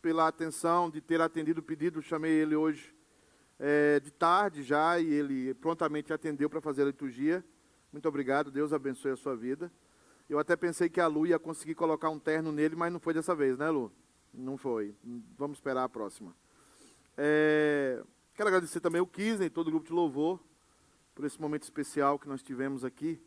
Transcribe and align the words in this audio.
pela 0.00 0.26
atenção 0.28 0.90
de 0.90 1.00
ter 1.00 1.20
atendido 1.20 1.60
o 1.60 1.62
pedido. 1.62 2.02
Chamei 2.02 2.32
ele 2.32 2.56
hoje 2.56 2.94
é, 3.58 4.00
de 4.00 4.10
tarde 4.10 4.62
já 4.62 4.98
e 4.98 5.06
ele 5.06 5.54
prontamente 5.54 6.12
atendeu 6.12 6.48
para 6.48 6.60
fazer 6.60 6.82
a 6.82 6.86
liturgia. 6.86 7.44
Muito 7.92 8.08
obrigado, 8.08 8.50
Deus 8.50 8.72
abençoe 8.72 9.12
a 9.12 9.16
sua 9.16 9.36
vida. 9.36 9.70
Eu 10.28 10.38
até 10.38 10.56
pensei 10.56 10.88
que 10.88 11.00
a 11.00 11.06
Lu 11.06 11.26
ia 11.26 11.38
conseguir 11.38 11.74
colocar 11.74 12.08
um 12.08 12.18
terno 12.18 12.52
nele, 12.52 12.76
mas 12.76 12.92
não 12.92 13.00
foi 13.00 13.12
dessa 13.12 13.34
vez, 13.34 13.58
né, 13.58 13.68
Lu? 13.68 13.92
Não 14.32 14.56
foi. 14.56 14.94
Vamos 15.36 15.58
esperar 15.58 15.84
a 15.84 15.88
próxima. 15.88 16.34
É, 17.16 18.02
quero 18.34 18.48
agradecer 18.48 18.80
também 18.80 19.00
o 19.00 19.06
Kisney 19.06 19.50
todo 19.50 19.68
o 19.68 19.70
grupo 19.72 19.86
de 19.86 19.92
louvor 19.92 20.40
por 21.14 21.24
esse 21.24 21.40
momento 21.40 21.64
especial 21.64 22.18
que 22.18 22.28
nós 22.28 22.42
tivemos 22.42 22.84
aqui. 22.84 23.20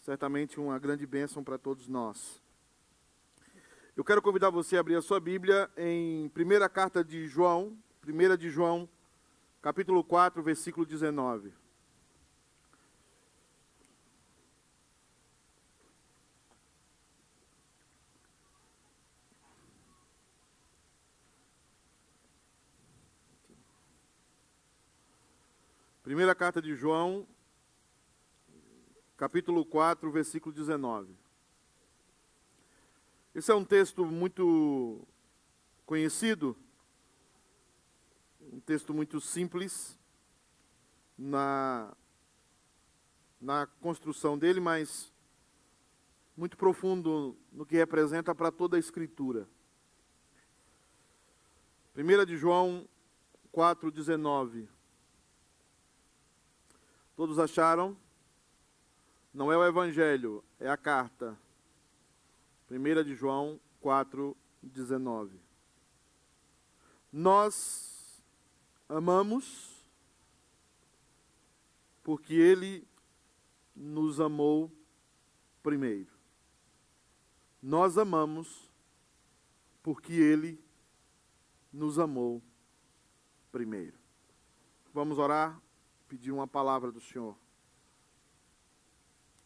Certamente 0.00 0.60
uma 0.60 0.78
grande 0.78 1.06
bênção 1.06 1.42
para 1.42 1.58
todos 1.58 1.88
nós. 1.88 2.43
Eu 3.96 4.02
quero 4.02 4.20
convidar 4.20 4.50
você 4.50 4.76
a 4.76 4.80
abrir 4.80 4.96
a 4.96 5.02
sua 5.02 5.20
Bíblia 5.20 5.70
em 5.76 6.28
primeira 6.30 6.68
carta 6.68 7.04
de 7.04 7.28
João, 7.28 7.78
1 8.04 8.36
de 8.36 8.50
João, 8.50 8.88
capítulo 9.62 10.02
4, 10.02 10.42
versículo 10.42 10.84
19. 10.84 11.52
Primeira 26.02 26.34
carta 26.34 26.60
de 26.60 26.74
João, 26.74 27.24
capítulo 29.16 29.64
4, 29.64 30.10
versículo 30.10 30.52
19. 30.52 31.23
Esse 33.34 33.50
é 33.50 33.54
um 33.54 33.64
texto 33.64 34.04
muito 34.06 35.04
conhecido, 35.84 36.56
um 38.40 38.60
texto 38.60 38.94
muito 38.94 39.20
simples 39.20 39.98
na, 41.18 41.92
na 43.40 43.66
construção 43.66 44.38
dele, 44.38 44.60
mas 44.60 45.12
muito 46.36 46.56
profundo 46.56 47.36
no 47.50 47.66
que 47.66 47.74
representa 47.74 48.32
para 48.36 48.52
toda 48.52 48.76
a 48.76 48.78
Escritura. 48.78 49.48
1 51.96 52.24
de 52.24 52.36
João 52.36 52.88
4,19. 53.52 54.68
Todos 57.16 57.40
acharam? 57.40 57.96
Não 59.32 59.52
é 59.52 59.56
o 59.56 59.66
Evangelho, 59.66 60.44
é 60.60 60.70
a 60.70 60.76
carta. 60.76 61.36
1 62.78 63.04
de 63.04 63.14
João 63.14 63.60
4, 63.80 64.36
19. 64.62 65.38
Nós 67.12 68.22
amamos 68.88 69.84
porque 72.02 72.34
Ele 72.34 72.86
nos 73.74 74.20
amou 74.20 74.70
primeiro. 75.62 76.12
Nós 77.62 77.96
amamos 77.96 78.70
porque 79.82 80.12
Ele 80.12 80.62
nos 81.72 81.98
amou 81.98 82.42
primeiro. 83.50 83.98
Vamos 84.92 85.18
orar? 85.18 85.60
pedir 86.14 86.30
uma 86.30 86.46
palavra 86.46 86.92
do 86.92 87.00
Senhor. 87.00 87.36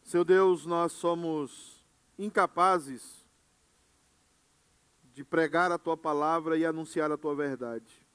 Seu 0.03 0.23
Deus, 0.23 0.67
nós 0.67 0.91
somos 0.91 1.83
incapazes 2.17 3.18
de 5.19 5.25
pregar 5.25 5.69
a 5.69 5.77
tua 5.77 5.97
palavra 5.97 6.57
e 6.57 6.65
anunciar 6.65 7.11
a 7.11 7.17
tua 7.17 7.35
verdade. 7.35 8.07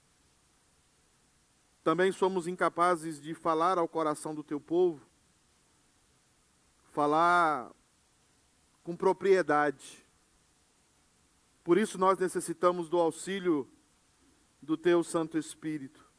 Também 1.83 2.11
somos 2.11 2.47
incapazes 2.49 3.21
de 3.21 3.35
falar 3.35 3.77
ao 3.77 3.87
coração 3.87 4.35
do 4.35 4.43
teu 4.43 4.59
povo, 4.59 5.07
falar 6.93 7.71
com 8.83 8.97
propriedade. 8.97 10.03
Por 11.63 11.77
isso 11.77 11.99
nós 11.99 12.19
necessitamos 12.19 12.89
do 12.89 12.99
auxílio 12.99 13.71
do 14.63 14.75
teu 14.75 15.05
Santo 15.05 15.37
Espírito. 15.37 16.11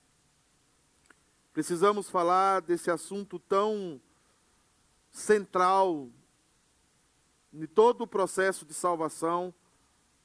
Precisamos 1.52 2.12
falar 2.12 2.62
desse 2.62 2.92
assunto 2.92 3.40
tão 3.40 4.00
central 5.12 6.12
em 7.52 7.66
todo 7.66 8.02
o 8.02 8.08
processo 8.08 8.64
de 8.68 8.74
salvação, 8.76 9.52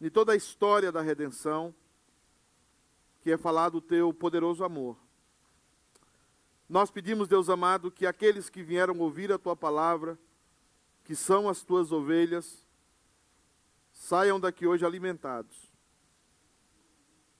em 0.00 0.08
toda 0.10 0.32
a 0.32 0.36
história 0.36 0.90
da 0.90 1.00
redenção, 1.00 1.74
que 3.20 3.30
é 3.30 3.36
falar 3.36 3.68
do 3.68 3.80
teu 3.80 4.14
poderoso 4.14 4.64
amor. 4.64 4.96
Nós 6.68 6.90
pedimos, 6.90 7.28
Deus 7.28 7.50
amado, 7.50 7.90
que 7.90 8.06
aqueles 8.06 8.48
que 8.48 8.62
vieram 8.62 8.98
ouvir 8.98 9.32
a 9.32 9.38
tua 9.38 9.56
palavra, 9.56 10.18
que 11.04 11.14
são 11.14 11.48
as 11.48 11.62
tuas 11.62 11.92
ovelhas, 11.92 12.64
saiam 13.92 14.38
daqui 14.40 14.66
hoje 14.66 14.84
alimentados. 14.86 15.70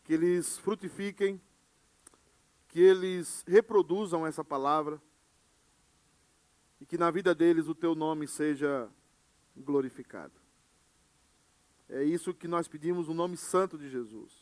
Que 0.05 0.15
eles 0.15 0.59
frutifiquem 0.59 1.41
que 2.71 2.81
eles 2.81 3.45
reproduzam 3.47 4.27
essa 4.27 4.45
palavra 4.45 5.03
e 6.81 6.87
que 6.87 6.97
na 6.97 7.11
vida 7.11 7.35
deles 7.35 7.67
o 7.67 7.75
teu 7.75 7.95
nome 7.95 8.29
seja 8.29 8.89
glorificado. 9.57 10.40
É 11.93 12.05
isso 12.05 12.33
que 12.33 12.47
nós 12.47 12.69
pedimos 12.69 13.09
no 13.09 13.15
nome 13.15 13.37
santo 13.37 13.77
de 13.77 13.91
Jesus. 13.91 14.33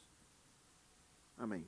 Amém. 1.36 1.66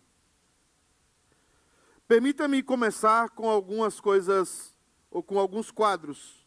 Permita-me 2.06 2.62
começar 2.62 3.30
com 3.30 3.48
algumas 3.48 3.98
coisas, 3.98 4.76
ou 5.10 5.22
com 5.22 5.38
alguns 5.38 5.70
quadros, 5.70 6.46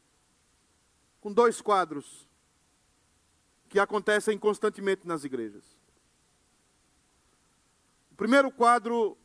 com 1.20 1.34
dois 1.34 1.62
quadros, 1.62 2.30
que 3.70 3.80
acontecem 3.80 4.38
constantemente 4.38 5.08
nas 5.08 5.24
igrejas. 5.24 5.66
O 8.12 8.16
primeiro 8.16 8.52
quadro 8.52 9.18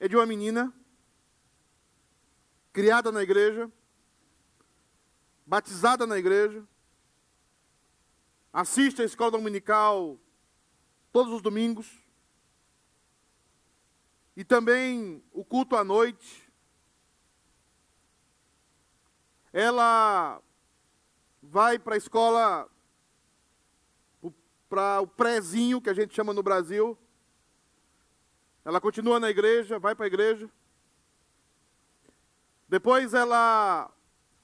é 0.00 0.08
de 0.08 0.16
uma 0.16 0.26
menina 0.26 0.74
criada 2.72 3.12
na 3.12 3.22
igreja, 3.22 3.70
batizada 5.46 6.08
na 6.08 6.18
igreja, 6.18 6.66
assiste 8.52 9.00
à 9.00 9.04
escola 9.04 9.30
dominical 9.30 10.18
todos 11.10 11.32
os 11.32 11.42
domingos, 11.42 12.02
e 14.36 14.44
também 14.44 15.22
o 15.32 15.44
culto 15.44 15.76
à 15.76 15.84
noite. 15.84 16.50
Ela 19.52 20.40
vai 21.42 21.78
para 21.78 21.94
a 21.94 21.98
escola, 21.98 22.68
para 24.68 25.00
o 25.00 25.06
prézinho, 25.06 25.80
que 25.80 25.90
a 25.90 25.94
gente 25.94 26.14
chama 26.14 26.32
no 26.32 26.42
Brasil, 26.42 26.98
ela 28.64 28.80
continua 28.80 29.18
na 29.18 29.28
igreja, 29.28 29.78
vai 29.78 29.94
para 29.94 30.06
a 30.06 30.06
igreja. 30.06 30.48
Depois 32.68 33.12
ela 33.12 33.92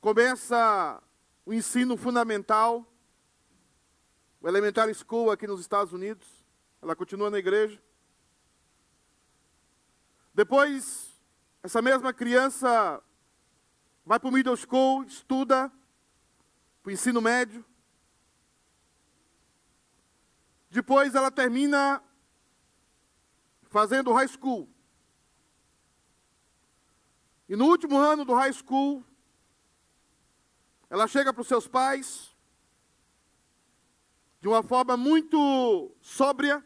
começa 0.01 1.03
o 1.47 1.53
ensino 1.55 1.97
fundamental, 1.97 2.85
o 4.41 4.49
elementary 4.49 4.95
school 4.95 5.31
aqui 5.31 5.47
nos 5.47 5.61
Estados 5.61 5.93
Unidos. 5.93 6.27
Ela 6.81 6.95
continua 6.95 7.31
na 7.31 7.39
igreja. 7.39 7.83
Depois, 10.33 11.21
essa 11.63 11.83
mesma 11.83 12.13
criança 12.13 13.03
vai 14.05 14.21
para 14.21 14.29
o 14.29 14.33
middle 14.33 14.57
school, 14.57 15.03
estuda 15.05 15.73
para 16.83 16.91
o 16.91 16.93
ensino 16.93 17.21
médio. 17.21 17.65
Depois 20.71 21.15
ela 21.15 21.31
termina 21.31 22.03
fazendo 23.69 24.13
high 24.13 24.29
school. 24.29 24.69
E 27.49 27.57
no 27.57 27.67
último 27.67 27.99
ano 27.99 28.25
do 28.25 28.35
high 28.35 28.53
school, 28.53 29.05
ela 30.89 31.09
chega 31.09 31.33
para 31.33 31.41
os 31.41 31.49
seus 31.49 31.67
pais 31.67 32.37
de 34.41 34.49
uma 34.49 34.63
forma 34.63 34.97
muito 34.97 35.95
sóbria, 36.01 36.65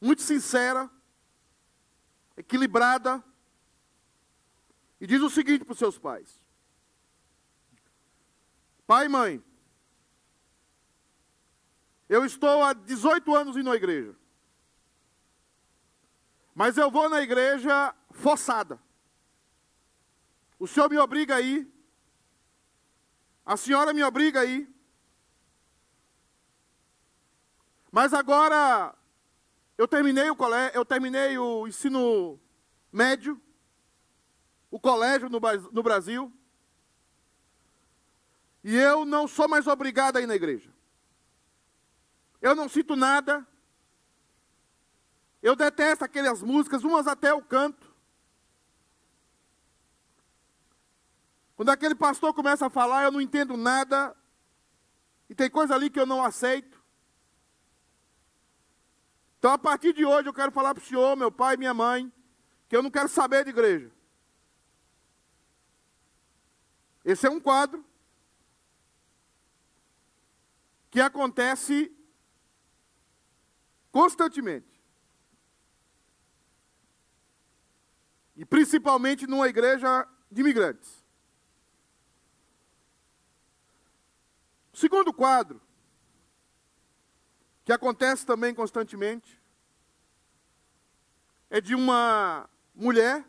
muito 0.00 0.22
sincera, 0.22 0.90
equilibrada, 2.36 3.22
e 5.00 5.06
diz 5.06 5.22
o 5.22 5.30
seguinte 5.30 5.64
para 5.64 5.72
os 5.72 5.78
seus 5.78 5.98
pais: 5.98 6.40
Pai 8.86 9.06
e 9.06 9.08
mãe, 9.08 9.42
eu 12.08 12.24
estou 12.24 12.62
há 12.62 12.72
18 12.72 13.34
anos 13.34 13.56
indo 13.56 13.70
à 13.70 13.76
igreja. 13.76 14.16
Mas 16.54 16.76
eu 16.76 16.90
vou 16.90 17.08
na 17.08 17.22
igreja 17.22 17.94
forçada. 18.10 18.82
O 20.58 20.66
senhor 20.66 20.90
me 20.90 20.98
obriga 20.98 21.36
aí. 21.36 21.72
A 23.46 23.56
senhora 23.56 23.94
me 23.94 24.02
obriga 24.02 24.40
aí. 24.40 24.68
Mas 27.90 28.14
agora 28.14 28.94
eu 29.76 29.88
terminei 29.88 30.30
o 30.30 30.36
colégio, 30.36 30.76
eu 30.76 30.84
terminei 30.84 31.36
o 31.38 31.66
ensino 31.66 32.38
médio, 32.92 33.40
o 34.70 34.78
colégio 34.78 35.28
no, 35.28 35.40
no 35.72 35.82
Brasil, 35.82 36.32
e 38.62 38.76
eu 38.76 39.04
não 39.04 39.26
sou 39.26 39.48
mais 39.48 39.66
obrigado 39.66 40.16
a 40.16 40.20
ir 40.20 40.26
na 40.26 40.34
igreja. 40.34 40.70
Eu 42.40 42.54
não 42.54 42.68
sinto 42.68 42.94
nada. 42.94 43.46
Eu 45.42 45.56
detesto 45.56 46.04
aquelas 46.04 46.42
músicas, 46.42 46.84
umas 46.84 47.06
até 47.06 47.30
eu 47.30 47.42
canto. 47.42 47.90
Quando 51.56 51.70
aquele 51.70 51.94
pastor 51.94 52.32
começa 52.34 52.66
a 52.66 52.70
falar, 52.70 53.04
eu 53.04 53.12
não 53.12 53.20
entendo 53.20 53.56
nada. 53.56 54.14
E 55.28 55.34
tem 55.34 55.50
coisa 55.50 55.74
ali 55.74 55.90
que 55.90 56.00
eu 56.00 56.06
não 56.06 56.22
aceito. 56.22 56.69
Então, 59.40 59.52
a 59.52 59.58
partir 59.58 59.94
de 59.94 60.04
hoje, 60.04 60.28
eu 60.28 60.34
quero 60.34 60.52
falar 60.52 60.74
para 60.74 60.82
o 60.82 60.86
senhor, 60.86 61.16
meu 61.16 61.32
pai 61.32 61.54
e 61.54 61.56
minha 61.56 61.72
mãe, 61.72 62.12
que 62.68 62.76
eu 62.76 62.82
não 62.82 62.90
quero 62.90 63.08
saber 63.08 63.42
de 63.42 63.48
igreja. 63.48 63.90
Esse 67.02 67.26
é 67.26 67.30
um 67.30 67.40
quadro 67.40 67.82
que 70.90 71.00
acontece 71.00 71.90
constantemente. 73.90 74.78
E 78.36 78.44
principalmente 78.44 79.26
numa 79.26 79.48
igreja 79.48 80.06
de 80.30 80.42
imigrantes. 80.42 81.02
O 84.70 84.76
segundo 84.76 85.14
quadro 85.14 85.62
que 87.70 87.74
acontece 87.74 88.26
também 88.26 88.52
constantemente, 88.52 89.40
é 91.48 91.60
de 91.60 91.72
uma 91.72 92.50
mulher 92.74 93.24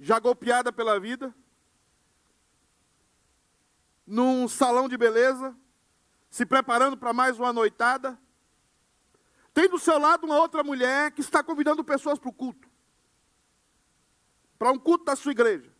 já 0.00 0.18
golpeada 0.18 0.72
pela 0.72 0.98
vida, 0.98 1.32
num 4.04 4.48
salão 4.48 4.88
de 4.88 4.96
beleza, 4.96 5.56
se 6.28 6.44
preparando 6.44 6.96
para 6.96 7.12
mais 7.12 7.38
uma 7.38 7.52
noitada. 7.52 8.18
Tem 9.54 9.68
do 9.68 9.78
seu 9.78 10.00
lado 10.00 10.24
uma 10.24 10.40
outra 10.40 10.64
mulher 10.64 11.12
que 11.12 11.20
está 11.20 11.44
convidando 11.44 11.84
pessoas 11.84 12.18
para 12.18 12.30
o 12.30 12.32
culto, 12.32 12.68
para 14.58 14.72
um 14.72 14.78
culto 14.80 15.04
da 15.04 15.14
sua 15.14 15.30
igreja. 15.30 15.72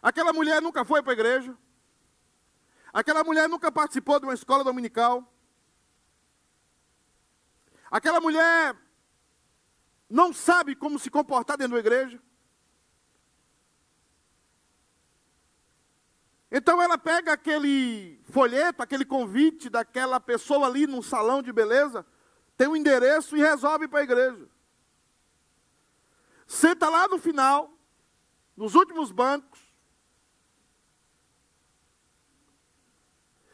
Aquela 0.00 0.32
mulher 0.32 0.62
nunca 0.62 0.86
foi 0.86 1.02
para 1.02 1.12
a 1.12 1.18
igreja, 1.20 1.54
Aquela 2.92 3.22
mulher 3.22 3.48
nunca 3.48 3.70
participou 3.70 4.18
de 4.18 4.26
uma 4.26 4.34
escola 4.34 4.64
dominical. 4.64 5.32
Aquela 7.90 8.20
mulher 8.20 8.76
não 10.08 10.32
sabe 10.32 10.74
como 10.74 10.98
se 10.98 11.10
comportar 11.10 11.56
dentro 11.56 11.74
da 11.74 11.80
igreja. 11.80 12.20
Então 16.50 16.80
ela 16.80 16.96
pega 16.96 17.32
aquele 17.32 18.20
folheto, 18.30 18.82
aquele 18.82 19.04
convite 19.04 19.68
daquela 19.68 20.18
pessoa 20.18 20.66
ali 20.66 20.86
num 20.86 21.02
salão 21.02 21.42
de 21.42 21.52
beleza, 21.52 22.06
tem 22.56 22.66
um 22.66 22.76
endereço 22.76 23.36
e 23.36 23.40
resolve 23.40 23.86
para 23.86 24.00
a 24.00 24.02
igreja. 24.02 24.48
Senta 26.46 26.88
lá 26.88 27.06
no 27.06 27.18
final, 27.18 27.70
nos 28.56 28.74
últimos 28.74 29.12
bancos, 29.12 29.60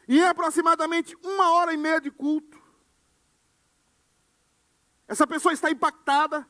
E 0.07 0.19
em 0.19 0.23
aproximadamente 0.23 1.15
uma 1.23 1.51
hora 1.51 1.73
e 1.73 1.77
meia 1.77 1.99
de 1.99 2.11
culto, 2.11 2.61
essa 5.07 5.25
pessoa 5.25 5.53
está 5.53 5.69
impactada, 5.69 6.47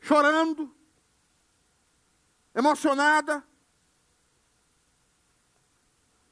chorando, 0.00 0.74
emocionada. 2.54 3.44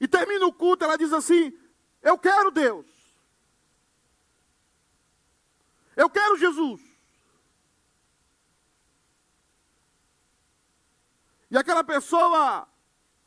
E 0.01 0.09
termina 0.09 0.47
o 0.47 0.53
culto, 0.53 0.85
ela 0.85 0.99
diz 0.99 1.13
assim: 1.13 1.57
Eu 2.03 2.19
quero 2.19 2.51
Deus. 2.51 2.87
Eu 5.95 6.09
quero 6.09 6.39
Jesus. 6.39 6.81
E 11.51 11.57
aquela 11.57 11.85
pessoa 11.85 12.67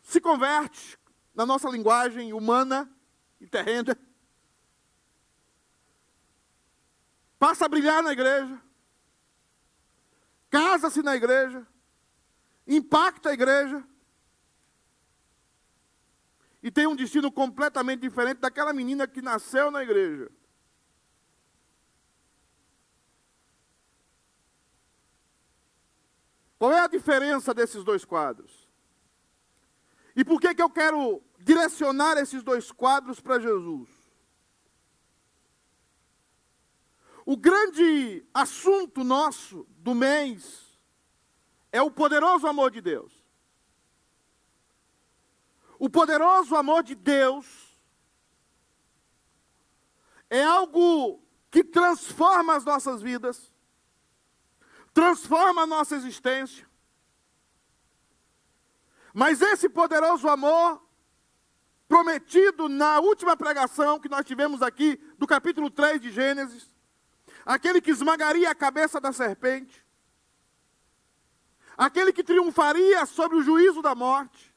se 0.02 0.20
converte, 0.20 0.98
na 1.36 1.46
nossa 1.46 1.70
linguagem 1.70 2.32
humana 2.32 2.90
e 3.40 3.46
terrena, 3.46 3.98
passa 7.38 7.66
a 7.66 7.70
brilhar 7.70 8.02
na 8.02 8.14
igreja, 8.14 8.62
casa-se 10.50 11.04
na 11.04 11.16
igreja, 11.16 11.68
impacta 12.66 13.30
a 13.30 13.34
igreja, 13.34 13.86
e 16.64 16.72
tem 16.72 16.88
um 16.88 16.96
destino 16.96 17.32
completamente 17.32 18.00
diferente 18.00 18.40
daquela 18.40 18.74
menina 18.74 19.08
que 19.08 19.22
nasceu 19.22 19.70
na 19.70 19.84
igreja. 19.84 20.32
Qual 26.58 26.72
é 26.74 26.80
a 26.80 26.88
diferença 26.88 27.54
desses 27.54 27.84
dois 27.84 28.04
quadros? 28.04 28.65
E 30.16 30.24
por 30.24 30.40
que, 30.40 30.56
que 30.56 30.62
eu 30.62 30.70
quero 30.70 31.22
direcionar 31.40 32.18
esses 32.18 32.42
dois 32.42 32.72
quadros 32.72 33.20
para 33.20 33.40
Jesus? 33.40 33.90
O 37.26 37.36
grande 37.36 38.26
assunto 38.34 39.04
nosso 39.04 39.68
do 39.72 39.94
mês 39.94 40.80
é 41.72 41.82
o 41.82 41.92
poderoso 41.92 42.48
amor 42.48 42.72
de 42.72 42.80
Deus. 42.80 43.12
O 45.78 45.90
poderoso 45.90 46.56
amor 46.56 46.84
de 46.84 46.96
Deus 46.96 47.46
é 50.30 50.44
algo 50.44 51.22
que 51.52 51.64
transforma 51.64 52.56
as 52.56 52.64
nossas 52.64 53.02
vidas, 53.02 53.52
transforma 54.94 55.64
a 55.64 55.68
nossa 55.68 55.96
existência, 55.96 56.65
mas 59.16 59.42
esse 59.42 59.70
poderoso 59.70 60.28
amor, 60.28 60.86
prometido 61.88 62.68
na 62.68 63.00
última 63.00 63.38
pregação 63.38 63.98
que 63.98 64.10
nós 64.10 64.26
tivemos 64.26 64.62
aqui, 64.62 64.98
do 65.18 65.26
capítulo 65.26 65.72
3 65.72 66.02
de 66.02 66.12
Gênesis, 66.12 66.70
aquele 67.46 67.80
que 67.80 67.92
esmagaria 67.92 68.52
a 68.52 68.54
cabeça 68.54 69.00
da 69.00 69.14
serpente, 69.14 69.86
aquele 71.78 72.12
que 72.12 72.26
triunfaria 72.26 73.06
sobre 73.06 73.38
o 73.38 73.42
juízo 73.42 73.82
da 73.82 73.96
morte, 73.96 74.54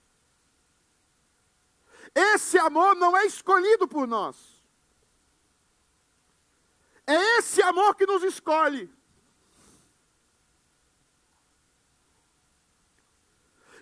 esse 2.12 2.58
amor 2.58 2.96
não 2.96 3.16
é 3.16 3.26
escolhido 3.26 3.86
por 3.86 4.08
nós. 4.08 4.60
É 7.06 7.38
esse 7.38 7.62
amor 7.62 7.94
que 7.94 8.06
nos 8.06 8.24
escolhe. 8.24 8.92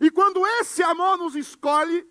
E 0.01 0.11
quando 0.11 0.47
esse 0.47 0.83
amor 0.83 1.17
nos 1.17 1.35
escolhe, 1.35 2.07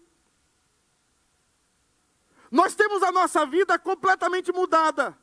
nós 2.52 2.74
temos 2.76 3.04
a 3.04 3.12
nossa 3.12 3.46
vida 3.46 3.78
completamente 3.78 4.52
mudada, 4.52 5.18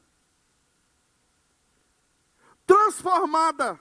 transformada. 2.67 3.79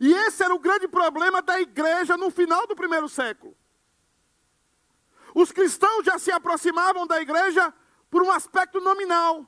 E 0.00 0.12
esse 0.12 0.42
era 0.42 0.54
o 0.54 0.58
grande 0.58 0.86
problema 0.86 1.40
da 1.40 1.60
igreja 1.60 2.16
no 2.16 2.30
final 2.30 2.66
do 2.66 2.76
primeiro 2.76 3.08
século. 3.08 3.56
Os 5.34 5.52
cristãos 5.52 6.04
já 6.04 6.18
se 6.18 6.30
aproximavam 6.30 7.06
da 7.06 7.20
igreja 7.20 7.72
por 8.10 8.22
um 8.22 8.30
aspecto 8.30 8.80
nominal. 8.80 9.46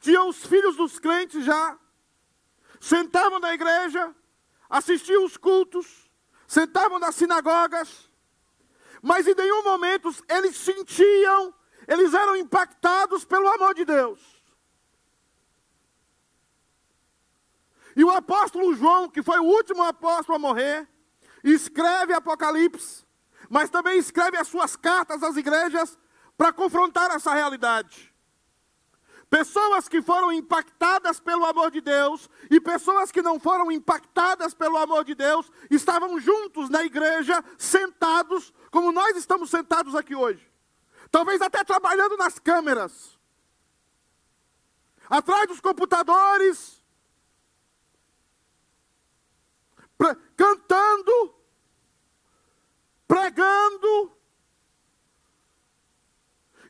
Tinham 0.00 0.28
os 0.28 0.44
filhos 0.44 0.76
dos 0.76 0.98
crentes 0.98 1.44
já, 1.44 1.78
sentavam 2.80 3.38
na 3.38 3.52
igreja, 3.52 4.14
assistiam 4.68 5.24
os 5.24 5.36
cultos, 5.36 6.10
sentavam 6.46 6.98
nas 6.98 7.14
sinagogas, 7.14 8.10
mas 9.02 9.26
em 9.26 9.34
nenhum 9.34 9.62
momento 9.62 10.14
eles 10.28 10.56
sentiam, 10.56 11.54
eles 11.86 12.12
eram 12.14 12.36
impactados 12.36 13.24
pelo 13.24 13.48
amor 13.48 13.74
de 13.74 13.84
Deus. 13.84 14.38
E 17.96 18.04
o 18.04 18.10
apóstolo 18.10 18.74
João, 18.74 19.08
que 19.08 19.22
foi 19.22 19.38
o 19.40 19.44
último 19.44 19.82
apóstolo 19.82 20.36
a 20.36 20.38
morrer, 20.38 20.88
escreve 21.42 22.12
Apocalipse, 22.12 23.04
mas 23.50 23.70
também 23.70 23.98
escreve 23.98 24.36
as 24.36 24.46
suas 24.48 24.76
cartas 24.76 25.22
às 25.22 25.36
igrejas 25.36 25.98
para 26.36 26.52
confrontar 26.52 27.10
essa 27.10 27.34
realidade. 27.34 28.07
Pessoas 29.30 29.88
que 29.88 30.00
foram 30.00 30.32
impactadas 30.32 31.20
pelo 31.20 31.44
amor 31.44 31.70
de 31.70 31.82
Deus 31.82 32.30
e 32.50 32.58
pessoas 32.58 33.12
que 33.12 33.20
não 33.20 33.38
foram 33.38 33.70
impactadas 33.70 34.54
pelo 34.54 34.78
amor 34.78 35.04
de 35.04 35.14
Deus 35.14 35.52
estavam 35.70 36.18
juntos 36.18 36.70
na 36.70 36.82
igreja, 36.82 37.44
sentados, 37.58 38.54
como 38.70 38.90
nós 38.90 39.16
estamos 39.16 39.50
sentados 39.50 39.94
aqui 39.94 40.14
hoje. 40.14 40.46
talvez 41.10 41.40
até 41.40 41.64
trabalhando 41.64 42.16
nas 42.18 42.38
câmeras, 42.38 43.18
atrás 45.08 45.46
dos 45.46 45.60
computadores, 45.60 46.82
cantando, 50.36 51.34
pregando. 53.06 54.16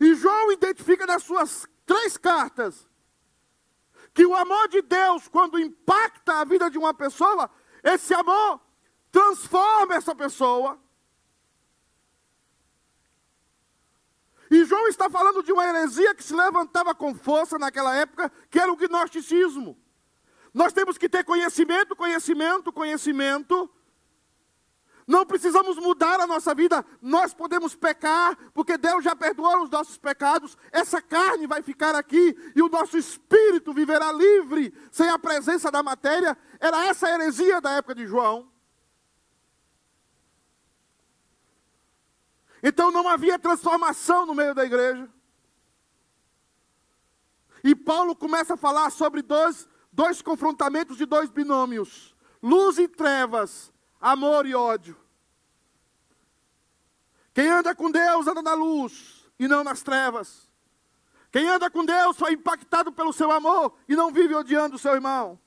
E 0.01 0.15
João 0.15 0.53
identifica 0.53 1.05
nas 1.05 1.25
suas 1.25 1.67
três 1.89 2.19
cartas 2.19 2.87
que 4.13 4.27
o 4.27 4.37
amor 4.37 4.69
de 4.69 4.83
Deus, 4.83 5.27
quando 5.27 5.59
impacta 5.59 6.41
a 6.41 6.45
vida 6.45 6.71
de 6.71 6.77
uma 6.77 6.93
pessoa, 6.93 7.51
esse 7.83 8.13
amor 8.13 8.61
transforma 9.11 9.95
essa 9.95 10.15
pessoa. 10.15 10.79
E 14.51 14.65
João 14.65 14.87
está 14.89 15.09
falando 15.09 15.43
de 15.43 15.53
uma 15.53 15.67
heresia 15.67 16.15
que 16.15 16.23
se 16.23 16.35
levantava 16.35 16.95
com 16.95 17.15
força 17.15 17.59
naquela 17.59 17.95
época, 17.95 18.31
que 18.51 18.59
era 18.59 18.73
o 18.73 18.77
gnosticismo. 18.77 19.79
Nós 20.53 20.73
temos 20.73 20.99
que 20.99 21.09
ter 21.09 21.25
conhecimento, 21.25 21.95
conhecimento, 21.95 22.73
conhecimento. 22.73 23.71
Não 25.09 25.25
precisamos 25.25 25.79
mudar 25.79 26.21
a 26.21 26.27
nossa 26.27 26.55
vida, 26.55 26.85
nós 27.01 27.33
podemos 27.33 27.75
pecar, 27.75 28.37
porque 28.53 28.77
Deus 28.77 29.03
já 29.03 29.17
perdoou 29.17 29.63
os 29.63 29.71
nossos 29.71 29.97
pecados. 29.97 30.55
Essa 30.71 31.01
carne 31.01 31.47
vai 31.47 31.63
ficar 31.63 31.95
aqui 31.95 32.37
e 32.55 32.61
o 32.61 32.69
nosso 32.69 32.99
espírito 32.99 33.73
viverá 33.73 34.13
livre, 34.13 34.71
sem 34.93 35.09
a 35.09 35.19
presença 35.19 35.71
da 35.71 35.83
matéria. 35.83 36.37
Era 36.61 36.85
essa 36.85 37.07
a 37.07 37.15
heresia 37.15 37.59
da 37.59 37.71
época 37.71 37.95
de 37.95 38.07
João. 38.07 38.53
Então 42.63 42.91
não 42.91 43.09
havia 43.09 43.39
transformação 43.39 44.27
no 44.27 44.35
meio 44.35 44.55
da 44.55 44.67
igreja. 44.67 45.09
E 47.65 47.75
Paulo 47.75 48.15
começa 48.15 48.55
a 48.55 48.59
falar 48.59 48.91
sobre 48.91 49.23
dois, 49.23 49.67
dois 49.91 50.21
confrontamentos 50.21 50.99
de 50.99 51.07
dois 51.07 51.31
binômios: 51.31 52.15
luz 52.43 52.77
e 52.77 52.87
trevas, 52.87 53.73
amor 54.01 54.47
e 54.47 54.55
ódio. 54.55 54.97
Quem 57.35 57.49
anda 57.49 57.75
com 57.75 57.91
Deus 57.91 58.27
anda 58.27 58.43
na 58.43 58.55
luz 58.55 59.25
e 59.39 59.47
não 59.47 59.63
nas 59.63 59.83
trevas. 59.83 60.51
Quem 61.31 61.49
anda 61.49 61.71
com 61.71 61.85
Deus 61.85 62.17
foi 62.17 62.33
impactado 62.33 62.91
pelo 62.91 63.13
seu 63.13 63.31
amor 63.31 63.77
e 63.89 63.95
não 63.95 64.11
vive 64.11 64.35
odiando 64.35 64.77
o 64.77 64.79
seu 64.79 64.95
irmão. 64.95 65.39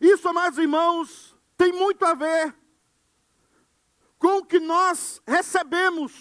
Isso, 0.00 0.28
amados 0.28 0.58
irmãos, 0.58 1.34
tem 1.56 1.72
muito 1.72 2.04
a 2.04 2.14
ver 2.14 2.54
com 4.18 4.38
o 4.38 4.44
que 4.44 4.60
nós 4.60 5.20
recebemos, 5.26 6.12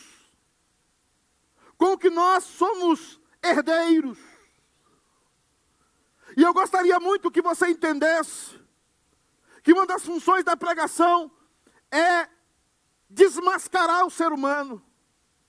com 1.77 1.93
o 1.93 1.97
que 1.97 2.09
nós 2.09 2.43
somos 2.43 3.19
herdeiros. 3.41 4.17
E 6.35 6.41
eu 6.41 6.53
gostaria 6.53 6.99
muito 6.99 7.31
que 7.31 7.41
você 7.41 7.67
entendesse 7.67 8.59
que 9.63 9.71
uma 9.71 9.85
das 9.85 10.03
funções 10.03 10.43
da 10.43 10.57
pregação 10.57 11.31
é 11.91 12.27
desmascarar 13.09 14.05
o 14.05 14.09
ser 14.09 14.31
humano. 14.31 14.83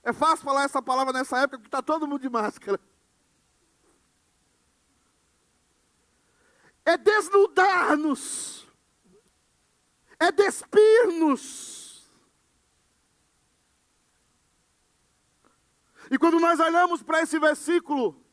É 0.02 0.12
fácil 0.12 0.44
falar 0.44 0.64
essa 0.64 0.82
palavra 0.82 1.12
nessa 1.12 1.38
época 1.38 1.58
porque 1.58 1.68
está 1.68 1.82
todo 1.82 2.06
mundo 2.06 2.20
de 2.20 2.28
máscara. 2.28 2.78
É 6.84 6.98
desnudar-nos, 6.98 8.68
é 10.18 10.30
despir-nos 10.30 11.84
E 16.10 16.18
quando 16.18 16.38
nós 16.38 16.60
olhamos 16.60 17.02
para 17.02 17.22
esse 17.22 17.38
versículo, 17.38 18.23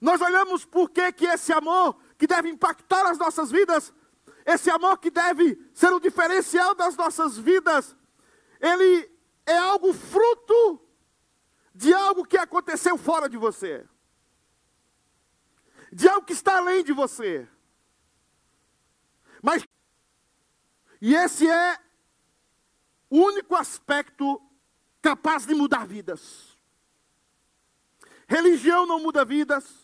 nós 0.00 0.20
olhamos 0.20 0.64
por 0.64 0.90
que, 0.90 1.12
que 1.12 1.26
esse 1.26 1.52
amor 1.52 1.96
que 2.16 2.26
deve 2.26 2.48
impactar 2.48 3.06
as 3.06 3.18
nossas 3.18 3.50
vidas, 3.50 3.92
esse 4.46 4.70
amor 4.70 4.98
que 4.98 5.10
deve 5.10 5.58
ser 5.74 5.92
o 5.92 6.00
diferencial 6.00 6.74
das 6.74 6.96
nossas 6.96 7.36
vidas, 7.36 7.94
ele 8.60 9.10
é 9.44 9.56
algo 9.58 9.92
fruto 9.92 10.80
de 11.74 11.92
algo 11.92 12.24
que 12.24 12.38
aconteceu 12.38 12.96
fora 12.96 13.28
de 13.28 13.36
você, 13.36 13.86
de 15.92 16.08
algo 16.08 16.26
que 16.26 16.32
está 16.32 16.56
além 16.56 16.82
de 16.82 16.92
você. 16.92 17.46
Mas, 19.42 19.66
e 21.00 21.14
esse 21.14 21.48
é 21.48 21.78
o 23.10 23.18
único 23.18 23.54
aspecto 23.54 24.40
capaz 25.02 25.46
de 25.46 25.54
mudar 25.54 25.86
vidas. 25.86 26.56
Religião 28.26 28.86
não 28.86 29.00
muda 29.00 29.24
vidas. 29.24 29.79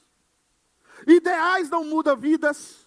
Ideais 1.07 1.69
não 1.69 1.85
mudam 1.85 2.17
vidas. 2.17 2.87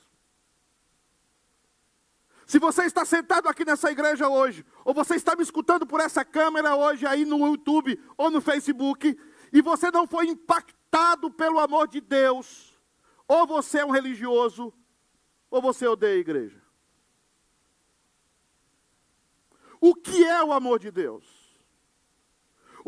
Se 2.46 2.58
você 2.58 2.86
está 2.86 3.06
sentado 3.06 3.48
aqui 3.48 3.64
nessa 3.64 3.92
igreja 3.92 4.28
hoje, 4.28 4.66
ou 4.84 4.94
você 4.94 5.16
está 5.16 5.36
me 5.36 5.44
escutando 5.44 5.86
por 5.86 6.00
essa 6.00 6.26
câmera 6.26 6.76
hoje 6.76 7.06
aí 7.06 7.24
no 7.24 7.46
YouTube 7.46 8.02
ou 8.18 8.32
no 8.32 8.42
Facebook, 8.42 9.16
e 9.54 9.62
você 9.62 9.92
não 9.92 10.08
foi 10.08 10.28
impactado 10.28 11.30
pelo 11.30 11.60
amor 11.60 11.88
de 11.88 12.02
Deus, 12.02 12.76
ou 13.28 13.46
você 13.46 13.80
é 13.80 13.86
um 13.86 13.92
religioso, 13.92 14.74
ou 15.52 15.62
você 15.62 15.88
odeia 15.88 16.16
a 16.16 16.20
igreja. 16.20 16.60
O 19.80 19.94
que 19.94 20.26
é 20.26 20.44
o 20.44 20.52
amor 20.52 20.80
de 20.80 20.90
Deus? 20.92 21.49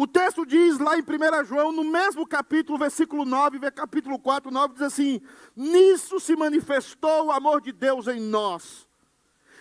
O 0.02 0.08
texto 0.08 0.48
diz 0.48 0.80
lá 0.80 0.98
em 0.98 1.04
1 1.04 1.46
João, 1.46 1.72
no 1.72 1.84
mesmo 1.84 2.26
capítulo, 2.26 2.80
versículo 2.80 3.24
9, 3.24 3.60
capítulo 3.70 4.18
4, 4.18 4.50
9, 4.50 4.74
diz 4.74 4.82
assim: 4.82 5.22
Nisso 5.56 6.20
se 6.20 6.36
manifestou 6.36 7.28
o 7.28 7.32
amor 7.32 7.62
de 7.62 7.72
Deus 7.72 8.08
em 8.08 8.20
nós, 8.20 8.90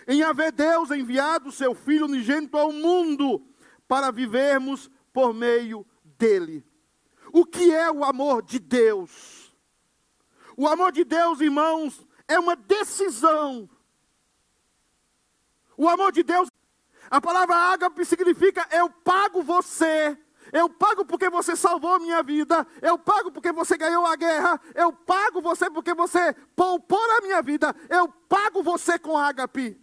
em 0.07 0.23
haver 0.23 0.51
Deus 0.51 0.89
enviado 0.89 1.49
o 1.49 1.51
seu 1.51 1.75
Filho 1.75 2.05
unigênito 2.05 2.57
ao 2.57 2.73
mundo, 2.73 3.45
para 3.87 4.09
vivermos 4.09 4.89
por 5.13 5.31
meio 5.31 5.85
dele. 6.17 6.65
O 7.31 7.45
que 7.45 7.71
é 7.71 7.91
o 7.91 8.03
amor 8.03 8.41
de 8.41 8.57
Deus? 8.57 9.55
O 10.57 10.67
amor 10.67 10.91
de 10.91 11.03
Deus, 11.03 11.39
irmãos, 11.39 12.03
é 12.27 12.39
uma 12.39 12.55
decisão. 12.55 13.69
O 15.77 15.87
amor 15.87 16.11
de 16.11 16.23
Deus, 16.23 16.49
a 17.11 17.21
palavra 17.21 17.55
ágape 17.55 18.03
significa 18.03 18.67
eu 18.71 18.89
pago 18.89 19.43
você 19.43 20.17
eu 20.51 20.69
pago 20.69 21.05
porque 21.05 21.29
você 21.29 21.55
salvou 21.55 21.93
a 21.93 21.99
minha 21.99 22.21
vida. 22.21 22.67
Eu 22.81 22.97
pago 22.97 23.31
porque 23.31 23.51
você 23.51 23.77
ganhou 23.77 24.05
a 24.05 24.15
guerra. 24.15 24.59
Eu 24.75 24.91
pago 24.91 25.41
você 25.41 25.69
porque 25.69 25.93
você 25.93 26.33
poupou 26.55 26.99
a 27.17 27.21
minha 27.21 27.41
vida. 27.41 27.75
Eu 27.89 28.07
pago 28.07 28.61
você 28.61 28.99
com 28.99 29.17
ágape. 29.17 29.79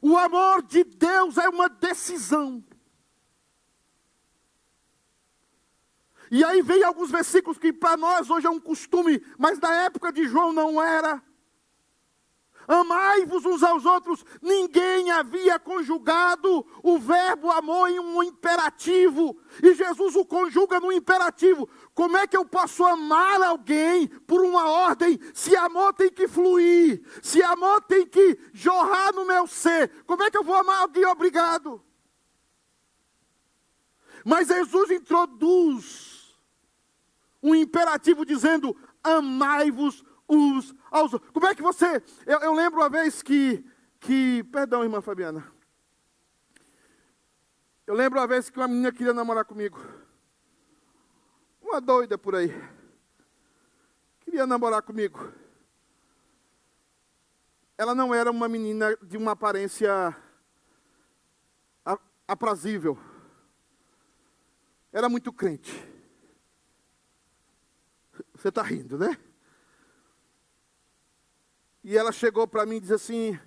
O 0.00 0.16
amor 0.16 0.62
de 0.62 0.84
Deus 0.84 1.38
é 1.38 1.48
uma 1.48 1.68
decisão. 1.68 2.64
E 6.30 6.44
aí 6.44 6.62
vem 6.62 6.84
alguns 6.84 7.10
versículos 7.10 7.58
que 7.58 7.72
para 7.72 7.96
nós 7.96 8.30
hoje 8.30 8.46
é 8.46 8.50
um 8.50 8.60
costume, 8.60 9.20
mas 9.38 9.58
na 9.58 9.74
época 9.84 10.12
de 10.12 10.24
João 10.28 10.52
não 10.52 10.80
era. 10.80 11.22
Amai-vos 12.68 13.46
uns 13.46 13.62
aos 13.62 13.86
outros. 13.86 14.22
Ninguém 14.42 15.10
havia 15.10 15.58
conjugado 15.58 16.66
o 16.82 16.98
verbo 16.98 17.50
amor 17.50 17.88
em 17.88 17.98
um 17.98 18.22
imperativo. 18.22 19.40
E 19.62 19.72
Jesus 19.72 20.14
o 20.14 20.24
conjuga 20.26 20.78
no 20.78 20.92
imperativo. 20.92 21.66
Como 21.94 22.18
é 22.18 22.26
que 22.26 22.36
eu 22.36 22.44
posso 22.44 22.84
amar 22.84 23.42
alguém 23.42 24.06
por 24.06 24.44
uma 24.44 24.68
ordem 24.68 25.18
se 25.32 25.56
amor 25.56 25.94
tem 25.94 26.10
que 26.10 26.28
fluir? 26.28 27.02
Se 27.22 27.42
amor 27.42 27.80
tem 27.80 28.06
que 28.06 28.38
jorrar 28.52 29.14
no 29.14 29.24
meu 29.24 29.46
ser? 29.46 30.04
Como 30.04 30.22
é 30.22 30.30
que 30.30 30.36
eu 30.36 30.44
vou 30.44 30.54
amar 30.54 30.82
alguém 30.82 31.06
obrigado? 31.06 31.82
Mas 34.26 34.48
Jesus 34.48 34.90
introduz 34.90 36.36
um 37.42 37.54
imperativo 37.54 38.26
dizendo: 38.26 38.76
amai-vos 39.02 40.04
uns 40.28 40.74
aos 40.90 41.12
outros. 41.12 41.30
Como 41.32 41.46
é 41.46 41.54
que 41.54 41.62
você. 41.62 42.02
Eu, 42.26 42.40
eu 42.40 42.52
lembro 42.52 42.80
uma 42.80 42.88
vez 42.88 43.22
que, 43.22 43.64
que. 44.00 44.44
Perdão, 44.44 44.82
irmã 44.82 45.00
Fabiana. 45.00 45.50
Eu 47.86 47.94
lembro 47.94 48.18
uma 48.18 48.26
vez 48.26 48.50
que 48.50 48.58
uma 48.58 48.68
menina 48.68 48.92
queria 48.92 49.14
namorar 49.14 49.44
comigo. 49.44 49.78
Uma 51.62 51.80
doida 51.80 52.18
por 52.18 52.34
aí. 52.34 52.54
Queria 54.20 54.46
namorar 54.46 54.82
comigo. 54.82 55.32
Ela 57.78 57.94
não 57.94 58.14
era 58.14 58.30
uma 58.30 58.48
menina 58.48 58.96
de 59.02 59.16
uma 59.16 59.32
aparência 59.32 60.14
aprazível. 62.26 62.98
Era 64.92 65.08
muito 65.08 65.32
crente. 65.32 65.72
Você 68.34 68.48
está 68.48 68.62
rindo, 68.62 68.98
né? 68.98 69.16
E 71.90 71.96
ela 71.96 72.12
chegou 72.12 72.46
para 72.46 72.66
mim 72.66 72.76
e 72.76 72.80
disse 72.80 72.92
assim: 72.92 73.40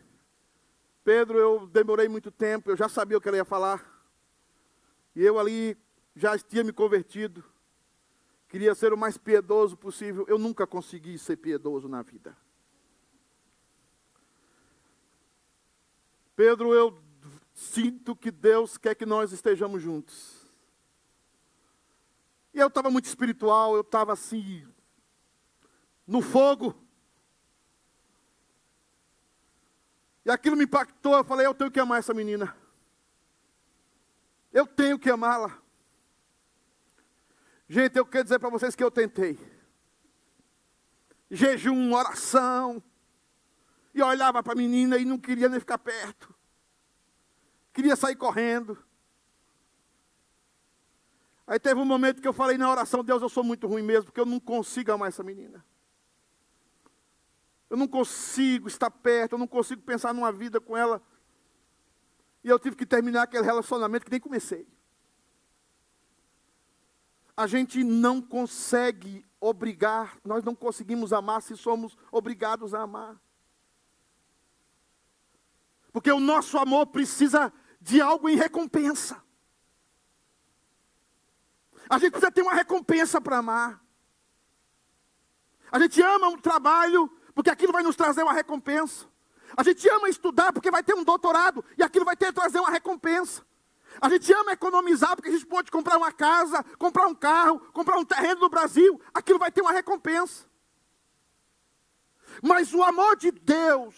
Pedro, 1.03 1.37
eu 1.37 1.67
demorei 1.67 2.07
muito 2.07 2.31
tempo, 2.31 2.71
eu 2.71 2.75
já 2.75 2.89
sabia 2.89 3.15
o 3.15 3.21
que 3.21 3.27
ela 3.27 3.37
ia 3.37 3.45
falar. 3.45 4.03
E 5.15 5.21
eu 5.21 5.37
ali 5.37 5.77
já 6.15 6.35
tinha 6.39 6.63
me 6.63 6.73
convertido. 6.73 7.45
Queria 8.49 8.73
ser 8.73 8.93
o 8.93 8.97
mais 8.97 9.15
piedoso 9.15 9.77
possível. 9.77 10.25
Eu 10.27 10.39
nunca 10.39 10.65
consegui 10.65 11.19
ser 11.19 11.37
piedoso 11.37 11.87
na 11.87 12.01
vida. 12.01 12.35
Pedro, 16.35 16.73
eu 16.73 16.99
sinto 17.53 18.15
que 18.15 18.31
Deus 18.31 18.75
quer 18.75 18.95
que 18.95 19.05
nós 19.05 19.31
estejamos 19.31 19.83
juntos. 19.83 20.51
E 22.51 22.57
eu 22.57 22.69
estava 22.69 22.89
muito 22.89 23.05
espiritual, 23.05 23.75
eu 23.75 23.81
estava 23.81 24.13
assim, 24.13 24.67
no 26.07 26.23
fogo. 26.23 26.80
E 30.25 30.29
aquilo 30.29 30.55
me 30.55 30.65
impactou, 30.65 31.15
eu 31.15 31.23
falei, 31.23 31.45
eu 31.45 31.53
tenho 31.53 31.71
que 31.71 31.79
amar 31.79 31.99
essa 31.99 32.13
menina. 32.13 32.55
Eu 34.53 34.67
tenho 34.67 34.99
que 34.99 35.09
amá-la. 35.09 35.57
Gente, 37.67 37.97
eu 37.97 38.05
quero 38.05 38.25
dizer 38.25 38.37
para 38.37 38.49
vocês 38.49 38.75
que 38.75 38.83
eu 38.83 38.91
tentei. 38.91 39.39
Jejum, 41.29 41.93
oração. 41.93 42.83
E 43.93 44.01
olhava 44.01 44.43
para 44.43 44.53
a 44.53 44.55
menina 44.55 44.97
e 44.97 45.05
não 45.05 45.17
queria 45.17 45.49
nem 45.49 45.59
ficar 45.59 45.77
perto. 45.77 46.33
Queria 47.73 47.95
sair 47.95 48.15
correndo. 48.15 48.77
Aí 51.47 51.59
teve 51.59 51.79
um 51.79 51.85
momento 51.85 52.21
que 52.21 52.27
eu 52.27 52.33
falei 52.33 52.57
na 52.57 52.69
oração, 52.69 53.03
Deus, 53.03 53.21
eu 53.21 53.29
sou 53.29 53.43
muito 53.43 53.67
ruim 53.67 53.81
mesmo, 53.81 54.05
porque 54.05 54.19
eu 54.19 54.25
não 54.25 54.39
consigo 54.39 54.91
amar 54.91 55.09
essa 55.09 55.23
menina. 55.23 55.65
Eu 57.71 57.77
não 57.77 57.87
consigo 57.87 58.67
estar 58.67 58.91
perto, 58.91 59.31
eu 59.31 59.39
não 59.39 59.47
consigo 59.47 59.81
pensar 59.81 60.13
numa 60.13 60.29
vida 60.29 60.59
com 60.59 60.75
ela. 60.75 61.01
E 62.43 62.49
eu 62.49 62.59
tive 62.59 62.75
que 62.75 62.85
terminar 62.85 63.23
aquele 63.23 63.45
relacionamento 63.45 64.03
que 64.03 64.11
nem 64.11 64.19
comecei. 64.19 64.67
A 67.35 67.47
gente 67.47 67.81
não 67.81 68.21
consegue 68.21 69.25
obrigar, 69.39 70.17
nós 70.21 70.43
não 70.43 70.53
conseguimos 70.53 71.13
amar 71.13 71.41
se 71.41 71.55
somos 71.55 71.97
obrigados 72.11 72.73
a 72.73 72.81
amar. 72.81 73.17
Porque 75.93 76.11
o 76.11 76.19
nosso 76.19 76.57
amor 76.57 76.87
precisa 76.87 77.53
de 77.79 78.01
algo 78.01 78.27
em 78.27 78.35
recompensa. 78.35 79.23
A 81.89 81.97
gente 81.97 82.11
precisa 82.11 82.33
ter 82.33 82.41
uma 82.41 82.53
recompensa 82.53 83.21
para 83.21 83.37
amar. 83.37 83.81
A 85.71 85.79
gente 85.79 86.01
ama 86.01 86.27
um 86.27 86.37
trabalho 86.37 87.09
porque 87.33 87.49
aquilo 87.49 87.73
vai 87.73 87.83
nos 87.83 87.95
trazer 87.95 88.23
uma 88.23 88.33
recompensa. 88.33 89.05
A 89.55 89.63
gente 89.63 89.87
ama 89.89 90.09
estudar 90.09 90.53
porque 90.53 90.71
vai 90.71 90.83
ter 90.83 90.93
um 90.93 91.03
doutorado 91.03 91.63
e 91.77 91.83
aquilo 91.83 92.05
vai 92.05 92.15
ter 92.15 92.31
trazer 92.31 92.59
uma 92.59 92.69
recompensa. 92.69 93.45
A 93.99 94.07
gente 94.09 94.31
ama 94.33 94.53
economizar 94.53 95.15
porque 95.15 95.29
a 95.29 95.33
gente 95.33 95.45
pode 95.45 95.69
comprar 95.69 95.97
uma 95.97 96.11
casa, 96.11 96.63
comprar 96.77 97.07
um 97.07 97.15
carro, 97.15 97.59
comprar 97.73 97.97
um 97.97 98.05
terreno 98.05 98.41
no 98.41 98.49
Brasil, 98.49 99.01
aquilo 99.13 99.39
vai 99.39 99.51
ter 99.51 99.61
uma 99.61 99.71
recompensa. 99.71 100.45
Mas 102.41 102.73
o 102.73 102.81
amor 102.83 103.17
de 103.17 103.31
Deus, 103.31 103.95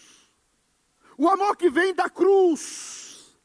o 1.16 1.28
amor 1.28 1.56
que 1.56 1.70
vem 1.70 1.94
da 1.94 2.10
cruz, 2.10 3.36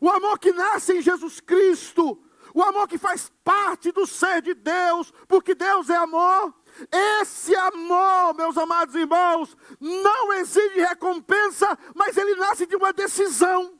o 0.00 0.10
amor 0.10 0.38
que 0.38 0.52
nasce 0.52 0.94
em 0.94 1.02
Jesus 1.02 1.38
Cristo, 1.38 2.20
o 2.52 2.62
amor 2.62 2.88
que 2.88 2.98
faz 2.98 3.30
parte 3.44 3.92
do 3.92 4.06
ser 4.06 4.42
de 4.42 4.54
Deus, 4.54 5.12
porque 5.28 5.54
Deus 5.54 5.88
é 5.90 5.96
amor, 5.96 6.52
esse 6.90 7.54
amor, 7.54 8.34
meus 8.34 8.56
amados 8.56 8.94
irmãos, 8.94 9.56
não 9.80 10.32
exige 10.32 10.80
recompensa, 10.80 11.78
mas 11.94 12.16
ele 12.16 12.34
nasce 12.36 12.66
de 12.66 12.76
uma 12.76 12.92
decisão. 12.92 13.78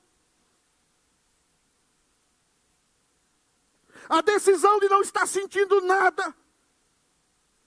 A 4.08 4.20
decisão 4.20 4.78
de 4.78 4.88
não 4.88 5.00
estar 5.00 5.26
sentindo 5.26 5.80
nada. 5.80 6.34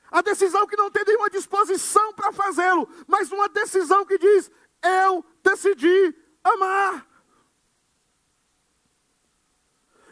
A 0.09 0.21
decisão 0.21 0.65
que 0.65 0.77
não 0.77 0.89
tem 0.89 1.03
nenhuma 1.03 1.29
disposição 1.29 2.13
para 2.13 2.31
fazê-lo, 2.31 2.87
mas 3.07 3.31
uma 3.31 3.49
decisão 3.49 4.05
que 4.05 4.17
diz: 4.17 4.49
eu 4.81 5.25
decidi 5.43 6.15
amar. 6.43 7.05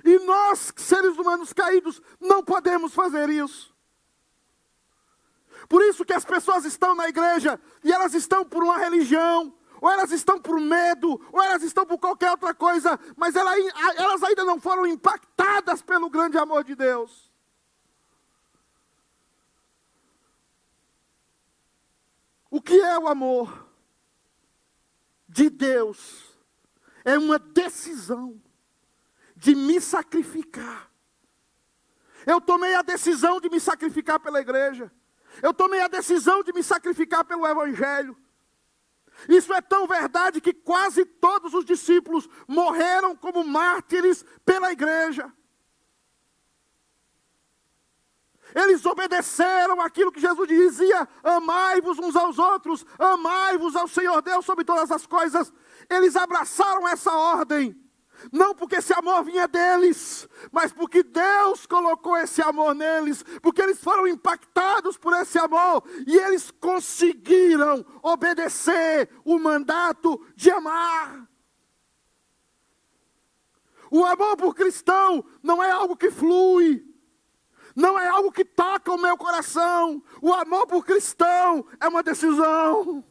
E 0.03 0.19
nós, 0.19 0.71
seres 0.75 1.17
humanos 1.17 1.51
caídos, 1.51 2.01
não 2.19 2.43
podemos 2.43 2.93
fazer 2.93 3.29
isso. 3.29 3.74
Por 5.67 5.81
isso 5.81 6.05
que 6.05 6.13
as 6.13 6.25
pessoas 6.25 6.65
estão 6.65 6.93
na 6.95 7.07
igreja 7.07 7.59
e 7.83 7.91
elas 7.91 8.13
estão 8.13 8.45
por 8.45 8.63
uma 8.63 8.77
religião, 8.77 9.53
ou 9.81 9.89
elas 9.89 10.11
estão 10.11 10.39
por 10.39 10.59
medo, 10.59 11.19
ou 11.31 11.41
elas 11.41 11.63
estão 11.63 11.85
por 11.85 11.99
qualquer 11.99 12.31
outra 12.31 12.53
coisa, 12.53 12.99
mas 13.15 13.35
elas 13.35 14.23
ainda 14.23 14.43
não 14.43 14.59
foram 14.59 14.85
impactadas 14.85 15.81
pelo 15.81 16.09
grande 16.09 16.37
amor 16.37 16.63
de 16.63 16.75
Deus. 16.75 17.31
O 22.49 22.61
que 22.61 22.79
é 22.79 22.97
o 22.97 23.07
amor 23.07 23.67
de 25.27 25.49
Deus? 25.49 26.23
É 27.03 27.17
uma 27.17 27.37
decisão 27.37 28.41
de 29.35 29.53
me 29.53 29.81
sacrificar. 29.81 30.89
Eu 32.25 32.39
tomei 32.39 32.73
a 32.73 32.81
decisão 32.81 33.41
de 33.41 33.49
me 33.49 33.59
sacrificar 33.59 34.19
pela 34.19 34.39
igreja. 34.39 34.91
Eu 35.41 35.53
tomei 35.53 35.81
a 35.81 35.87
decisão 35.87 36.43
de 36.43 36.53
me 36.53 36.63
sacrificar 36.63 37.25
pelo 37.25 37.47
Evangelho. 37.47 38.17
Isso 39.29 39.53
é 39.53 39.61
tão 39.61 39.87
verdade 39.87 40.41
que 40.41 40.53
quase 40.53 41.05
todos 41.05 41.53
os 41.53 41.65
discípulos 41.65 42.27
morreram 42.47 43.15
como 43.15 43.43
mártires 43.43 44.25
pela 44.45 44.71
igreja. 44.71 45.31
Eles 48.53 48.85
obedeceram 48.85 49.81
aquilo 49.81 50.11
que 50.11 50.19
Jesus 50.19 50.47
dizia: 50.47 51.07
amai-vos 51.23 51.97
uns 51.99 52.15
aos 52.15 52.37
outros, 52.37 52.85
amai-vos 52.99 53.75
ao 53.75 53.87
Senhor 53.87 54.21
Deus 54.21 54.45
sobre 54.45 54.63
todas 54.63 54.91
as 54.91 55.07
coisas. 55.07 55.51
Eles 55.89 56.15
abraçaram 56.15 56.87
essa 56.87 57.11
ordem 57.11 57.75
não 58.31 58.55
porque 58.55 58.75
esse 58.77 58.93
amor 58.93 59.23
vinha 59.23 59.47
deles, 59.47 60.27
mas 60.51 60.71
porque 60.71 61.03
Deus 61.03 61.65
colocou 61.65 62.17
esse 62.17 62.41
amor 62.41 62.73
neles, 62.73 63.23
porque 63.41 63.61
eles 63.61 63.79
foram 63.79 64.07
impactados 64.07 64.97
por 64.97 65.13
esse 65.13 65.37
amor 65.37 65.83
e 66.05 66.17
eles 66.17 66.51
conseguiram 66.51 67.85
obedecer 68.01 69.09
o 69.23 69.37
mandato 69.39 70.19
de 70.35 70.49
amar. 70.51 71.27
O 73.91 74.03
amor 74.03 74.35
por 74.35 74.53
cristão 74.55 75.23
não 75.41 75.63
é 75.63 75.71
algo 75.71 75.95
que 75.95 76.09
flui, 76.09 76.83
não 77.75 77.99
é 77.99 78.07
algo 78.07 78.31
que 78.31 78.45
toca 78.45 78.91
o 78.91 78.97
meu 78.97 79.17
coração. 79.17 80.01
O 80.21 80.33
amor 80.33 80.65
por 80.65 80.85
cristão 80.85 81.65
é 81.79 81.87
uma 81.87 82.01
decisão. 82.01 83.03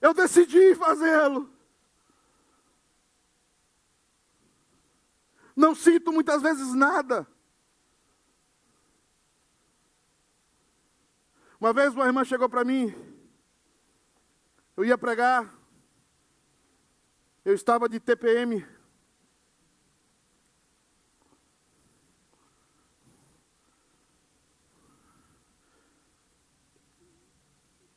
Eu 0.00 0.14
decidi 0.14 0.74
fazê-lo. 0.74 1.52
Não 5.54 5.74
sinto 5.74 6.12
muitas 6.12 6.40
vezes 6.40 6.72
nada. 6.74 7.26
Uma 11.60 11.72
vez 11.72 11.92
uma 11.92 12.06
irmã 12.06 12.24
chegou 12.24 12.48
para 12.48 12.64
mim, 12.64 12.94
eu 14.76 14.84
ia 14.84 14.96
pregar, 14.96 15.52
eu 17.44 17.52
estava 17.52 17.88
de 17.88 17.98
TPM. 17.98 18.64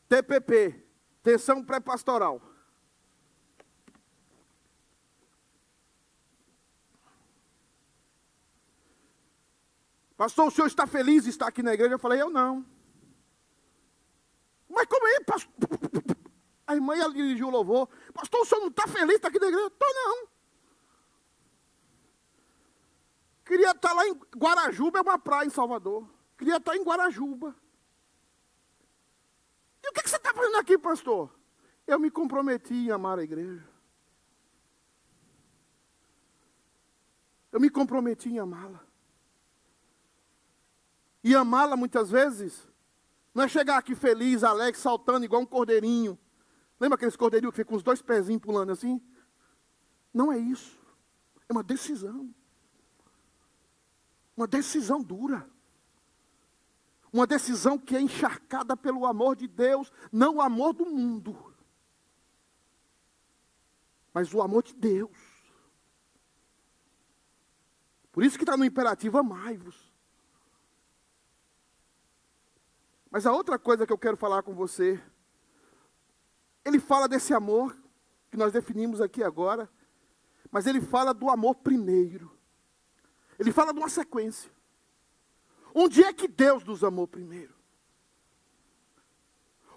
TPP, 0.10 0.91
Tensão 1.24 1.64
pré-pastoral. 1.64 2.42
Pastor, 10.18 10.48
o 10.48 10.52
senhor 10.52 10.68
está 10.68 10.86
feliz 10.86 11.24
de 11.24 11.30
estar 11.32 11.48
aqui 11.48 11.64
na 11.64 11.74
igreja? 11.74 11.96
Eu 11.96 12.00
falei, 12.00 12.22
eu 12.22 12.30
não. 12.30 12.66
Mas 14.70 14.86
como 14.86 15.08
é, 15.08 15.20
pastor? 15.22 15.52
A 16.68 16.76
irmã 16.76 16.96
ia 16.96 17.10
dirigir 17.10 17.44
o 17.44 17.50
louvor. 17.50 17.90
Pastor, 18.14 18.42
o 18.42 18.46
senhor 18.46 18.62
não 18.62 18.68
está 18.70 18.88
feliz 18.88 19.10
de 19.10 19.16
estar 19.16 19.28
aqui 19.30 19.40
na 19.40 19.48
igreja? 19.48 19.68
Estou 19.68 19.94
não. 19.94 20.28
Queria 23.44 23.72
estar 23.72 23.94
lá 23.94 24.08
em 24.08 24.14
Guarajuba, 24.38 25.00
é 25.00 25.02
uma 25.02 25.20
praia 25.20 25.48
em 25.48 25.50
Salvador. 25.50 26.08
Queria 26.38 26.58
estar 26.58 26.76
em 26.76 26.84
Guarajuba. 26.84 27.56
O 29.92 29.94
que, 29.94 30.08
você 30.08 30.16
está 30.16 30.34
fazendo 30.34 30.56
aqui, 30.56 30.78
pastor? 30.78 31.30
Eu 31.86 32.00
me 32.00 32.10
comprometi 32.10 32.74
em 32.74 32.92
amar 32.92 33.20
a 33.20 33.24
igreja. 33.24 33.68
Eu 37.52 37.60
me 37.60 37.70
comprometi 37.70 38.30
em 38.30 38.40
amá-la. 38.40 38.80
E 41.22 41.36
amá-la 41.36 41.76
muitas 41.76 42.10
vezes 42.10 42.68
Não 43.34 43.44
é 43.44 43.48
chegar 43.48 43.78
aqui 43.78 43.96
feliz, 43.96 44.44
alegre, 44.44 44.80
saltando 44.80 45.26
igual 45.26 45.42
um 45.42 45.46
cordeirinho. 45.46 46.18
Lembra 46.80 46.96
aqueles 46.96 47.16
cordeirinhos 47.16 47.54
que 47.54 47.62
ficam 47.62 47.72
com 47.72 47.78
os 47.78 47.84
dois 47.84 48.02
pezinhos 48.02 48.42
pulando 48.42 48.72
assim? 48.72 49.02
Não 50.14 50.32
é 50.32 50.38
isso. 50.38 50.80
É 51.48 51.54
uma 51.54 51.64
decisão. 51.64 52.34
Uma 54.36 54.48
decisão 54.48 55.02
dura. 55.02 55.50
Uma 57.12 57.28
decisão 57.28 57.78
que 57.78 57.96
é 57.96 58.02
encharcada 58.02 58.76
pelo 58.78 59.06
amor 59.06 59.36
de 59.36 59.48
Deus, 59.48 59.92
não 60.12 60.36
o 60.36 60.42
amor 60.42 60.74
do 60.74 60.86
mundo, 60.86 61.54
mas 64.14 64.34
o 64.34 64.42
amor 64.42 64.64
de 64.64 64.74
Deus. 64.74 65.12
Por 68.12 68.24
isso 68.24 68.38
que 68.38 68.44
está 68.44 68.56
no 68.56 68.66
imperativo: 68.66 69.18
amai-vos. 69.18 69.92
Mas 73.10 73.26
a 73.26 73.34
outra 73.34 73.60
coisa 73.60 73.86
que 73.86 73.92
eu 73.92 73.98
quero 73.98 74.16
falar 74.16 74.42
com 74.42 74.54
você, 74.54 75.02
ele 76.64 76.80
fala 76.80 77.10
desse 77.10 77.34
amor 77.34 77.78
que 78.30 78.38
nós 78.38 78.54
definimos 78.54 79.02
aqui 79.02 79.22
agora, 79.22 79.70
mas 80.50 80.66
ele 80.66 80.80
fala 80.80 81.14
do 81.14 81.30
amor 81.30 81.56
primeiro. 81.56 82.32
Ele 83.38 83.52
fala 83.52 83.74
de 83.74 83.80
uma 83.80 83.90
sequência. 83.90 84.50
Onde 85.74 86.04
é 86.04 86.14
que 86.14 86.28
Deus 86.28 86.64
nos 86.64 86.84
amou 86.84 87.08
primeiro? 87.08 87.56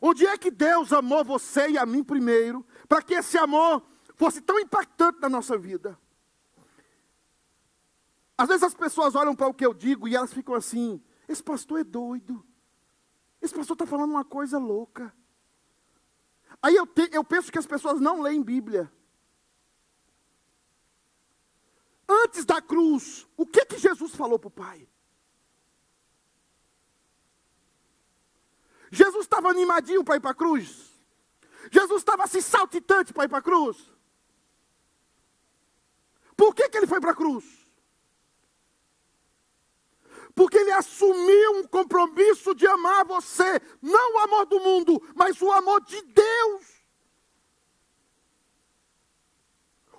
Onde 0.00 0.26
é 0.26 0.36
que 0.36 0.50
Deus 0.50 0.92
amou 0.92 1.24
você 1.24 1.70
e 1.70 1.78
a 1.78 1.86
mim 1.86 2.04
primeiro, 2.04 2.66
para 2.88 3.00
que 3.00 3.14
esse 3.14 3.38
amor 3.38 3.82
fosse 4.14 4.40
tão 4.40 4.58
impactante 4.58 5.20
na 5.20 5.28
nossa 5.28 5.56
vida? 5.56 5.98
Às 8.36 8.48
vezes 8.48 8.64
as 8.64 8.74
pessoas 8.74 9.14
olham 9.14 9.34
para 9.34 9.46
o 9.46 9.54
que 9.54 9.64
eu 9.64 9.72
digo 9.72 10.06
e 10.06 10.14
elas 10.14 10.32
ficam 10.32 10.54
assim: 10.54 11.02
esse 11.28 11.42
pastor 11.42 11.80
é 11.80 11.84
doido. 11.84 12.44
Esse 13.40 13.54
pastor 13.54 13.74
está 13.74 13.86
falando 13.86 14.10
uma 14.10 14.24
coisa 14.24 14.58
louca. 14.58 15.14
Aí 16.60 16.74
eu, 16.74 16.86
te, 16.86 17.08
eu 17.12 17.22
penso 17.22 17.52
que 17.52 17.58
as 17.58 17.66
pessoas 17.66 18.00
não 18.00 18.20
leem 18.20 18.42
Bíblia. 18.42 18.90
Antes 22.08 22.44
da 22.44 22.60
cruz, 22.60 23.26
o 23.36 23.46
que 23.46 23.64
que 23.64 23.78
Jesus 23.78 24.14
falou 24.14 24.38
para 24.38 24.48
o 24.48 24.50
Pai? 24.50 24.88
Jesus 28.94 29.24
estava 29.24 29.50
animadinho 29.50 30.04
para 30.04 30.16
ir 30.16 30.20
para 30.20 30.30
a 30.30 30.34
cruz? 30.34 30.92
Jesus 31.70 32.00
estava 32.00 32.24
assim 32.24 32.40
saltitante 32.40 33.12
para 33.12 33.24
ir 33.24 33.28
para 33.28 33.38
a 33.38 33.42
cruz? 33.42 33.76
Por 36.36 36.54
que, 36.54 36.68
que 36.68 36.76
ele 36.78 36.86
foi 36.86 37.00
para 37.00 37.10
a 37.12 37.14
cruz? 37.14 37.64
porque 40.34 40.58
ele 40.58 40.72
assumiu 40.72 41.58
um 41.58 41.66
compromisso 41.66 42.54
de 42.54 42.66
amar 42.66 43.04
você, 43.04 43.60
não 43.80 44.16
o 44.16 44.18
amor 44.18 44.46
do 44.46 44.58
mundo, 44.58 45.00
mas 45.14 45.40
o 45.40 45.50
amor 45.52 45.80
de 45.82 46.00
Deus. 46.02 46.64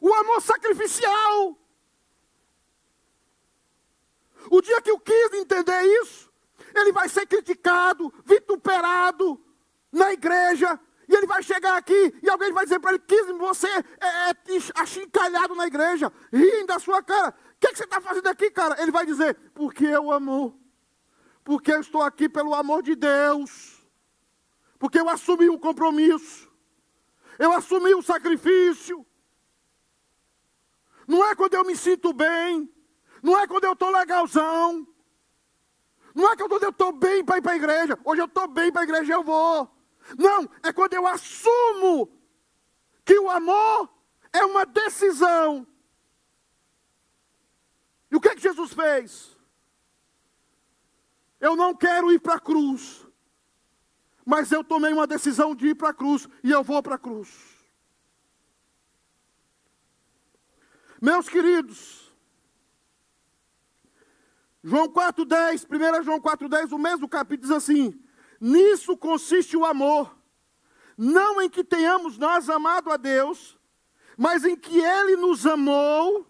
O 0.01 0.13
amor 0.13 0.41
sacrificial. 0.41 1.57
O 4.51 4.61
dia 4.61 4.81
que 4.81 4.91
eu 4.91 4.99
quis 4.99 5.33
entender 5.33 5.81
isso, 6.01 6.31
ele 6.75 6.91
vai 6.91 7.09
ser 7.09 7.25
criticado, 7.25 8.13
vituperado 8.25 9.41
na 9.91 10.11
igreja, 10.11 10.79
e 11.07 11.15
ele 11.15 11.27
vai 11.27 11.41
chegar 11.41 11.77
aqui 11.77 12.13
e 12.21 12.29
alguém 12.29 12.51
vai 12.51 12.65
dizer 12.65 12.79
para 12.79 12.91
ele: 12.91 12.99
quis 12.99 13.25
você 13.37 13.67
é, 13.67 14.29
é 14.29 14.35
achincalhado 14.75 15.55
na 15.55 15.67
igreja, 15.67 16.11
rindo 16.31 16.67
da 16.67 16.79
sua 16.79 17.01
cara 17.01 17.33
que, 17.65 17.71
que 17.71 17.77
você 17.77 17.83
está 17.83 18.01
fazendo 18.01 18.27
aqui, 18.27 18.51
cara? 18.51 18.81
Ele 18.81 18.91
vai 18.91 19.05
dizer, 19.05 19.35
porque 19.53 19.85
eu 19.85 20.11
amo. 20.11 20.59
Porque 21.43 21.71
eu 21.71 21.79
estou 21.79 22.01
aqui 22.01 22.27
pelo 22.27 22.53
amor 22.53 22.83
de 22.83 22.95
Deus. 22.95 23.83
Porque 24.77 24.99
eu 24.99 25.09
assumi 25.09 25.49
um 25.49 25.57
compromisso. 25.57 26.51
Eu 27.39 27.51
assumi 27.51 27.93
um 27.95 28.01
sacrifício. 28.01 29.05
Não 31.07 31.23
é 31.25 31.35
quando 31.35 31.53
eu 31.55 31.65
me 31.65 31.75
sinto 31.75 32.13
bem. 32.13 32.71
Não 33.21 33.37
é 33.37 33.47
quando 33.47 33.65
eu 33.65 33.73
estou 33.73 33.89
legalzão. 33.89 34.87
Não 36.15 36.31
é 36.31 36.35
quando 36.35 36.63
eu 36.63 36.69
estou 36.69 36.93
bem 36.93 37.23
para 37.23 37.37
ir 37.37 37.41
para 37.41 37.51
a 37.51 37.57
igreja. 37.57 37.99
Hoje 38.03 38.21
eu 38.21 38.25
estou 38.25 38.47
bem 38.47 38.71
para 38.71 38.81
a 38.81 38.85
igreja, 38.85 39.13
eu 39.13 39.23
vou. 39.23 39.69
Não, 40.17 40.49
é 40.63 40.71
quando 40.71 40.93
eu 40.93 41.05
assumo 41.05 42.09
que 43.03 43.19
o 43.19 43.29
amor 43.29 43.89
é 44.31 44.43
uma 44.45 44.65
decisão 44.65 45.67
e 48.15 48.15
o 48.15 48.21
que, 48.21 48.29
é 48.29 48.35
que 48.35 48.41
Jesus 48.41 48.73
fez? 48.73 49.37
Eu 51.37 51.53
não 51.55 51.75
quero 51.75 52.11
ir 52.13 52.19
para 52.19 52.35
a 52.35 52.39
cruz, 52.39 53.05
mas 54.25 54.53
eu 54.53 54.63
tomei 54.63 54.93
uma 54.93 55.05
decisão 55.05 55.53
de 55.53 55.67
ir 55.67 55.75
para 55.75 55.89
a 55.89 55.93
cruz 55.93 56.25
e 56.41 56.49
eu 56.49 56.63
vou 56.63 56.81
para 56.81 56.95
a 56.95 56.97
cruz. 56.97 57.29
Meus 61.01 61.27
queridos, 61.27 62.04
João 64.67 64.89
4,10, 64.89 65.67
1 65.69 66.03
João 66.03 66.19
4,10, 66.19 66.71
o 66.71 66.79
mesmo 66.79 67.07
capítulo 67.07 67.47
diz 67.47 67.55
assim: 67.55 68.01
Nisso 68.41 68.97
consiste 68.97 69.55
o 69.55 69.63
amor, 69.63 70.17
não 70.97 71.39
em 71.39 71.47
que 71.47 71.63
tenhamos 71.63 72.17
nós 72.17 72.49
amado 72.49 72.91
a 72.91 72.97
Deus, 72.97 73.59
mas 74.17 74.43
em 74.43 74.55
que 74.55 74.79
Ele 74.79 75.17
nos 75.17 75.45
amou 75.45 76.25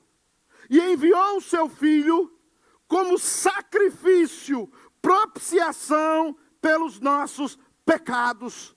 e 0.69 0.82
enviou 0.82 1.38
o 1.38 1.41
seu 1.41 1.69
filho 1.69 2.38
como 2.89 3.17
sacrifício, 3.17 4.69
propiciação 5.02 6.38
pelos 6.60 7.00
nossos 7.00 7.58
pecados. 7.86 8.76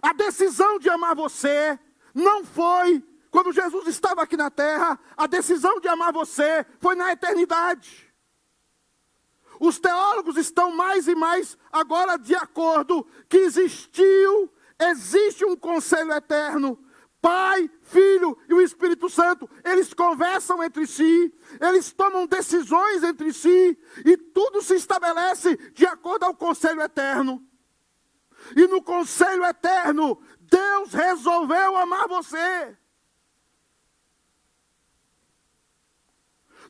A 0.00 0.12
decisão 0.12 0.78
de 0.78 0.88
amar 0.88 1.16
você 1.16 1.76
não 2.14 2.44
foi 2.44 3.02
quando 3.32 3.50
Jesus 3.50 3.88
estava 3.88 4.22
aqui 4.22 4.36
na 4.36 4.48
terra, 4.48 4.96
a 5.16 5.26
decisão 5.26 5.80
de 5.80 5.88
amar 5.88 6.12
você 6.12 6.64
foi 6.78 6.94
na 6.94 7.10
eternidade. 7.10 8.13
Os 9.60 9.78
teólogos 9.78 10.36
estão 10.36 10.74
mais 10.74 11.06
e 11.08 11.14
mais 11.14 11.56
agora 11.72 12.16
de 12.16 12.34
acordo 12.34 13.06
que 13.28 13.38
existiu, 13.38 14.52
existe 14.78 15.44
um 15.44 15.56
conselho 15.56 16.12
eterno 16.12 16.78
Pai, 17.24 17.70
Filho 17.80 18.36
e 18.46 18.52
o 18.52 18.60
Espírito 18.60 19.08
Santo, 19.08 19.48
eles 19.64 19.94
conversam 19.94 20.62
entre 20.62 20.86
si, 20.86 21.32
eles 21.58 21.90
tomam 21.90 22.26
decisões 22.26 23.02
entre 23.02 23.32
si, 23.32 23.78
e 24.04 24.14
tudo 24.14 24.60
se 24.60 24.74
estabelece 24.74 25.56
de 25.72 25.86
acordo 25.86 26.24
ao 26.24 26.34
conselho 26.34 26.82
eterno. 26.82 27.42
E 28.54 28.66
no 28.66 28.82
conselho 28.82 29.42
eterno, 29.42 30.22
Deus 30.38 30.92
resolveu 30.92 31.78
amar 31.78 32.06
você. 32.06 32.76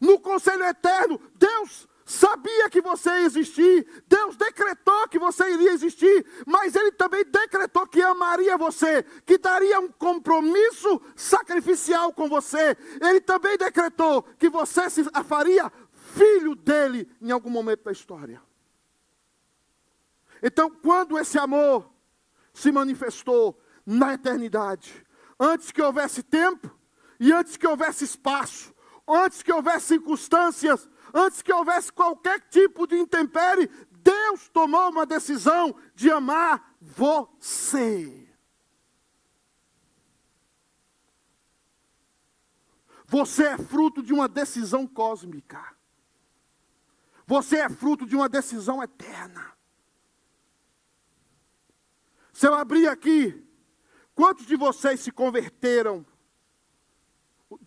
No 0.01 0.20
conselho 0.20 0.62
eterno, 0.62 1.20
Deus 1.35 1.88
sabia 2.05 2.69
que 2.69 2.81
você 2.81 3.09
ia 3.09 3.27
existir, 3.27 4.05
Deus 4.07 4.37
decretou 4.37 5.09
que 5.09 5.19
você 5.19 5.53
iria 5.53 5.73
existir, 5.73 6.27
mas 6.47 6.75
Ele 6.75 6.93
também 6.93 7.25
decretou 7.25 7.87
que 7.87 8.03
amaria 8.03 8.59
você, 8.59 9.03
que 9.25 9.38
daria 9.38 9.81
um 9.81 9.88
compromisso 9.88 11.01
sacrificial 11.17 12.12
com 12.12 12.29
você. 12.29 12.77
Ele 13.01 13.21
também 13.21 13.57
decretou 13.57 14.23
que 14.38 14.49
você 14.49 14.90
se 14.90 15.05
faria 15.25 15.73
filho 16.14 16.55
dele 16.55 17.11
em 17.21 17.31
algum 17.31 17.51
momento 17.51 17.85
da 17.85 17.93
história. 17.93 18.40
Então, 20.43 20.71
quando 20.71 21.19
esse 21.19 21.38
amor 21.38 21.90
se 22.53 22.71
manifestou 22.71 23.59
na 23.85 24.14
eternidade, 24.14 25.05
antes 25.40 25.73
que 25.73 25.81
houvesse 25.81 26.23
tempo 26.23 26.71
e 27.19 27.33
antes 27.33 27.57
que 27.57 27.67
houvesse 27.67 28.05
espaço, 28.05 28.75
antes 29.09 29.43
que 29.43 29.53
houvesse 29.53 29.87
circunstâncias, 29.87 30.88
antes 31.14 31.40
que 31.40 31.53
houvesse 31.53 31.92
qualquer 31.92 32.40
tipo 32.50 32.87
de 32.87 32.96
intempérie, 32.96 33.70
Deus 33.90 34.48
tomou 34.48 34.90
uma 34.90 35.07
decisão 35.07 35.74
de 35.94 36.11
amar 36.11 36.77
você. 36.81 38.29
Você 43.07 43.44
é 43.44 43.59
fruto 43.59 44.03
de 44.03 44.12
uma 44.12 44.29
decisão 44.29 44.87
cósmica. 44.87 45.74
Você 47.27 47.59
é 47.59 47.68
fruto 47.68 48.05
de 48.05 48.16
uma 48.16 48.29
decisão 48.29 48.83
eterna. 48.83 49.53
Se 52.33 52.48
eu 52.48 52.55
abrir 52.55 52.88
aqui, 52.88 53.42
quantos 54.14 54.44
de 54.46 54.57
vocês 54.57 55.00
se 55.00 55.12
converteram? 55.12 56.05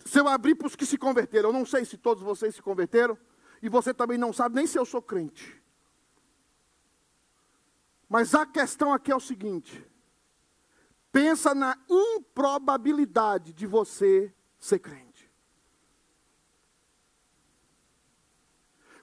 Se 0.06 0.20
eu 0.20 0.28
abrir 0.28 0.56
para 0.56 0.68
os 0.68 0.76
que 0.76 0.86
se 0.86 0.98
converteram, 0.98 1.50
eu 1.50 1.54
não 1.54 1.66
sei 1.66 1.86
se 1.86 1.98
todos 1.98 2.22
vocês 2.22 2.54
se 2.54 2.62
converteram, 2.62 3.18
e 3.68 3.70
você 3.70 3.94
também 3.94 4.18
não 4.18 4.32
sabe 4.32 4.56
nem 4.56 4.66
se 4.66 4.80
eu 4.80 4.86
sou 4.86 5.02
crente. 5.02 5.62
Mas 8.08 8.34
a 8.34 8.46
questão 8.46 8.94
aqui 8.94 9.12
é 9.12 9.16
o 9.16 9.20
seguinte: 9.20 9.86
pensa 11.12 11.54
na 11.54 11.78
improbabilidade 11.90 13.54
de 13.54 13.68
você 13.68 14.34
ser 14.58 14.80
crente. 14.80 15.30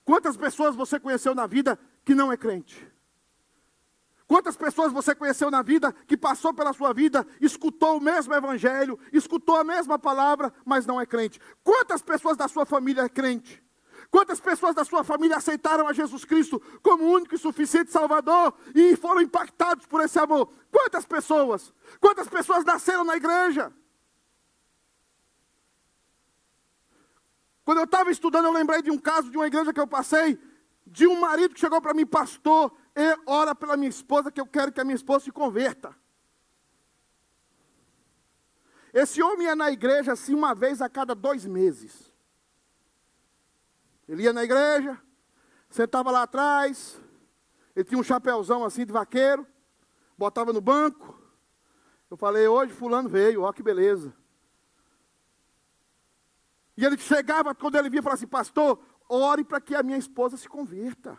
Quantas 0.03 0.37
pessoas 0.37 0.75
você 0.75 0.99
conheceu 0.99 1.35
na 1.35 1.47
vida 1.47 1.79
que 2.05 2.15
não 2.15 2.33
é 2.33 2.37
crente? 2.37 2.91
Quantas 4.27 4.57
pessoas 4.57 4.93
você 4.93 5.15
conheceu 5.15 5.51
na 5.51 5.61
vida 5.61 5.93
que 5.93 6.17
passou 6.17 6.55
pela 6.55 6.73
sua 6.73 6.95
vida, 6.95 7.27
escutou 7.39 7.99
o 7.99 8.01
mesmo 8.01 8.33
evangelho, 8.33 8.99
escutou 9.13 9.57
a 9.57 9.65
mesma 9.65 9.99
palavra, 9.99 10.53
mas 10.65 10.87
não 10.87 10.99
é 10.99 11.05
crente? 11.05 11.39
Quantas 11.63 12.01
pessoas 12.01 12.35
da 12.37 12.49
sua 12.49 12.65
família 12.65 13.03
é 13.03 13.09
crente? 13.09 13.64
Quantas 14.15 14.39
pessoas 14.39 14.77
da 14.77 14.85
sua 14.85 15.03
família 15.03 15.39
aceitaram 15.39 15.89
a 15.89 15.93
Jesus 15.93 16.25
Cristo 16.25 16.63
como 16.81 17.03
único 17.03 17.35
e 17.35 17.39
suficiente 17.39 17.91
Salvador 17.91 18.55
e 18.73 18.95
foram 18.95 19.21
impactados 19.21 19.87
por 19.87 20.01
esse 20.01 20.17
amor? 20.21 20.53
Quantas 20.71 21.05
pessoas? 21.05 21.75
Quantas 22.01 22.29
pessoas 22.29 22.65
nasceram 22.65 23.03
na 23.03 23.17
igreja? 23.17 23.73
Quando 27.65 27.79
eu 27.79 27.85
estava 27.87 28.09
estudando, 28.13 28.45
eu 28.45 28.53
lembrei 28.53 28.83
de 28.83 28.91
um 28.93 28.99
caso 28.99 29.33
de 29.33 29.37
uma 29.37 29.49
igreja 29.49 29.73
que 29.73 29.81
eu 29.81 29.87
passei, 29.89 30.39
de 30.87 31.09
um 31.09 31.19
marido 31.19 31.53
que 31.53 31.59
chegou 31.59 31.83
para 31.83 31.93
mim, 31.93 32.07
pastor, 32.07 32.73
e 32.95 33.19
ora 33.27 33.53
pela 33.53 33.77
minha 33.77 33.91
esposa, 33.91 34.31
que 34.31 34.41
eu 34.41 34.47
quero 34.47 34.71
que 34.71 34.81
a 34.81 34.85
minha 34.85 34.95
esposa 34.95 35.25
se 35.25 35.33
converta. 35.33 35.93
Esse 38.93 39.21
homem 39.21 39.49
ia 39.49 39.57
na 39.57 39.73
igreja 39.73 40.13
assim 40.13 40.37
uma 40.37 40.55
vez 40.55 40.81
a 40.81 40.89
cada 40.89 41.17
dois 41.17 41.45
meses. 41.45 42.14
Ele 44.09 44.25
ia 44.25 44.33
na 44.33 44.45
igreja, 44.45 45.01
sentava 45.71 46.11
lá 46.11 46.23
atrás, 46.23 47.01
ele 47.75 47.85
tinha 47.85 47.99
um 47.99 48.05
chapéuzão 48.05 48.65
assim 48.65 48.85
de 48.85 48.93
vaqueiro, 48.93 49.47
botava 50.17 50.53
no 50.53 50.61
banco. 50.61 51.19
Eu 52.11 52.17
falei, 52.17 52.47
hoje 52.47 52.73
fulano 52.73 53.09
veio, 53.09 53.43
ó 53.43 53.53
que 53.53 53.63
beleza. 53.63 54.15
E 56.77 56.85
ele 56.85 56.99
chegava, 56.99 57.55
quando 57.55 57.77
ele 57.77 57.89
via, 57.89 58.03
falava 58.03 58.17
assim, 58.17 58.27
pastor, 58.27 58.79
ore 59.09 59.45
para 59.45 59.61
que 59.61 59.75
a 59.75 59.83
minha 59.83 59.99
esposa 59.99 60.37
se 60.37 60.49
converta. 60.49 61.19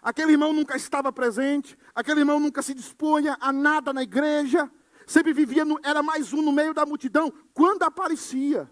Aquele 0.00 0.32
irmão 0.32 0.52
nunca 0.52 0.76
estava 0.76 1.12
presente, 1.12 1.76
aquele 1.94 2.20
irmão 2.20 2.38
nunca 2.38 2.62
se 2.62 2.72
dispunha 2.72 3.36
a 3.40 3.52
nada 3.52 3.92
na 3.92 4.02
igreja, 4.02 4.70
sempre 5.06 5.32
vivia, 5.32 5.64
no, 5.64 5.78
era 5.82 6.02
mais 6.02 6.32
um 6.32 6.40
no 6.40 6.52
meio 6.52 6.72
da 6.72 6.86
multidão, 6.86 7.32
quando 7.52 7.82
aparecia. 7.82 8.70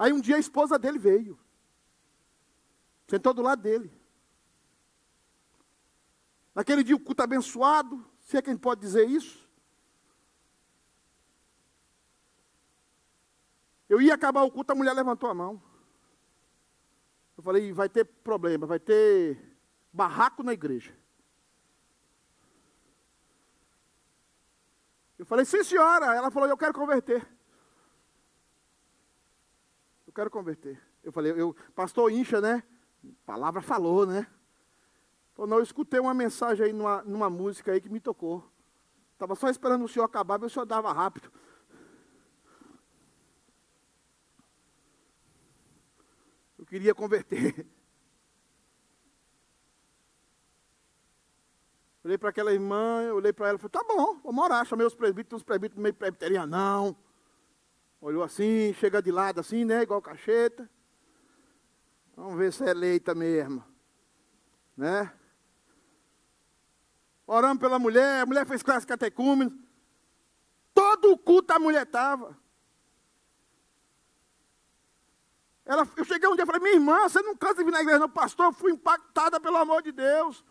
Aí 0.00 0.14
um 0.14 0.20
dia 0.20 0.36
a 0.36 0.38
esposa 0.38 0.78
dele 0.78 0.98
veio, 0.98 1.38
sentou 3.06 3.34
do 3.34 3.42
lado 3.42 3.60
dele. 3.60 3.92
Naquele 6.54 6.82
dia 6.82 6.96
o 6.96 7.00
culto 7.00 7.22
abençoado, 7.22 8.02
se 8.18 8.38
é 8.38 8.40
quem 8.40 8.56
pode 8.56 8.80
dizer 8.80 9.06
isso. 9.06 9.46
Eu 13.90 14.00
ia 14.00 14.14
acabar 14.14 14.42
o 14.42 14.50
culto, 14.50 14.72
a 14.72 14.74
mulher 14.74 14.94
levantou 14.94 15.28
a 15.28 15.34
mão. 15.34 15.62
Eu 17.36 17.42
falei, 17.42 17.70
vai 17.70 17.90
ter 17.90 18.06
problema, 18.06 18.66
vai 18.66 18.80
ter 18.80 19.38
barraco 19.92 20.42
na 20.42 20.54
igreja. 20.54 20.96
Eu 25.18 25.26
falei, 25.26 25.44
sim 25.44 25.62
senhora. 25.62 26.16
Ela 26.16 26.30
falou, 26.30 26.48
eu 26.48 26.56
quero 26.56 26.72
converter. 26.72 27.39
Eu 30.10 30.12
quero 30.12 30.28
converter. 30.28 30.76
Eu 31.04 31.12
falei, 31.12 31.30
eu, 31.36 31.54
pastor 31.72 32.10
Incha, 32.10 32.40
né? 32.40 32.64
palavra 33.24 33.62
falou, 33.62 34.04
né? 34.04 34.26
Falou, 35.34 35.48
não, 35.48 35.58
eu 35.58 35.62
escutei 35.62 36.00
uma 36.00 36.12
mensagem 36.12 36.66
aí 36.66 36.72
numa, 36.72 37.00
numa 37.04 37.30
música 37.30 37.70
aí 37.70 37.80
que 37.80 37.88
me 37.88 38.00
tocou. 38.00 38.44
Estava 39.12 39.36
só 39.36 39.48
esperando 39.48 39.84
o 39.84 39.88
senhor 39.88 40.04
acabar, 40.04 40.36
mas 40.36 40.50
o 40.50 40.52
senhor 40.52 40.66
dava 40.66 40.92
rápido. 40.92 41.30
queria 46.66 46.92
converter. 46.92 47.64
Olhei 52.02 52.18
para 52.18 52.30
aquela 52.30 52.52
irmã, 52.52 53.12
olhei 53.12 53.32
para 53.32 53.48
ela 53.48 53.58
e 53.58 53.60
falei, 53.60 53.70
tá 53.70 53.84
bom, 53.84 54.20
vamos 54.24 54.44
orar. 54.44 54.64
Chamei 54.64 54.84
os 54.84 54.94
presbíteros, 54.96 55.42
os 55.42 55.44
presbíteros 55.44 55.80
meio 55.80 55.94
presbiterianos, 55.94 56.50
não. 56.50 57.09
Olhou 58.00 58.22
assim, 58.22 58.72
chega 58.74 59.02
de 59.02 59.12
lado 59.12 59.40
assim, 59.40 59.64
né, 59.64 59.82
igual 59.82 60.00
cacheta. 60.00 60.68
Vamos 62.16 62.38
ver 62.38 62.52
se 62.52 62.64
é 62.64 62.70
eleita 62.70 63.14
mesmo. 63.14 63.64
Né? 64.76 65.12
Oramos 67.26 67.60
pela 67.60 67.78
mulher, 67.78 68.22
a 68.22 68.26
mulher 68.26 68.46
fez 68.46 68.62
classe 68.62 68.86
catecúmeno. 68.86 69.56
Todo 70.72 71.12
o 71.12 71.18
culto 71.18 71.52
a 71.52 71.58
mulher 71.58 71.82
estava. 71.82 72.36
Ela, 75.64 75.86
eu 75.96 76.04
cheguei 76.04 76.28
um 76.28 76.34
dia 76.34 76.42
e 76.42 76.46
falei, 76.46 76.60
minha 76.60 76.74
irmã, 76.74 77.02
você 77.02 77.22
não 77.22 77.36
cansa 77.36 77.56
de 77.56 77.64
vir 77.64 77.70
na 77.70 77.82
igreja, 77.82 77.98
não, 77.98 78.08
pastor, 78.08 78.46
eu 78.46 78.52
fui 78.52 78.72
impactada 78.72 79.38
pelo 79.38 79.56
amor 79.56 79.82
de 79.82 79.92
Deus. 79.92 80.44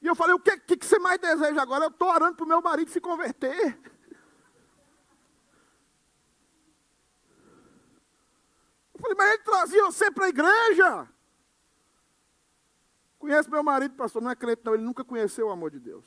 E 0.00 0.06
eu 0.06 0.14
falei, 0.14 0.34
o 0.34 0.38
que, 0.38 0.56
que, 0.58 0.76
que 0.76 0.86
você 0.86 0.98
mais 0.98 1.18
deseja 1.18 1.60
agora? 1.60 1.84
Eu 1.84 1.90
estou 1.90 2.08
orando 2.08 2.36
para 2.36 2.44
o 2.44 2.48
meu 2.48 2.62
marido 2.62 2.90
se 2.90 3.00
converter. 3.00 3.78
Falei, 9.04 9.16
mas 9.16 9.34
ele 9.34 9.42
trazia 9.42 9.84
você 9.84 10.10
para 10.10 10.26
a 10.26 10.28
igreja. 10.28 11.08
Conhece 13.18 13.50
meu 13.50 13.62
marido, 13.62 13.94
pastor, 13.94 14.22
não 14.22 14.30
é 14.30 14.36
crente 14.36 14.62
não, 14.64 14.74
ele 14.74 14.82
nunca 14.82 15.04
conheceu 15.04 15.48
o 15.48 15.50
amor 15.50 15.70
de 15.70 15.78
Deus. 15.78 16.04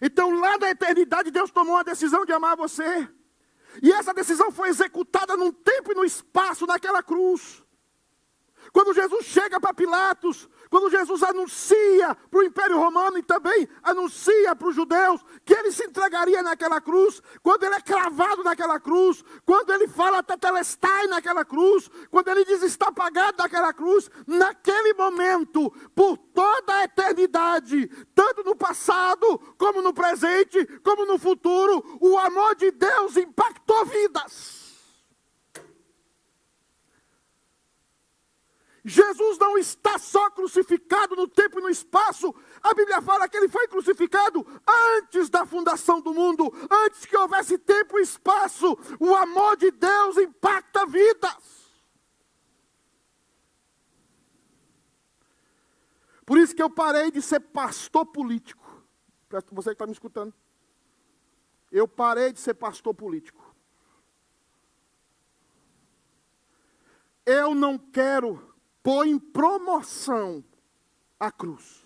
Então 0.00 0.38
lá 0.38 0.56
da 0.56 0.70
eternidade 0.70 1.30
Deus 1.30 1.50
tomou 1.50 1.76
a 1.76 1.82
decisão 1.82 2.24
de 2.24 2.32
amar 2.32 2.56
você. 2.56 3.08
E 3.82 3.92
essa 3.92 4.14
decisão 4.14 4.52
foi 4.52 4.68
executada 4.68 5.36
num 5.36 5.52
tempo 5.52 5.92
e 5.92 5.94
no 5.94 6.04
espaço 6.04 6.66
naquela 6.66 7.02
cruz. 7.02 7.62
Quando 8.72 8.94
Jesus 8.94 9.26
chega 9.26 9.60
para 9.60 9.74
Pilatos, 9.74 10.48
quando 10.74 10.90
Jesus 10.90 11.22
anuncia 11.22 12.16
para 12.28 12.40
o 12.40 12.42
Império 12.42 12.76
Romano 12.76 13.16
e 13.16 13.22
também 13.22 13.68
anuncia 13.80 14.56
para 14.56 14.66
os 14.66 14.74
judeus 14.74 15.24
que 15.44 15.54
ele 15.54 15.70
se 15.70 15.84
entregaria 15.84 16.42
naquela 16.42 16.80
cruz, 16.80 17.22
quando 17.44 17.62
ele 17.62 17.76
é 17.76 17.80
cravado 17.80 18.42
naquela 18.42 18.80
cruz, 18.80 19.24
quando 19.46 19.72
ele 19.72 19.86
fala 19.86 20.20
tetelestai 20.20 21.06
naquela 21.06 21.44
cruz, 21.44 21.88
quando 22.10 22.26
ele 22.26 22.44
diz 22.44 22.60
está 22.64 22.90
pagado 22.90 23.38
naquela 23.38 23.72
cruz, 23.72 24.10
naquele 24.26 24.94
momento, 24.94 25.70
por 25.94 26.16
toda 26.16 26.74
a 26.74 26.82
eternidade, 26.82 27.86
tanto 28.12 28.42
no 28.42 28.56
passado, 28.56 29.38
como 29.56 29.80
no 29.80 29.94
presente, 29.94 30.66
como 30.82 31.06
no 31.06 31.20
futuro, 31.20 31.98
o 32.00 32.18
amor 32.18 32.56
de 32.56 32.72
Deus 32.72 33.16
impactou 33.16 33.86
vidas. 33.86 34.63
Jesus 38.84 39.38
não 39.38 39.56
está 39.56 39.98
só 39.98 40.30
crucificado 40.30 41.16
no 41.16 41.26
tempo 41.26 41.58
e 41.58 41.62
no 41.62 41.70
espaço. 41.70 42.34
A 42.62 42.74
Bíblia 42.74 43.00
fala 43.00 43.26
que 43.26 43.36
ele 43.36 43.48
foi 43.48 43.66
crucificado 43.66 44.46
antes 44.98 45.30
da 45.30 45.46
fundação 45.46 46.02
do 46.02 46.12
mundo, 46.12 46.52
antes 46.70 47.06
que 47.06 47.16
houvesse 47.16 47.56
tempo 47.56 47.98
e 47.98 48.02
espaço. 48.02 48.76
O 49.00 49.14
amor 49.14 49.56
de 49.56 49.70
Deus 49.70 50.18
impacta 50.18 50.84
vidas. 50.84 51.64
Por 56.26 56.36
isso 56.36 56.54
que 56.54 56.62
eu 56.62 56.68
parei 56.68 57.10
de 57.10 57.22
ser 57.22 57.40
pastor 57.40 58.04
político. 58.04 58.62
Você 59.50 59.70
que 59.70 59.74
está 59.74 59.86
me 59.86 59.92
escutando. 59.92 60.34
Eu 61.72 61.88
parei 61.88 62.34
de 62.34 62.40
ser 62.40 62.54
pastor 62.54 62.94
político. 62.94 63.54
Eu 67.24 67.54
não 67.54 67.78
quero 67.78 68.53
põe 68.84 69.08
em 69.08 69.18
promoção 69.18 70.44
a 71.18 71.32
cruz. 71.32 71.82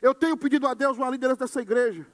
Eu 0.00 0.14
tenho 0.14 0.36
pedido 0.36 0.68
a 0.68 0.74
Deus 0.74 0.96
uma 0.96 1.10
liderança 1.10 1.40
dessa 1.40 1.60
igreja. 1.60 2.06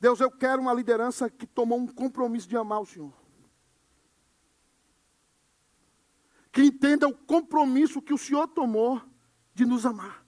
Deus, 0.00 0.18
eu 0.18 0.28
quero 0.28 0.60
uma 0.60 0.74
liderança 0.74 1.30
que 1.30 1.46
tomou 1.46 1.78
um 1.78 1.86
compromisso 1.86 2.48
de 2.48 2.56
amar 2.56 2.80
o 2.80 2.86
Senhor. 2.86 3.14
Que 6.50 6.62
entenda 6.62 7.06
o 7.06 7.16
compromisso 7.16 8.02
que 8.02 8.12
o 8.12 8.18
Senhor 8.18 8.48
tomou 8.48 9.00
de 9.54 9.64
nos 9.64 9.86
amar. 9.86 10.26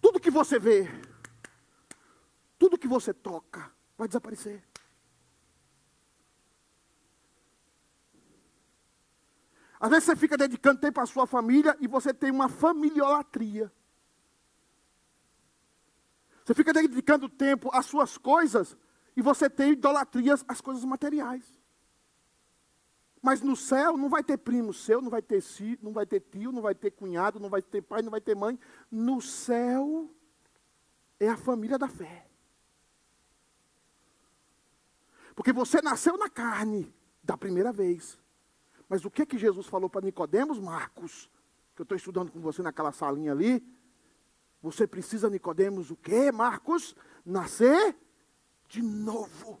Tudo 0.00 0.20
que 0.20 0.30
você 0.30 0.58
vê, 0.58 0.90
tudo 2.66 2.76
que 2.76 2.88
você 2.88 3.14
toca 3.14 3.72
vai 3.96 4.08
desaparecer. 4.08 4.60
Às 9.78 9.88
vezes 9.88 10.04
você 10.04 10.16
fica 10.16 10.36
dedicando 10.36 10.80
tempo 10.80 11.00
à 11.00 11.06
sua 11.06 11.28
família 11.28 11.76
e 11.80 11.86
você 11.86 12.12
tem 12.12 12.32
uma 12.32 12.48
familiolatria. 12.48 13.72
Você 16.44 16.54
fica 16.54 16.72
dedicando 16.72 17.28
tempo 17.28 17.70
às 17.72 17.86
suas 17.86 18.18
coisas 18.18 18.76
e 19.16 19.22
você 19.22 19.48
tem 19.48 19.72
idolatrias 19.72 20.44
às 20.48 20.60
coisas 20.60 20.84
materiais. 20.84 21.44
Mas 23.22 23.42
no 23.42 23.54
céu 23.54 23.96
não 23.96 24.08
vai 24.08 24.24
ter 24.24 24.38
primo 24.38 24.74
seu, 24.74 25.00
não 25.00 25.10
vai 25.10 25.22
ter, 25.22 25.40
não 25.80 25.92
vai 25.92 26.04
ter 26.04 26.18
tio, 26.18 26.50
não 26.50 26.62
vai 26.62 26.74
ter 26.74 26.90
cunhado, 26.90 27.38
não 27.38 27.48
vai 27.48 27.62
ter 27.62 27.82
pai, 27.82 28.02
não 28.02 28.10
vai 28.10 28.20
ter 28.20 28.34
mãe. 28.34 28.58
No 28.90 29.20
céu 29.20 30.10
é 31.20 31.28
a 31.28 31.36
família 31.36 31.78
da 31.78 31.86
fé. 31.86 32.25
Porque 35.36 35.52
você 35.52 35.82
nasceu 35.82 36.16
na 36.16 36.30
carne 36.30 36.92
da 37.22 37.36
primeira 37.36 37.70
vez. 37.70 38.18
Mas 38.88 39.04
o 39.04 39.10
que 39.10 39.26
que 39.26 39.36
Jesus 39.36 39.66
falou 39.66 39.90
para 39.90 40.00
Nicodemos, 40.00 40.58
Marcos? 40.58 41.30
Que 41.74 41.82
eu 41.82 41.84
estou 41.84 41.96
estudando 41.96 42.32
com 42.32 42.40
você 42.40 42.62
naquela 42.62 42.90
salinha 42.90 43.32
ali. 43.32 43.62
Você 44.62 44.86
precisa, 44.86 45.28
Nicodemos, 45.28 45.90
o 45.90 45.96
quê, 45.96 46.32
Marcos? 46.32 46.96
Nascer 47.24 47.94
de 48.66 48.80
novo. 48.80 49.60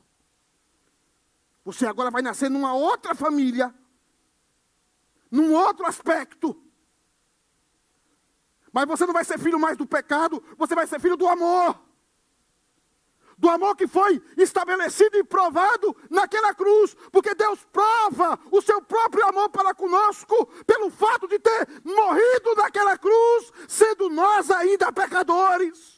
Você 1.62 1.86
agora 1.86 2.10
vai 2.10 2.22
nascer 2.22 2.48
numa 2.48 2.72
outra 2.72 3.14
família, 3.14 3.74
num 5.30 5.52
outro 5.52 5.84
aspecto. 5.84 6.60
Mas 8.72 8.86
você 8.86 9.04
não 9.04 9.12
vai 9.12 9.24
ser 9.24 9.38
filho 9.38 9.60
mais 9.60 9.76
do 9.76 9.86
pecado, 9.86 10.42
você 10.56 10.74
vai 10.74 10.86
ser 10.86 11.00
filho 11.00 11.16
do 11.16 11.28
amor 11.28 11.85
do 13.38 13.50
amor 13.50 13.76
que 13.76 13.86
foi 13.86 14.22
estabelecido 14.36 15.16
e 15.18 15.24
provado 15.24 15.94
naquela 16.08 16.54
cruz, 16.54 16.96
porque 17.12 17.34
Deus 17.34 17.64
prova 17.72 18.38
o 18.50 18.62
seu 18.62 18.80
próprio 18.80 19.26
amor 19.26 19.50
para 19.50 19.74
conosco 19.74 20.46
pelo 20.66 20.90
fato 20.90 21.28
de 21.28 21.38
ter 21.38 21.68
morrido 21.84 22.54
naquela 22.56 22.96
cruz, 22.96 23.52
sendo 23.68 24.08
nós 24.08 24.50
ainda 24.50 24.92
pecadores. 24.92 25.96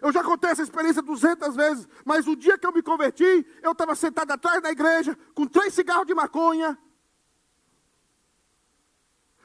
Eu 0.00 0.12
já 0.12 0.24
contei 0.24 0.50
essa 0.50 0.62
experiência 0.62 1.02
duzentas 1.02 1.54
vezes, 1.54 1.86
mas 2.06 2.26
o 2.26 2.34
dia 2.34 2.56
que 2.56 2.66
eu 2.66 2.72
me 2.72 2.82
converti, 2.82 3.46
eu 3.62 3.72
estava 3.72 3.94
sentado 3.94 4.30
atrás 4.30 4.62
da 4.62 4.70
igreja, 4.70 5.16
com 5.34 5.46
três 5.46 5.74
cigarros 5.74 6.06
de 6.06 6.14
maconha, 6.14 6.78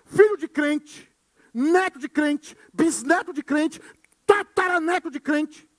filho 0.05 0.37
de 0.37 0.47
crente, 0.47 1.11
neto 1.53 1.99
de 1.99 2.07
crente, 2.07 2.55
bisneto 2.73 3.33
de 3.33 3.43
crente, 3.43 3.81
tataraneto 4.25 5.09
de 5.09 5.19
crente. 5.19 5.69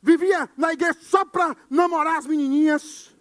Vivia 0.00 0.50
na 0.56 0.72
igreja 0.72 0.98
só 1.00 1.24
para 1.24 1.56
namorar 1.70 2.18
as 2.18 2.26
menininhas. 2.26 3.14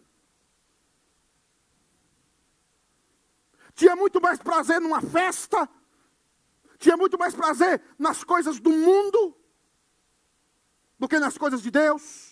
Tinha 3.76 3.96
muito 3.96 4.20
mais 4.20 4.40
prazer 4.40 4.82
numa 4.82 5.02
festa. 5.02 5.70
Tinha 6.80 6.98
muito 6.98 7.18
mais 7.20 7.36
prazer 7.36 7.82
nas 8.00 8.24
coisas 8.24 8.60
do 8.60 8.72
mundo 8.72 9.38
do 10.98 11.08
que 11.08 11.20
nas 11.20 11.38
coisas 11.38 11.62
de 11.62 11.70
Deus 11.70 12.31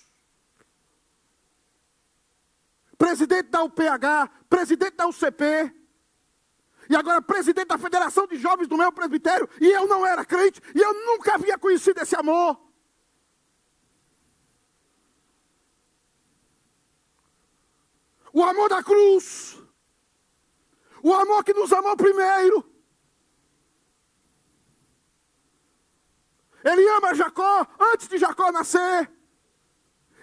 presidente 2.99 3.49
da 3.49 3.63
UPH, 3.63 4.29
presidente 4.49 4.97
da 4.97 5.07
UCP, 5.07 5.73
e 6.89 6.95
agora 6.95 7.21
presidente 7.21 7.67
da 7.67 7.77
Federação 7.77 8.27
de 8.27 8.35
Jovens 8.35 8.67
do 8.67 8.77
meu 8.77 8.91
presbitério, 8.91 9.49
e 9.61 9.67
eu 9.67 9.87
não 9.87 10.05
era 10.05 10.25
crente, 10.25 10.61
e 10.75 10.79
eu 10.79 10.93
nunca 10.93 11.35
havia 11.35 11.57
conhecido 11.57 12.01
esse 12.01 12.13
amor. 12.15 12.59
O 18.33 18.43
amor 18.43 18.67
da 18.67 18.83
cruz, 18.83 19.57
o 21.01 21.13
amor 21.13 21.43
que 21.45 21.53
nos 21.53 21.71
amou 21.71 21.95
primeiro. 21.95 22.69
Ele 26.65 26.85
ama 26.89 27.15
Jacó 27.15 27.65
antes 27.79 28.09
de 28.09 28.17
Jacó 28.17 28.51
nascer. 28.51 29.09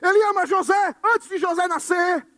Ele 0.02 0.22
ama 0.24 0.44
José 0.44 0.94
antes 1.02 1.26
de 1.26 1.38
José 1.38 1.66
nascer. 1.66 2.36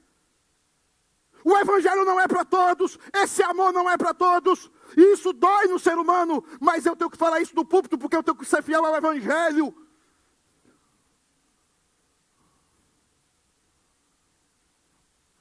O 1.48 1.56
evangelho 1.56 2.04
não 2.04 2.20
é 2.20 2.28
para 2.28 2.44
todos, 2.44 2.98
esse 3.10 3.42
amor 3.42 3.72
não 3.72 3.88
é 3.88 3.96
para 3.96 4.12
todos. 4.12 4.70
Isso 4.94 5.32
dói 5.32 5.66
no 5.66 5.78
ser 5.78 5.96
humano, 5.96 6.44
mas 6.60 6.84
eu 6.84 6.94
tenho 6.94 7.08
que 7.08 7.16
falar 7.16 7.40
isso 7.40 7.56
no 7.56 7.64
púlpito 7.64 7.96
porque 7.96 8.14
eu 8.14 8.22
tenho 8.22 8.36
que 8.36 8.44
ser 8.44 8.62
fiel 8.62 8.84
ao 8.84 8.94
evangelho. 8.94 9.74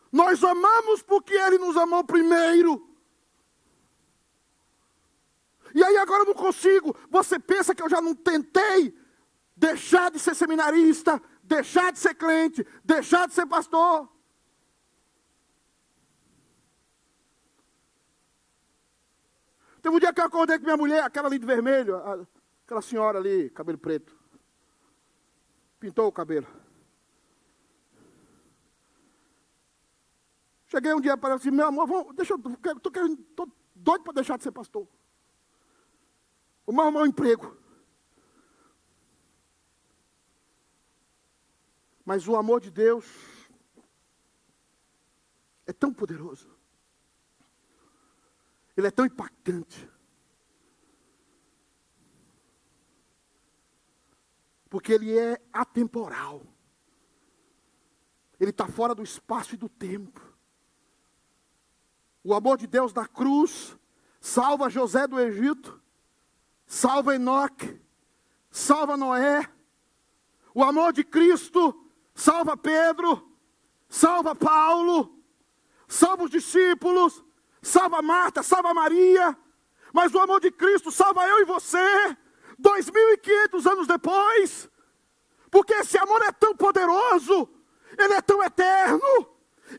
Nós 0.10 0.42
amamos 0.42 1.02
porque 1.02 1.34
ele 1.34 1.58
nos 1.58 1.76
amou 1.76 2.06
primeiro. 2.06 2.90
E 5.76 5.84
aí 5.84 5.98
agora 5.98 6.22
eu 6.22 6.28
não 6.28 6.36
consigo. 6.36 6.96
Você 7.10 7.38
pensa 7.38 7.76
que 7.76 7.84
eu 7.84 7.90
já 7.90 8.00
não 8.00 8.16
tentei 8.16 8.98
deixar 9.58 10.10
de 10.10 10.20
ser 10.20 10.36
seminarista, 10.36 11.22
deixar 11.44 11.92
de 11.92 12.00
ser 12.00 12.16
crente, 12.16 12.66
deixar 12.82 13.28
de 13.28 13.34
ser 13.34 13.46
pastor? 13.46 14.17
Teve 19.88 19.96
um 19.96 20.00
dia 20.02 20.12
que 20.12 20.20
eu 20.20 20.26
acordei 20.26 20.60
com 20.60 20.66
minha 20.66 20.76
mulher, 20.76 21.02
aquela 21.02 21.30
ali 21.30 21.40
de 21.40 21.46
vermelho, 21.46 21.96
aquela 22.66 22.82
senhora 22.82 23.20
ali, 23.20 23.50
cabelo 23.52 23.78
preto. 23.78 24.14
Pintou 25.80 26.08
o 26.08 26.12
cabelo. 26.12 26.46
Cheguei 30.66 30.94
um 30.94 31.00
dia 31.00 31.16
para 31.16 31.30
ela 31.30 31.40
assim, 31.40 31.52
meu 31.52 31.68
amor, 31.68 31.88
vamos, 31.88 32.14
deixa 32.18 32.34
eu, 32.34 32.38
tô, 32.82 32.92
querendo, 32.92 33.16
tô 33.34 33.50
doido 33.74 34.04
para 34.04 34.12
deixar 34.12 34.36
de 34.36 34.44
ser 34.44 34.52
pastor. 34.52 34.86
Vamos 36.66 36.84
arrumar 36.84 37.04
um 37.04 37.06
emprego. 37.06 37.56
Mas 42.04 42.28
o 42.28 42.36
amor 42.36 42.60
de 42.60 42.70
Deus 42.70 43.06
é 45.66 45.72
tão 45.72 45.94
poderoso. 45.94 46.57
Ele 48.78 48.88
é 48.88 48.92
tão 48.92 49.08
impactante. 49.08 49.90
Porque 54.70 54.94
ele 54.94 55.18
é 55.18 55.42
atemporal. 55.52 56.46
Ele 58.40 58.52
está 58.52 58.68
fora 58.68 58.94
do 58.94 59.02
espaço 59.02 59.56
e 59.56 59.58
do 59.58 59.68
tempo. 59.68 60.22
O 62.24 62.36
amor 62.36 62.58
de 62.58 62.68
Deus 62.68 62.94
na 62.94 63.08
cruz 63.08 63.76
salva 64.20 64.70
José 64.70 65.08
do 65.08 65.20
Egito, 65.20 65.82
salva 66.66 67.16
Enoque, 67.16 67.82
salva 68.52 68.96
Noé. 68.96 69.50
O 70.54 70.64
amor 70.64 70.94
de 70.94 71.04
Cristo 71.04 71.90
salva 72.14 72.58
Pedro, 72.58 73.32
salva 73.88 74.36
Paulo, 74.36 75.24
salva 75.88 76.26
os 76.26 76.32
discípulos, 76.32 77.24
salva 77.68 78.02
Marta, 78.02 78.42
salva 78.42 78.74
Maria, 78.74 79.38
mas 79.94 80.14
o 80.14 80.20
amor 80.20 80.40
de 80.40 80.52
Cristo 80.52 80.92
salva 80.92 81.28
eu 81.28 81.42
e 81.42 81.46
você, 81.46 82.18
dois 82.58 82.90
mil 82.90 83.14
e 83.14 83.18
quinhentos 83.18 83.68
anos 83.68 83.86
depois, 83.86 84.70
porque 85.52 85.74
esse 85.74 85.98
amor 85.98 86.22
é 86.24 86.32
tão 86.32 86.56
poderoso, 86.56 87.50
ele 87.98 88.14
é 88.14 88.22
tão 88.22 88.42
eterno, 88.42 89.28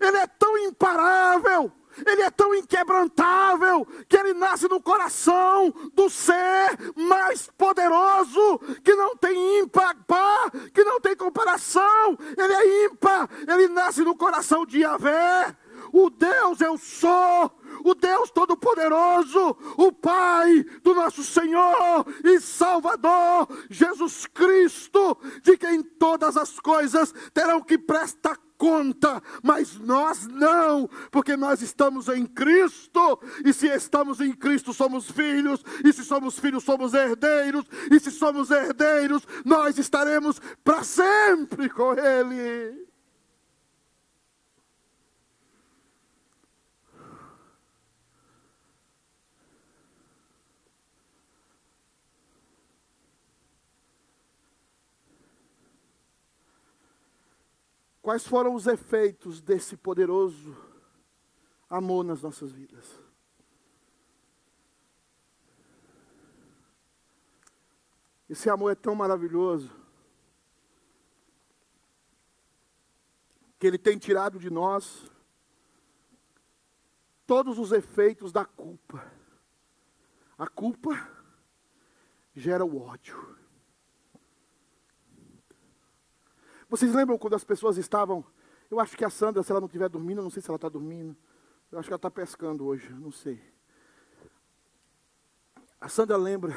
ele 0.00 0.18
é 0.18 0.26
tão 0.26 0.58
imparável, 0.58 1.72
ele 2.06 2.22
é 2.22 2.30
tão 2.30 2.54
inquebrantável 2.54 3.86
que 4.08 4.16
ele 4.16 4.34
nasce 4.34 4.68
no 4.68 4.80
coração 4.80 5.70
do 5.94 6.08
ser 6.10 6.78
mais 6.94 7.48
poderoso, 7.56 8.58
que 8.84 8.94
não 8.94 9.16
tem 9.16 9.60
ímpar, 9.60 9.96
que 10.72 10.84
não 10.84 11.00
tem 11.00 11.16
comparação, 11.16 12.18
ele 12.36 12.52
é 12.52 12.84
ímpar, 12.84 13.28
ele 13.48 13.68
nasce 13.68 14.02
no 14.02 14.14
coração 14.14 14.64
de 14.64 14.80
Yahvé, 14.80 15.56
o 15.92 16.10
Deus 16.10 16.60
eu 16.60 16.76
sou, 16.78 17.50
o 17.84 17.94
Deus 17.94 18.30
Todo-Poderoso, 18.30 19.56
o 19.76 19.92
Pai 19.92 20.64
do 20.82 20.94
nosso 20.94 21.22
Senhor 21.22 22.06
e 22.24 22.40
Salvador, 22.40 23.48
Jesus 23.70 24.26
Cristo, 24.26 25.16
de 25.42 25.56
quem 25.56 25.82
todas 25.82 26.36
as 26.36 26.58
coisas 26.58 27.12
terão 27.32 27.60
que 27.60 27.78
prestar 27.78 28.38
conta, 28.58 29.22
mas 29.42 29.78
nós 29.78 30.26
não, 30.26 30.90
porque 31.12 31.36
nós 31.36 31.62
estamos 31.62 32.08
em 32.08 32.26
Cristo, 32.26 33.20
e 33.44 33.52
se 33.52 33.68
estamos 33.68 34.20
em 34.20 34.32
Cristo, 34.32 34.74
somos 34.74 35.08
filhos, 35.08 35.62
e 35.84 35.92
se 35.92 36.04
somos 36.04 36.38
filhos, 36.38 36.64
somos 36.64 36.92
herdeiros, 36.92 37.64
e 37.90 38.00
se 38.00 38.10
somos 38.10 38.50
herdeiros, 38.50 39.22
nós 39.44 39.78
estaremos 39.78 40.40
para 40.64 40.82
sempre 40.82 41.70
com 41.70 41.94
Ele. 41.94 42.87
Quais 58.08 58.26
foram 58.26 58.54
os 58.54 58.66
efeitos 58.66 59.38
desse 59.38 59.76
poderoso 59.76 60.56
amor 61.68 62.02
nas 62.02 62.22
nossas 62.22 62.50
vidas? 62.50 62.98
Esse 68.26 68.48
amor 68.48 68.72
é 68.72 68.74
tão 68.74 68.94
maravilhoso 68.94 69.70
que 73.58 73.66
Ele 73.66 73.76
tem 73.76 73.98
tirado 73.98 74.38
de 74.38 74.48
nós 74.48 75.12
todos 77.26 77.58
os 77.58 77.72
efeitos 77.72 78.32
da 78.32 78.46
culpa. 78.46 79.04
A 80.38 80.46
culpa 80.46 80.96
gera 82.34 82.64
o 82.64 82.80
ódio. 82.80 83.37
Vocês 86.68 86.94
lembram 86.94 87.16
quando 87.16 87.34
as 87.34 87.44
pessoas 87.44 87.78
estavam. 87.78 88.24
Eu 88.70 88.78
acho 88.78 88.96
que 88.96 89.04
a 89.04 89.10
Sandra, 89.10 89.42
se 89.42 89.50
ela 89.50 89.60
não 89.60 89.66
estiver 89.66 89.88
dormindo, 89.88 90.18
eu 90.18 90.24
não 90.24 90.30
sei 90.30 90.42
se 90.42 90.50
ela 90.50 90.56
está 90.56 90.68
dormindo. 90.68 91.16
Eu 91.72 91.78
acho 91.78 91.88
que 91.88 91.92
ela 91.92 91.98
está 91.98 92.10
pescando 92.10 92.66
hoje, 92.66 92.92
não 92.92 93.10
sei. 93.10 93.40
A 95.80 95.88
Sandra 95.88 96.16
lembra. 96.16 96.54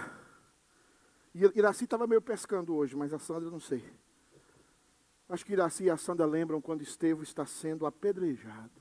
Iraci 1.33 1.85
estava 1.85 2.05
meio 2.05 2.21
pescando 2.21 2.75
hoje, 2.75 2.95
mas 2.95 3.13
a 3.13 3.19
Sandra 3.19 3.49
não 3.49 3.59
sei. 3.59 3.83
Acho 5.29 5.45
que 5.45 5.53
Iraci 5.53 5.85
e 5.85 5.89
a 5.89 5.95
Sandra 5.95 6.25
lembram 6.25 6.59
quando 6.59 6.81
Estevão 6.81 7.23
está 7.23 7.45
sendo 7.45 7.85
apedrejado. 7.85 8.80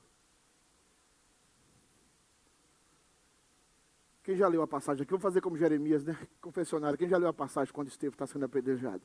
Quem 4.31 4.37
já 4.37 4.47
leu 4.47 4.61
a 4.61 4.67
passagem 4.67 5.03
aqui? 5.03 5.11
Vamos 5.11 5.23
fazer 5.23 5.41
como 5.41 5.57
Jeremias, 5.57 6.05
né? 6.05 6.17
Confessionário. 6.39 6.97
Quem 6.97 7.09
já 7.09 7.17
leu 7.17 7.27
a 7.27 7.33
passagem 7.33 7.73
quando 7.73 7.89
Estevão 7.89 8.13
está 8.13 8.25
sendo 8.25 8.45
apedrejado? 8.45 9.01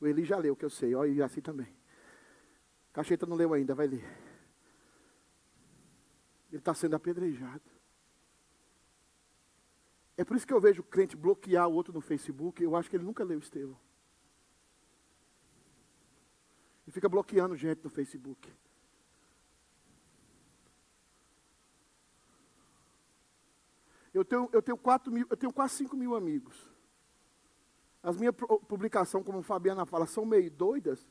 O 0.00 0.06
Eli 0.06 0.24
já 0.24 0.38
leu, 0.38 0.56
que 0.56 0.64
eu 0.64 0.70
sei. 0.70 0.94
Ó, 0.94 1.04
e 1.04 1.22
assim 1.22 1.42
também. 1.42 1.68
Cacheta 2.90 3.26
não 3.26 3.36
leu 3.36 3.52
ainda, 3.52 3.74
vai 3.74 3.86
ler. 3.86 4.02
Ele 6.48 6.60
está 6.60 6.72
sendo 6.72 6.96
apedrejado. 6.96 7.60
É 10.16 10.24
por 10.24 10.34
isso 10.34 10.46
que 10.46 10.54
eu 10.54 10.60
vejo 10.62 10.80
o 10.80 10.84
crente 10.84 11.14
bloquear 11.14 11.68
o 11.68 11.74
outro 11.74 11.92
no 11.92 12.00
Facebook. 12.00 12.62
Eu 12.62 12.74
acho 12.74 12.88
que 12.88 12.96
ele 12.96 13.04
nunca 13.04 13.22
leu 13.22 13.38
Estevão. 13.38 13.78
Ele 16.86 16.92
fica 16.94 17.06
bloqueando 17.06 17.54
gente 17.54 17.84
no 17.84 17.90
Facebook. 17.90 18.50
Eu 24.12 24.24
tenho, 24.24 24.48
eu 24.52 24.60
tenho, 24.60 24.76
quatro 24.76 25.12
mil, 25.12 25.26
eu 25.30 25.36
tenho 25.36 25.52
quase 25.52 25.74
5 25.74 25.96
mil 25.96 26.16
amigos. 26.16 26.56
As 28.02 28.16
minhas 28.16 28.34
publicações, 28.66 29.24
como 29.24 29.42
Fabiana 29.42 29.86
fala, 29.86 30.06
são 30.06 30.24
meio 30.24 30.50
doidas. 30.50 31.06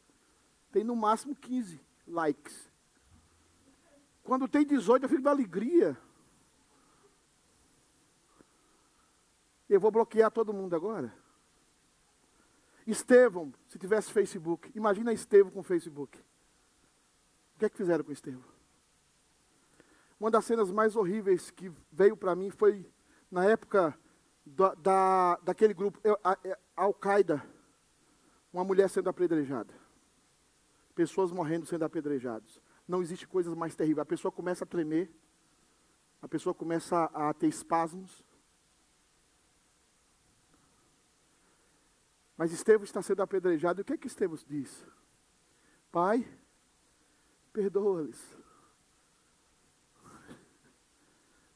Tem 0.71 0.83
no 0.83 0.95
máximo 0.95 1.35
15 1.35 1.79
likes. 2.07 2.69
Quando 4.23 4.47
tem 4.47 4.65
18, 4.65 5.03
eu 5.03 5.09
fico 5.09 5.21
da 5.21 5.31
alegria. 5.31 5.97
Eu 9.69 9.79
vou 9.79 9.91
bloquear 9.91 10.31
todo 10.31 10.53
mundo 10.53 10.75
agora. 10.75 11.13
Estevão, 12.85 13.53
se 13.67 13.77
tivesse 13.77 14.11
Facebook, 14.11 14.71
imagina 14.75 15.13
Estevão 15.13 15.51
com 15.51 15.61
Facebook. 15.61 16.17
O 17.55 17.59
que 17.59 17.65
é 17.65 17.69
que 17.69 17.77
fizeram 17.77 18.03
com 18.03 18.11
Estevão? 18.11 18.58
Uma 20.19 20.29
das 20.29 20.43
cenas 20.43 20.69
mais 20.69 20.95
horríveis 20.95 21.49
que 21.49 21.71
veio 21.91 22.17
para 22.17 22.35
mim 22.35 22.49
foi 22.49 22.85
na 23.31 23.45
época 23.45 23.97
da, 24.45 24.73
da, 24.75 25.35
daquele 25.37 25.73
grupo, 25.73 25.99
é, 26.03 26.59
Al-Qaeda, 26.75 27.41
uma 28.51 28.63
mulher 28.63 28.89
sendo 28.89 29.09
apedrejada. 29.09 29.73
Pessoas 30.93 31.31
morrendo 31.31 31.65
sendo 31.65 31.85
apedrejadas. 31.85 32.59
Não 32.85 33.01
existe 33.01 33.27
coisa 33.27 33.55
mais 33.55 33.75
terrível. 33.75 34.03
A 34.03 34.05
pessoa 34.05 34.31
começa 34.31 34.65
a 34.65 34.67
tremer, 34.67 35.09
a 36.21 36.27
pessoa 36.27 36.53
começa 36.53 36.97
a, 36.97 37.29
a 37.29 37.33
ter 37.33 37.47
espasmos. 37.47 38.25
Mas 42.35 42.51
Estevão 42.51 42.83
está 42.83 43.01
sendo 43.01 43.21
apedrejado. 43.21 43.79
E 43.79 43.83
o 43.83 43.85
que 43.85 43.93
é 43.93 43.97
que 43.97 44.07
Estevão 44.07 44.37
diz? 44.47 44.85
Pai, 45.91 46.27
perdoa-lhes. 47.53 48.38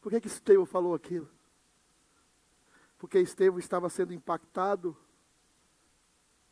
Por 0.04 0.12
que, 0.12 0.20
que 0.20 0.28
Estevão 0.28 0.66
falou 0.66 0.94
aquilo? 0.94 1.30
Porque 2.98 3.18
Estevão 3.20 3.58
estava 3.58 3.90
sendo 3.90 4.14
impactado 4.14 4.98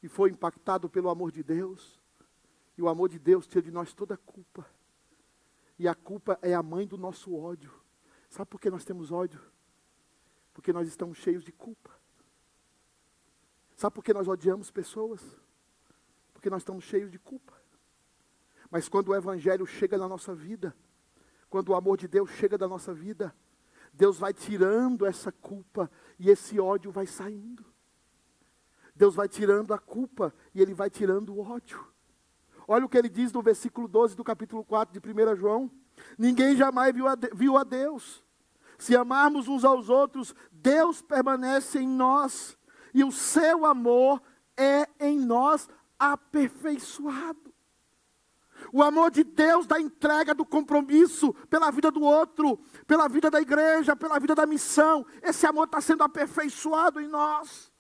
e 0.02 0.08
foi 0.08 0.30
impactado 0.30 0.90
pelo 0.90 1.10
amor 1.10 1.34
de 1.34 1.44
Deus. 1.44 2.00
E 2.78 2.82
o 2.82 2.88
amor 2.88 3.10
de 3.10 3.20
Deus 3.20 3.46
tira 3.46 3.62
de 3.62 3.70
nós 3.70 3.94
toda 3.94 4.14
a 4.14 4.18
culpa. 4.18 4.66
E 5.78 5.86
a 5.86 5.94
culpa 5.94 6.40
é 6.42 6.54
a 6.54 6.64
mãe 6.64 6.88
do 6.88 6.98
nosso 6.98 7.36
ódio. 7.36 7.74
Sabe 8.30 8.50
por 8.50 8.62
que 8.62 8.70
nós 8.70 8.86
temos 8.86 9.12
ódio? 9.12 9.42
Porque 10.54 10.72
nós 10.72 10.88
estamos 10.88 11.18
cheios 11.18 11.44
de 11.44 11.52
culpa. 11.52 11.92
Sabe 13.76 13.94
por 13.94 14.02
que 14.02 14.14
nós 14.14 14.30
odiamos 14.30 14.72
pessoas? 14.72 15.22
Porque 16.32 16.50
nós 16.50 16.62
estamos 16.62 16.86
cheios 16.86 17.12
de 17.12 17.20
culpa. 17.20 17.62
Mas 18.70 18.88
quando 18.88 19.10
o 19.10 19.16
Evangelho 19.16 19.66
chega 19.66 19.98
na 19.98 20.08
nossa 20.08 20.34
vida, 20.34 20.74
quando 21.52 21.70
o 21.70 21.76
amor 21.76 21.98
de 21.98 22.08
Deus 22.08 22.30
chega 22.32 22.58
na 22.58 22.66
nossa 22.66 22.94
vida, 22.94 23.36
Deus 23.94 24.18
vai 24.18 24.34
tirando 24.34 25.06
essa 25.06 25.34
culpa 25.34 25.92
e 26.18 26.30
esse 26.30 26.58
ódio 26.62 26.90
vai 26.92 27.06
saindo. 27.06 27.66
Deus 28.96 29.14
vai 29.16 29.28
tirando 29.28 29.74
a 29.74 29.78
culpa 29.78 30.34
e 30.56 30.62
Ele 30.62 30.74
vai 30.74 30.90
tirando 30.90 31.34
o 31.36 31.42
ódio. 31.42 31.86
Olha 32.66 32.86
o 32.86 32.90
que 32.90 32.98
ele 32.98 33.10
diz 33.10 33.34
no 33.34 33.42
versículo 33.42 33.86
12 33.86 34.16
do 34.16 34.24
capítulo 34.24 34.64
4 34.64 34.98
de 34.98 35.06
1 35.06 35.36
João: 35.36 35.70
Ninguém 36.18 36.56
jamais 36.56 36.96
viu 36.96 37.06
a, 37.06 37.18
viu 37.34 37.58
a 37.58 37.66
Deus. 37.66 38.24
Se 38.78 38.96
amarmos 38.96 39.50
uns 39.50 39.66
aos 39.66 39.90
outros, 39.90 40.34
Deus 40.54 41.02
permanece 41.02 41.80
em 41.80 41.88
nós 41.88 42.58
e 42.94 43.04
o 43.04 43.12
seu 43.12 43.66
amor 43.66 44.22
é 44.56 44.88
em 45.02 45.20
nós 45.20 45.68
aperfeiçoado. 46.00 47.51
O 48.72 48.84
amor 48.84 49.12
de 49.12 49.24
Deus 49.24 49.66
da 49.66 49.80
entrega 49.80 50.34
do 50.34 50.46
compromisso 50.46 51.34
pela 51.50 51.72
vida 51.72 51.90
do 51.90 52.02
outro, 52.02 52.60
pela 52.86 53.08
vida 53.08 53.30
da 53.30 53.42
igreja, 53.42 53.96
pela 53.96 54.20
vida 54.20 54.36
da 54.36 54.46
missão. 54.46 55.06
Esse 55.22 55.46
amor 55.46 55.66
está 55.66 55.82
sendo 55.82 56.04
aperfeiçoado 56.04 57.00
em 57.00 57.08
nós. 57.08 57.72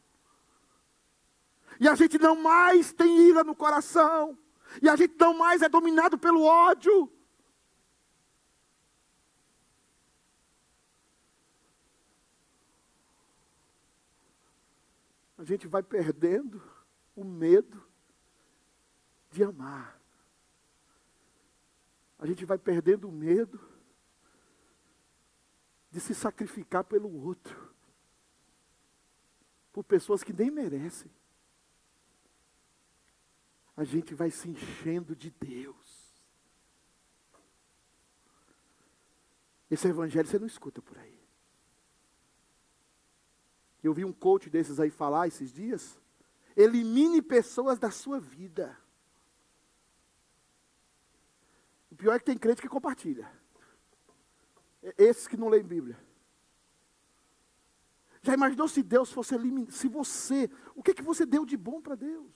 E 1.79 1.87
a 1.87 1.95
gente 1.95 2.17
não 2.17 2.35
mais 2.35 2.93
tem 2.93 3.29
ira 3.29 3.43
no 3.43 3.55
coração. 3.55 4.37
E 4.81 4.87
a 4.87 4.95
gente 4.95 5.15
não 5.19 5.37
mais 5.37 5.61
é 5.61 5.69
dominado 5.69 6.17
pelo 6.17 6.43
ódio. 6.43 7.11
A 15.37 15.43
gente 15.43 15.67
vai 15.67 15.81
perdendo 15.81 16.61
o 17.15 17.23
medo 17.23 17.83
de 19.31 19.43
amar 19.43 20.00
a 22.21 22.27
gente 22.27 22.45
vai 22.45 22.59
perdendo 22.59 23.09
o 23.09 23.11
medo 23.11 23.59
de 25.89 25.99
se 25.99 26.13
sacrificar 26.13 26.83
pelo 26.83 27.11
outro, 27.11 27.73
por 29.73 29.83
pessoas 29.83 30.23
que 30.23 30.31
nem 30.31 30.51
merecem. 30.51 31.11
A 33.75 33.83
gente 33.83 34.13
vai 34.13 34.29
se 34.29 34.47
enchendo 34.47 35.15
de 35.15 35.31
Deus. 35.31 36.13
Esse 39.71 39.87
evangelho 39.87 40.27
você 40.27 40.37
não 40.37 40.45
escuta 40.45 40.79
por 40.79 40.99
aí. 40.99 41.19
Eu 43.81 43.95
vi 43.95 44.05
um 44.05 44.13
coach 44.13 44.47
desses 44.47 44.79
aí 44.79 44.91
falar 44.91 45.27
esses 45.27 45.51
dias. 45.51 45.99
Elimine 46.55 47.19
pessoas 47.19 47.79
da 47.79 47.89
sua 47.89 48.19
vida. 48.19 48.77
O 51.91 51.95
pior 51.95 52.15
é 52.15 52.19
que 52.19 52.25
tem 52.25 52.37
crente 52.37 52.61
que 52.61 52.69
compartilha. 52.69 53.29
É 54.81 54.93
esses 54.97 55.27
que 55.27 55.35
não 55.35 55.49
leem 55.49 55.63
Bíblia. 55.63 55.99
Já 58.21 58.33
imaginou 58.33 58.67
se 58.67 58.81
Deus 58.81 59.11
fosse 59.11 59.35
eliminar? 59.35 59.71
Se 59.71 59.89
você, 59.89 60.49
o 60.73 60.81
que, 60.81 60.93
que 60.93 61.01
você 61.01 61.25
deu 61.25 61.45
de 61.45 61.57
bom 61.57 61.81
para 61.81 61.95
Deus? 61.95 62.31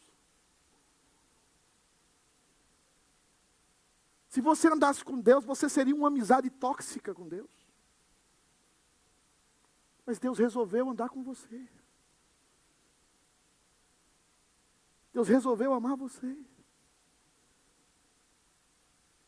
Se 4.27 4.41
você 4.41 4.67
andasse 4.67 5.03
com 5.05 5.19
Deus, 5.21 5.45
você 5.45 5.69
seria 5.69 5.95
uma 5.95 6.09
amizade 6.09 6.49
tóxica 6.49 7.13
com 7.13 7.27
Deus. 7.27 7.49
Mas 10.05 10.19
Deus 10.19 10.37
resolveu 10.37 10.89
andar 10.89 11.09
com 11.09 11.23
você. 11.23 11.65
Deus 15.13 15.29
resolveu 15.29 15.71
amar 15.71 15.95
você 15.95 16.37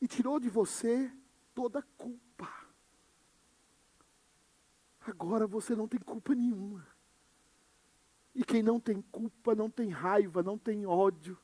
e 0.02 0.08
tirou 0.08 0.39
de 0.39 0.50
você 0.50 1.12
toda 1.54 1.80
a 1.80 1.84
culpa. 1.98 2.48
Agora 5.02 5.48
você 5.48 5.76
não 5.76 5.88
tem 5.88 6.00
culpa 6.00 6.36
nenhuma. 6.36 6.86
E 8.36 8.43
quem 8.43 8.62
não 8.62 8.80
tem 8.80 9.02
culpa, 9.02 9.56
não 9.56 9.70
tem 9.70 9.89
raiva, 9.89 10.43
não 10.43 10.58
tem 10.58 10.86
ódio. 10.86 11.38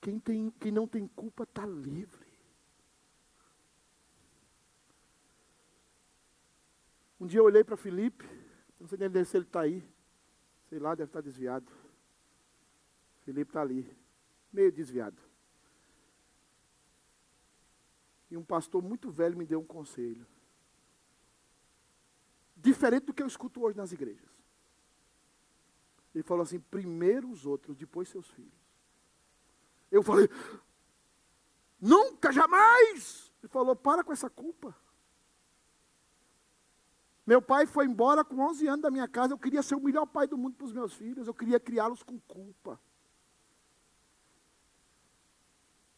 Quem, 0.00 0.18
tem, 0.18 0.50
quem 0.60 0.70
não 0.70 0.86
tem 0.86 1.08
culpa 1.08 1.44
está 1.44 1.66
livre. 1.66 2.24
Um 7.18 7.26
dia 7.26 7.40
eu 7.40 7.44
olhei 7.44 7.64
para 7.64 7.76
Felipe, 7.76 8.24
não 8.78 8.86
sei 8.86 8.98
nem 8.98 9.24
se 9.24 9.36
ele 9.36 9.46
está 9.46 9.62
aí. 9.62 9.82
Sei 10.68 10.78
lá, 10.78 10.94
deve 10.94 11.08
estar 11.08 11.22
tá 11.22 11.24
desviado. 11.24 11.72
Felipe 13.22 13.50
está 13.50 13.62
ali, 13.62 13.90
meio 14.52 14.70
desviado. 14.70 15.20
E 18.34 18.36
um 18.36 18.42
pastor 18.42 18.82
muito 18.82 19.12
velho 19.12 19.38
me 19.38 19.46
deu 19.46 19.60
um 19.60 19.64
conselho. 19.64 20.26
Diferente 22.56 23.04
do 23.04 23.14
que 23.14 23.22
eu 23.22 23.28
escuto 23.28 23.62
hoje 23.62 23.76
nas 23.76 23.92
igrejas. 23.92 24.28
Ele 26.12 26.24
falou 26.24 26.42
assim: 26.42 26.58
primeiro 26.58 27.30
os 27.30 27.46
outros, 27.46 27.76
depois 27.76 28.08
seus 28.08 28.28
filhos. 28.30 28.52
Eu 29.88 30.02
falei: 30.02 30.28
nunca, 31.80 32.32
jamais. 32.32 33.32
Ele 33.40 33.48
falou: 33.48 33.76
para 33.76 34.02
com 34.02 34.12
essa 34.12 34.28
culpa. 34.28 34.76
Meu 37.24 37.40
pai 37.40 37.66
foi 37.66 37.86
embora 37.86 38.24
com 38.24 38.40
11 38.40 38.66
anos 38.66 38.82
da 38.82 38.90
minha 38.90 39.06
casa. 39.06 39.32
Eu 39.32 39.38
queria 39.38 39.62
ser 39.62 39.76
o 39.76 39.80
melhor 39.80 40.06
pai 40.06 40.26
do 40.26 40.36
mundo 40.36 40.56
para 40.56 40.66
os 40.66 40.72
meus 40.72 40.92
filhos. 40.92 41.28
Eu 41.28 41.34
queria 41.34 41.60
criá-los 41.60 42.02
com 42.02 42.18
culpa. 42.18 42.80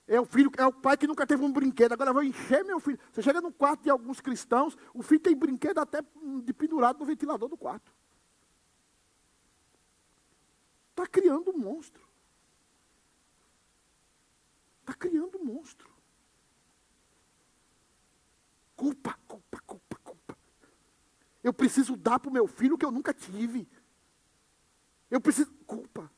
É 0.08 0.20
o 0.20 0.24
filho, 0.24 0.52
é 0.56 0.64
o 0.64 0.72
pai 0.72 0.96
que 0.96 1.06
nunca 1.06 1.26
teve 1.26 1.42
um 1.42 1.52
brinquedo. 1.52 1.92
Agora 1.92 2.12
vou 2.12 2.22
encher 2.22 2.64
meu 2.64 2.78
filho. 2.78 2.98
Você 3.12 3.22
chega 3.22 3.40
no 3.40 3.52
quarto 3.52 3.82
de 3.82 3.90
alguns 3.90 4.20
cristãos, 4.20 4.76
o 4.94 5.02
filho 5.02 5.20
tem 5.20 5.34
brinquedo 5.34 5.78
até 5.78 6.00
de 6.42 6.52
pendurado 6.52 7.00
no 7.00 7.04
ventilador 7.04 7.48
do 7.48 7.56
quarto. 7.56 7.92
Está 10.90 11.06
criando 11.06 11.50
um 11.50 11.58
monstro. 11.58 12.06
Está 14.80 14.94
criando 14.94 15.38
um 15.38 15.44
monstro. 15.44 15.90
Culpa, 18.76 19.18
culpa, 19.26 19.60
culpa, 19.66 19.98
culpa. 20.04 20.38
Eu 21.42 21.52
preciso 21.52 21.96
dar 21.96 22.20
para 22.20 22.30
o 22.30 22.32
meu 22.32 22.46
filho 22.46 22.76
o 22.76 22.78
que 22.78 22.84
eu 22.84 22.92
nunca 22.92 23.12
tive. 23.12 23.68
Eu 25.10 25.20
preciso. 25.20 25.50
Culpa. 25.66 26.08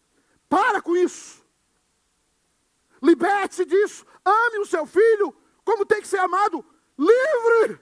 Para 0.47 0.83
com 0.83 0.95
isso. 0.95 1.48
Liberte-se 3.03 3.65
disso. 3.65 4.07
Ame 4.25 4.59
o 4.59 4.67
seu 4.67 4.87
filho 4.87 5.35
como 5.65 5.87
tem 5.87 6.01
que 6.01 6.09
ser 6.09 6.19
amado. 6.19 6.65
Livre. 6.99 7.81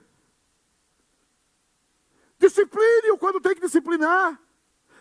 Discipline-o 2.38 3.18
quando 3.18 3.40
tem 3.40 3.54
que 3.54 3.60
disciplinar. 3.60 4.40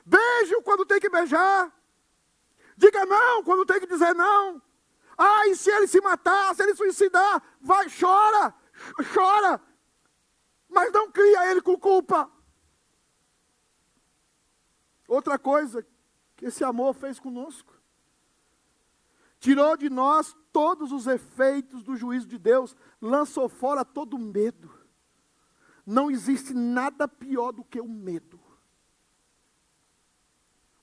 Beije-o 0.06 0.62
quando 0.62 0.86
tem 0.86 1.00
que 1.00 1.10
beijar. 1.10 1.72
Diga 2.78 3.06
não 3.06 3.44
quando 3.44 3.66
tem 3.66 3.80
que 3.80 3.88
dizer 3.88 4.14
não. 4.14 4.62
Ah, 5.18 5.48
e 5.48 5.56
se 5.56 5.72
ele 5.72 5.88
se 5.88 6.02
matar, 6.02 6.54
se 6.54 6.64
ele 6.64 6.76
suicidar, 6.76 7.42
vai, 7.62 7.88
chora, 7.90 8.54
chora. 9.14 9.62
Mas 10.68 10.92
não 10.92 11.12
cria 11.12 11.52
ele 11.52 11.62
com 11.62 11.78
culpa. 11.78 12.30
Outra 15.08 15.40
coisa 15.40 15.86
que 16.36 16.46
esse 16.46 16.64
amor 16.64 16.94
fez 16.94 17.20
conosco 17.20 17.75
tirou 19.46 19.78
de 19.78 19.92
nós 19.92 20.36
todos 20.52 20.92
os 20.92 21.06
efeitos 21.06 21.84
do 21.84 21.96
juízo 21.96 22.26
de 22.26 22.40
Deus, 22.40 22.76
lançou 23.00 23.48
fora 23.48 23.86
todo 23.86 24.18
medo. 24.18 24.72
Não 25.86 26.10
existe 26.10 26.52
nada 26.52 27.08
pior 27.08 27.52
do 27.52 27.64
que 27.64 27.80
o 27.80 27.88
medo. 27.88 28.40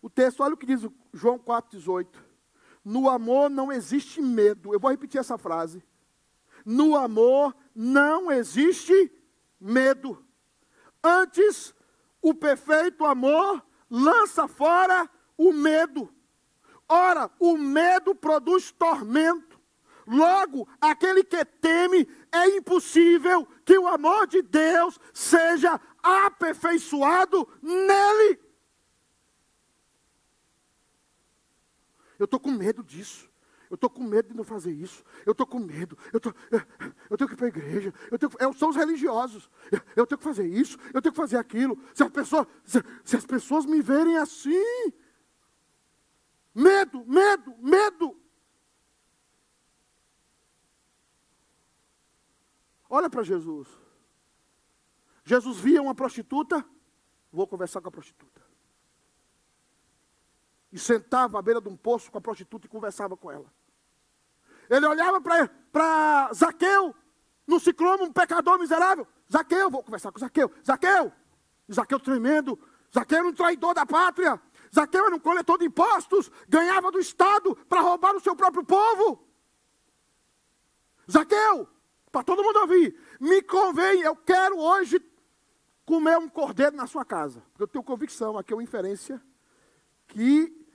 O 0.01 0.09
texto, 0.09 0.45
olha 0.45 0.55
o 0.55 0.57
que 0.57 0.65
diz 0.65 0.89
João 1.13 1.41
4,18. 1.41 2.07
No 2.85 3.11
amor 3.11 3.51
não 3.51 3.73
existe 3.73 4.23
medo. 4.23 4.73
Eu 4.73 4.79
vou 4.79 4.93
repetir 4.93 5.19
essa 5.19 5.37
frase. 5.37 5.83
No 6.65 6.95
amor 6.97 7.57
não 7.75 8.31
existe 8.31 9.11
medo. 9.61 10.25
Antes, 11.03 11.75
o 12.21 12.33
perfeito 12.33 13.05
amor 13.05 13.61
lança 13.91 14.47
fora 14.47 15.11
o 15.37 15.53
medo. 15.53 16.15
Ora, 16.93 17.31
o 17.39 17.57
medo 17.57 18.15
produz 18.15 18.71
tormento. 18.71 19.59
Logo, 20.07 20.69
aquele 20.79 21.25
que 21.25 21.43
teme, 21.43 22.07
é 22.31 22.49
impossível 22.49 23.49
que 23.65 23.79
o 23.79 23.89
amor 23.89 24.27
de 24.27 24.43
Deus 24.43 25.01
seja 25.15 25.81
aperfeiçoado 26.03 27.49
nele. 27.63 28.39
Eu 32.19 32.27
estou 32.27 32.39
com 32.39 32.51
medo 32.51 32.83
disso. 32.83 33.27
Eu 33.71 33.77
estou 33.77 33.89
com 33.89 34.05
medo 34.05 34.29
de 34.29 34.37
não 34.37 34.45
fazer 34.45 34.73
isso. 34.73 35.03
Eu 35.25 35.33
estou 35.33 35.47
com 35.47 35.59
medo. 35.59 35.97
Eu, 36.13 36.21
tô, 36.21 36.31
eu 37.09 37.17
tenho 37.17 37.27
que 37.27 37.35
ir 37.35 37.39
para 37.39 37.47
a 37.47 37.49
igreja. 37.49 37.95
Eu, 38.11 38.19
tenho, 38.19 38.33
eu 38.39 38.53
sou 38.53 38.69
os 38.69 38.77
religiosos. 38.77 39.49
Eu, 39.71 39.81
eu, 39.97 40.07
tenho 40.07 40.19
que 40.19 40.25
fazer 40.25 40.47
isso. 40.47 40.77
Eu 40.93 41.01
tenho 41.01 41.15
que 41.15 41.21
fazer 41.21 41.39
aquilo. 41.39 41.83
Se 41.95 42.03
as 42.03 42.11
pessoas, 42.11 42.47
se, 42.67 42.85
se 43.03 43.17
as 43.17 43.25
pessoas 43.25 43.65
me 43.65 43.81
verem 43.81 44.19
assim, 44.19 44.93
Medo, 46.55 47.05
medo, 47.07 47.57
medo. 47.59 48.21
Olha 52.89 53.09
para 53.09 53.23
Jesus. 53.23 53.69
Jesus 55.25 55.59
via 55.59 55.81
uma 55.81 55.95
prostituta, 55.95 56.65
vou 57.33 57.47
conversar 57.47 57.81
com 57.81 57.89
a 57.89 57.93
prostituta. 57.93 58.43
E 60.71 60.79
sentava 60.79 61.39
à 61.39 61.43
beira 61.43 61.61
de 61.61 61.69
um 61.69 61.77
poço 61.77 62.11
com 62.11 62.19
a 62.19 62.21
prostituta 62.21 62.67
e 62.67 62.71
conversava 62.71 63.17
com 63.17 63.31
ela. 63.31 63.51
Ele 64.69 64.87
olhava 64.87 65.21
para 65.21 66.33
Zaqueu, 66.35 66.95
no 67.47 67.61
ciclone, 67.61 68.03
um 68.03 68.13
pecador 68.13 68.59
miserável. 68.59 69.07
Zaqueu, 69.31 69.71
vou 69.71 69.83
conversar 69.83 70.13
com 70.13 70.19
Zaqueu. 70.19 70.51
Zaqueu, 70.65 71.13
Zaqueu 71.73 72.01
tremendo. 72.01 72.59
Zaqueu 72.95 73.27
um 73.27 73.33
traidor 73.33 73.75
da 73.75 73.87
pátria. 73.87 74.41
Zaqueu 74.75 75.05
era 75.05 75.15
um 75.15 75.19
coletor 75.19 75.59
de 75.59 75.67
impostos, 75.67 76.31
ganhava 76.49 76.91
do 76.91 76.99
Estado 76.99 77.55
para 77.69 77.83
roubar 77.83 78.17
o 78.17 78.21
seu 78.21 78.35
próprio 78.35 78.65
povo. 78.65 79.29
Zaqueu, 81.11 81.69
para 82.11 82.25
todo 82.25 82.43
mundo 82.43 82.61
ouvir, 82.61 82.99
me 83.21 83.43
convém, 83.43 84.01
eu 84.01 84.17
quero 84.17 84.59
hoje 84.59 85.01
comer 85.85 86.17
um 86.17 86.29
cordeiro 86.29 86.75
na 86.75 86.87
sua 86.87 87.05
casa. 87.05 87.41
Porque 87.51 87.63
eu 87.65 87.69
tenho 87.69 87.85
convicção, 87.85 88.39
aqui 88.39 88.53
é 88.53 88.57
uma 88.57 88.63
inferência, 88.63 89.23
que 90.07 90.67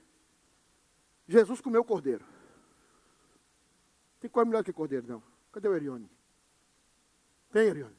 Jesus 1.26 1.60
comeu 1.60 1.84
cordeiro. 1.84 2.24
Tem 4.20 4.30
coisa 4.30 4.48
melhor 4.48 4.62
que 4.62 4.72
cordeiro, 4.72 5.06
não. 5.08 5.22
Cadê 5.50 5.68
o 5.68 5.74
Erione? 5.74 6.10
Tem, 7.50 7.66
Erione? 7.66 7.96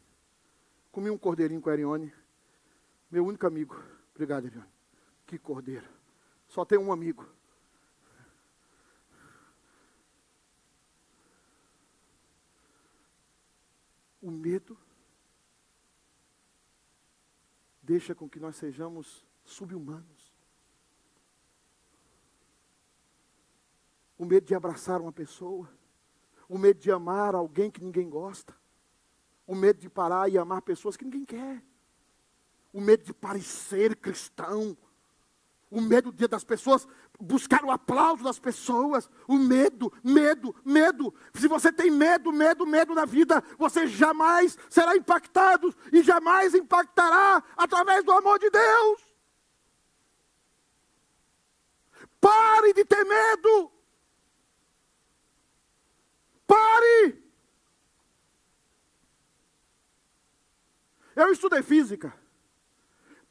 Comi 0.92 1.10
um 1.10 1.18
cordeirinho 1.18 1.62
com 1.62 1.70
a 1.70 1.74
Erione, 1.74 2.14
meu 3.12 3.26
único 3.26 3.46
amigo. 3.46 3.76
Obrigado, 4.14 4.46
Erione. 4.46 4.79
Que 5.30 5.38
cordeiro. 5.38 5.88
Só 6.48 6.66
tem 6.66 6.80
um 6.80 6.92
amigo. 6.92 7.24
O 14.20 14.32
medo 14.32 14.76
deixa 17.84 18.16
com 18.16 18.28
que 18.28 18.40
nós 18.40 18.56
sejamos 18.56 19.24
subhumanos. 19.46 20.34
O 24.18 24.26
medo 24.26 24.48
de 24.48 24.56
abraçar 24.56 25.00
uma 25.00 25.14
pessoa, 25.14 25.72
o 26.48 26.58
medo 26.58 26.80
de 26.80 26.92
amar 26.92 27.36
alguém 27.36 27.70
que 27.70 27.84
ninguém 27.84 28.10
gosta, 28.10 28.58
o 29.46 29.54
medo 29.54 29.80
de 29.80 29.92
parar 29.92 30.28
e 30.28 30.40
amar 30.40 30.64
pessoas 30.64 30.98
que 30.98 31.06
ninguém 31.06 31.24
quer, 31.24 31.64
o 32.74 32.82
medo 32.82 33.04
de 33.04 33.14
parecer 33.14 33.96
cristão, 33.96 34.76
o 35.70 35.80
medo 35.80 36.12
das 36.12 36.44
pessoas, 36.44 36.88
buscar 37.20 37.64
o 37.64 37.72
aplauso 37.72 38.24
das 38.24 38.40
pessoas, 38.40 39.10
o 39.28 39.38
medo, 39.38 39.94
medo, 40.04 40.56
medo. 40.66 41.14
Se 41.34 41.48
você 41.48 41.72
tem 41.72 41.92
medo, 41.92 42.32
medo, 42.32 42.66
medo 42.66 42.96
na 42.96 43.06
vida, 43.06 43.44
você 43.58 43.86
jamais 43.86 44.58
será 44.70 44.96
impactado 44.96 45.74
e 45.94 46.02
jamais 46.02 46.56
impactará 46.56 47.44
através 47.56 48.04
do 48.04 48.12
amor 48.12 48.40
de 48.40 48.50
Deus. 48.50 49.02
Pare 52.20 52.74
de 52.74 52.84
ter 52.84 53.04
medo. 53.06 53.72
Pare. 56.48 57.24
Eu 61.16 61.32
estudei 61.32 61.62
física 61.62 62.19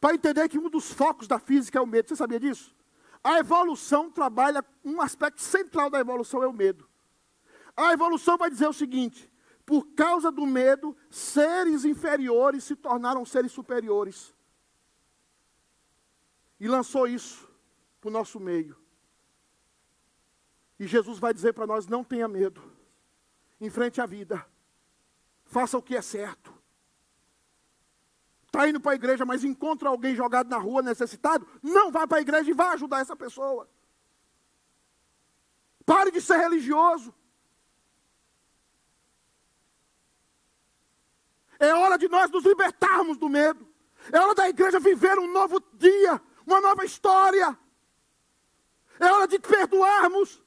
para 0.00 0.14
entender 0.14 0.48
que 0.48 0.58
um 0.58 0.70
dos 0.70 0.92
focos 0.92 1.26
da 1.26 1.38
física 1.38 1.78
é 1.78 1.82
o 1.82 1.86
medo. 1.86 2.08
Você 2.08 2.16
sabia 2.16 2.38
disso? 2.38 2.74
A 3.22 3.38
evolução 3.38 4.10
trabalha, 4.10 4.64
um 4.84 5.00
aspecto 5.00 5.40
central 5.40 5.90
da 5.90 5.98
evolução 5.98 6.42
é 6.42 6.46
o 6.46 6.52
medo. 6.52 6.88
A 7.76 7.92
evolução 7.92 8.38
vai 8.38 8.48
dizer 8.48 8.68
o 8.68 8.72
seguinte: 8.72 9.30
por 9.66 9.86
causa 9.94 10.30
do 10.30 10.46
medo, 10.46 10.96
seres 11.10 11.84
inferiores 11.84 12.64
se 12.64 12.76
tornaram 12.76 13.24
seres 13.24 13.52
superiores. 13.52 14.34
E 16.60 16.66
lançou 16.68 17.06
isso 17.06 17.48
para 18.00 18.08
o 18.08 18.12
nosso 18.12 18.38
meio. 18.38 18.76
E 20.78 20.86
Jesus 20.86 21.18
vai 21.18 21.34
dizer 21.34 21.54
para 21.54 21.66
nós: 21.66 21.86
não 21.88 22.04
tenha 22.04 22.28
medo, 22.28 22.62
enfrente 23.60 24.00
a 24.00 24.06
vida, 24.06 24.46
faça 25.44 25.76
o 25.76 25.82
que 25.82 25.96
é 25.96 26.02
certo 26.02 26.57
está 28.48 28.68
indo 28.68 28.80
para 28.80 28.92
a 28.92 28.94
igreja, 28.94 29.24
mas 29.24 29.44
encontra 29.44 29.88
alguém 29.88 30.16
jogado 30.16 30.48
na 30.48 30.58
rua 30.58 30.82
necessitado, 30.82 31.46
não 31.62 31.92
vá 31.92 32.06
para 32.06 32.18
a 32.18 32.20
igreja 32.20 32.50
e 32.50 32.54
vá 32.54 32.72
ajudar 32.72 33.00
essa 33.00 33.14
pessoa. 33.14 33.68
Pare 35.84 36.10
de 36.10 36.20
ser 36.20 36.38
religioso. 36.38 37.14
É 41.58 41.74
hora 41.74 41.98
de 41.98 42.08
nós 42.08 42.30
nos 42.30 42.44
libertarmos 42.44 43.16
do 43.16 43.28
medo. 43.28 43.66
É 44.12 44.20
hora 44.20 44.34
da 44.34 44.48
igreja 44.48 44.78
viver 44.78 45.18
um 45.18 45.30
novo 45.30 45.60
dia, 45.74 46.20
uma 46.46 46.60
nova 46.60 46.84
história. 46.84 47.58
É 48.98 49.12
hora 49.12 49.26
de 49.26 49.38
perdoarmos. 49.38 50.42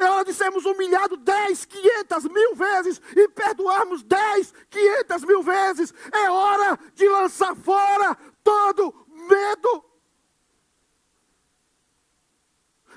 É 0.00 0.08
hora 0.08 0.24
de 0.24 0.32
sermos 0.32 0.64
humilhados 0.64 1.18
dez, 1.18 1.66
quinhentas 1.66 2.24
mil 2.24 2.56
vezes 2.56 3.02
e 3.14 3.28
perdoarmos 3.28 4.02
dez, 4.02 4.50
quinhentas 4.70 5.22
mil 5.22 5.42
vezes. 5.42 5.92
É 6.10 6.30
hora 6.30 6.78
de 6.94 7.06
lançar 7.06 7.54
fora 7.54 8.16
todo 8.42 9.06
medo. 9.28 9.84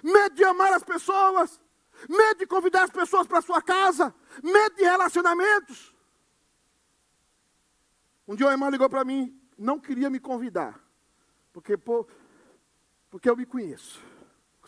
Medo 0.01 0.33
de 0.33 0.45
amar 0.45 0.71
as 0.71 0.83
pessoas. 0.83 1.59
Medo 2.07 2.39
de 2.39 2.47
convidar 2.47 2.83
as 2.83 2.89
pessoas 2.89 3.27
para 3.27 3.41
sua 3.41 3.61
casa. 3.61 4.15
Medo 4.41 4.77
de 4.77 4.83
relacionamentos. 4.83 5.93
Um 8.25 8.33
dia 8.33 8.47
o 8.47 8.51
irmão 8.51 8.69
ligou 8.69 8.89
para 8.89 9.03
mim, 9.03 9.37
não 9.57 9.77
queria 9.77 10.09
me 10.09 10.21
convidar. 10.21 10.81
Porque, 11.51 11.77
porque 13.09 13.29
eu 13.29 13.35
me 13.35 13.45
conheço. 13.45 14.01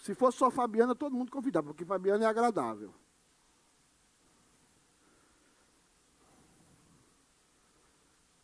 Se 0.06 0.14
fosse 0.14 0.38
só 0.38 0.52
Fabiana, 0.52 0.94
todo 0.94 1.16
mundo 1.16 1.32
convidava, 1.32 1.66
porque 1.66 1.84
Fabiana 1.84 2.26
é 2.26 2.28
agradável. 2.28 2.94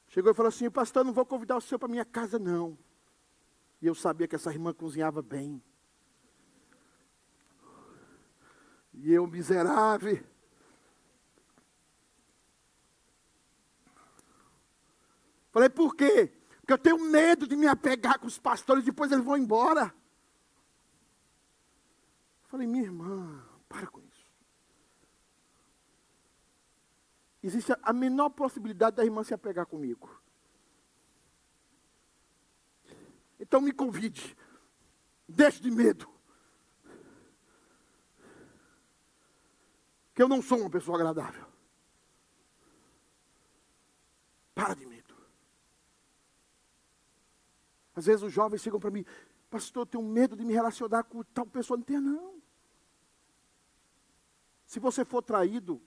Chegou 0.08 0.32
e 0.32 0.34
falou 0.34 0.50
assim: 0.50 0.72
Pastor, 0.72 1.06
não 1.06 1.14
vou 1.14 1.24
convidar 1.24 1.58
o 1.58 1.62
senhor 1.62 1.78
para 1.78 1.88
minha 1.88 2.04
casa, 2.04 2.40
não. 2.40 2.76
E 3.80 3.86
eu 3.86 3.94
sabia 3.94 4.28
que 4.28 4.36
essa 4.36 4.50
irmã 4.50 4.74
cozinhava 4.74 5.22
bem. 5.22 5.62
E 8.92 9.14
eu, 9.14 9.28
miserável. 9.28 10.20
Falei, 15.52 15.70
por 15.70 15.96
quê? 15.96 16.34
Porque 16.60 16.74
eu 16.74 16.78
tenho 16.80 16.98
medo 16.98 17.48
de 17.48 17.56
me 17.56 17.68
apegar 17.68 18.18
com 18.18 18.26
os 18.26 18.40
pastores, 18.40 18.84
depois 18.84 19.12
eles 19.12 19.24
vão 19.24 19.38
embora. 19.38 20.01
Falei, 22.52 22.68
minha 22.68 22.84
irmã, 22.84 23.42
para 23.70 23.88
com 23.88 24.02
isso. 24.02 24.30
Existe 27.42 27.74
a 27.82 27.94
menor 27.94 28.30
possibilidade 28.32 28.98
da 28.98 29.06
irmã 29.06 29.24
se 29.24 29.34
apegar 29.34 29.66
comigo. 29.66 30.22
Então 33.40 33.62
me 33.62 33.72
convide. 33.72 34.36
Deixe 35.26 35.62
de 35.62 35.72
medo. 35.72 36.12
Que 40.14 40.22
eu 40.22 40.28
não 40.28 40.42
sou 40.42 40.60
uma 40.60 40.70
pessoa 40.70 40.98
agradável. 40.98 41.48
Para 44.54 44.74
de 44.74 44.86
medo. 44.86 45.16
Às 47.96 48.08
vezes 48.08 48.24
os 48.24 48.34
jovens 48.34 48.62
chegam 48.62 48.80
para 48.80 48.92
mim, 48.92 49.06
pastor, 49.50 49.84
eu 49.84 49.86
tenho 49.86 50.04
medo 50.04 50.36
de 50.36 50.44
me 50.44 50.52
relacionar 50.52 51.06
com 51.06 51.24
tal 51.24 51.46
pessoa. 51.46 51.78
Não 51.78 51.86
tem, 51.86 51.98
não. 51.98 52.41
Se 54.72 54.80
você 54.80 55.04
for 55.04 55.22
traído, 55.22 55.82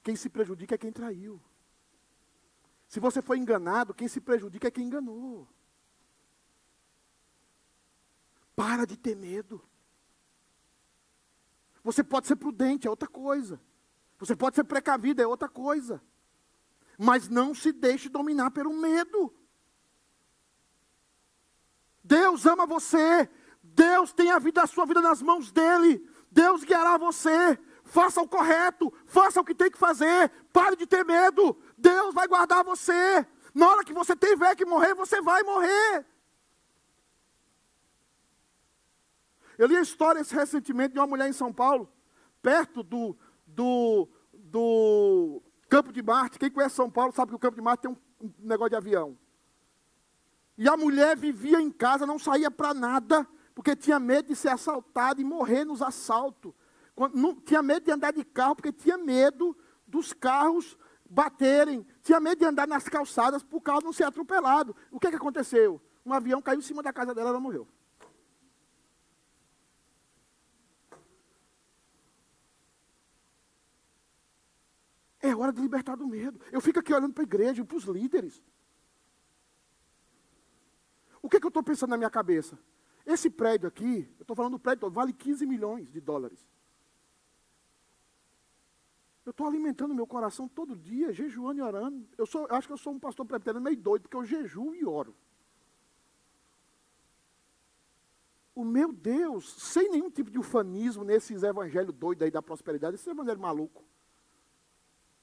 quem 0.00 0.14
se 0.14 0.30
prejudica 0.30 0.76
é 0.76 0.78
quem 0.78 0.92
traiu. 0.92 1.42
Se 2.86 3.00
você 3.00 3.20
for 3.20 3.36
enganado, 3.36 3.92
quem 3.92 4.06
se 4.06 4.20
prejudica 4.20 4.68
é 4.68 4.70
quem 4.70 4.86
enganou. 4.86 5.48
Para 8.54 8.86
de 8.86 8.96
ter 8.96 9.16
medo. 9.16 9.60
Você 11.82 12.04
pode 12.04 12.28
ser 12.28 12.36
prudente, 12.36 12.86
é 12.86 12.90
outra 12.90 13.08
coisa. 13.08 13.60
Você 14.20 14.36
pode 14.36 14.54
ser 14.54 14.62
precavido, 14.62 15.20
é 15.20 15.26
outra 15.26 15.48
coisa. 15.48 16.00
Mas 16.96 17.28
não 17.28 17.52
se 17.52 17.72
deixe 17.72 18.08
dominar 18.08 18.52
pelo 18.52 18.72
medo. 18.72 19.34
Deus 22.04 22.46
ama 22.46 22.64
você. 22.66 23.28
Deus 23.64 24.12
tem 24.12 24.30
a 24.30 24.38
vida, 24.38 24.62
a 24.62 24.66
sua 24.68 24.86
vida 24.86 25.02
nas 25.02 25.20
mãos 25.20 25.50
dele. 25.50 26.08
Deus 26.30 26.62
guiará 26.62 26.96
você 26.96 27.58
faça 27.88 28.20
o 28.20 28.28
correto, 28.28 28.92
faça 29.06 29.40
o 29.40 29.44
que 29.44 29.54
tem 29.54 29.70
que 29.70 29.78
fazer, 29.78 30.30
pare 30.52 30.76
de 30.76 30.86
ter 30.86 31.04
medo, 31.04 31.56
Deus 31.76 32.14
vai 32.14 32.28
guardar 32.28 32.62
você. 32.62 33.26
Na 33.54 33.68
hora 33.68 33.84
que 33.84 33.92
você 33.92 34.14
tiver 34.14 34.54
que 34.54 34.64
morrer, 34.64 34.94
você 34.94 35.20
vai 35.20 35.42
morrer. 35.42 36.06
Eu 39.56 39.66
li 39.66 39.76
a 39.76 39.80
história 39.80 40.22
recentemente 40.22 40.92
de 40.92 41.00
uma 41.00 41.06
mulher 41.06 41.28
em 41.28 41.32
São 41.32 41.52
Paulo, 41.52 41.90
perto 42.40 42.82
do, 42.82 43.16
do, 43.46 44.08
do 44.32 45.42
Campo 45.68 45.92
de 45.92 46.02
Marte. 46.02 46.38
Quem 46.38 46.50
conhece 46.50 46.76
São 46.76 46.90
Paulo 46.90 47.12
sabe 47.12 47.30
que 47.30 47.36
o 47.36 47.40
Campo 47.40 47.56
de 47.56 47.62
Marte 47.62 47.80
tem 47.80 47.90
um, 47.90 47.96
um 48.20 48.32
negócio 48.38 48.70
de 48.70 48.76
avião. 48.76 49.18
E 50.56 50.68
a 50.68 50.76
mulher 50.76 51.16
vivia 51.16 51.60
em 51.60 51.70
casa, 51.70 52.06
não 52.06 52.18
saía 52.18 52.50
para 52.50 52.74
nada, 52.74 53.26
porque 53.54 53.74
tinha 53.74 53.98
medo 53.98 54.28
de 54.28 54.36
ser 54.36 54.50
assaltada 54.50 55.20
e 55.20 55.24
morrer 55.24 55.64
nos 55.64 55.82
assaltos 55.82 56.52
não, 57.14 57.34
tinha 57.36 57.62
medo 57.62 57.84
de 57.84 57.92
andar 57.92 58.12
de 58.12 58.24
carro, 58.24 58.56
porque 58.56 58.72
tinha 58.72 58.98
medo 58.98 59.56
dos 59.86 60.12
carros 60.12 60.76
baterem, 61.08 61.86
tinha 62.02 62.18
medo 62.18 62.38
de 62.38 62.44
andar 62.44 62.66
nas 62.66 62.88
calçadas 62.88 63.42
para 63.42 63.56
o 63.56 63.60
carro 63.60 63.82
não 63.82 63.92
ser 63.92 64.04
atropelado. 64.04 64.74
O 64.90 64.98
que, 64.98 65.06
é 65.06 65.10
que 65.10 65.16
aconteceu? 65.16 65.80
Um 66.04 66.12
avião 66.12 66.42
caiu 66.42 66.58
em 66.58 66.62
cima 66.62 66.82
da 66.82 66.92
casa 66.92 67.14
dela 67.14 67.28
e 67.28 67.30
ela 67.30 67.40
morreu. 67.40 67.68
É 75.20 75.34
hora 75.34 75.52
de 75.52 75.60
libertar 75.60 75.96
do 75.96 76.06
medo. 76.06 76.40
Eu 76.50 76.60
fico 76.60 76.78
aqui 76.78 76.92
olhando 76.92 77.12
para 77.12 77.22
a 77.22 77.26
igreja, 77.26 77.64
para 77.64 77.76
os 77.76 77.84
líderes. 77.84 78.42
O 81.20 81.28
que, 81.28 81.36
é 81.36 81.40
que 81.40 81.46
eu 81.46 81.48
estou 81.48 81.62
pensando 81.62 81.90
na 81.90 81.96
minha 81.96 82.10
cabeça? 82.10 82.58
Esse 83.04 83.28
prédio 83.28 83.68
aqui, 83.68 84.08
eu 84.18 84.22
estou 84.22 84.36
falando 84.36 84.52
do 84.52 84.58
prédio 84.58 84.80
todo, 84.80 84.92
vale 84.92 85.12
15 85.12 85.44
milhões 85.46 85.90
de 85.90 86.00
dólares. 86.00 86.46
Eu 89.28 89.30
estou 89.30 89.46
alimentando 89.46 89.94
meu 89.94 90.06
coração 90.06 90.48
todo 90.48 90.74
dia, 90.74 91.12
jejuando 91.12 91.60
e 91.60 91.62
orando. 91.62 92.08
Eu, 92.16 92.24
sou, 92.24 92.46
acho 92.48 92.66
que 92.66 92.72
eu 92.72 92.78
sou 92.78 92.94
um 92.94 92.98
pastor 92.98 93.26
presbiteriano 93.26 93.62
meio 93.62 93.76
doido, 93.76 94.04
porque 94.04 94.16
eu 94.16 94.24
jejuo 94.24 94.74
e 94.74 94.86
oro. 94.86 95.14
O 98.54 98.64
meu 98.64 98.90
Deus, 98.90 99.52
sem 99.52 99.90
nenhum 99.90 100.10
tipo 100.10 100.30
de 100.30 100.38
ufanismo 100.38 101.04
nesses 101.04 101.42
evangelhos 101.42 101.92
doidos 101.92 102.24
aí 102.24 102.30
da 102.30 102.40
prosperidade, 102.40 102.94
esse 102.94 103.10
evangelho 103.10 103.38
maluco. 103.38 103.84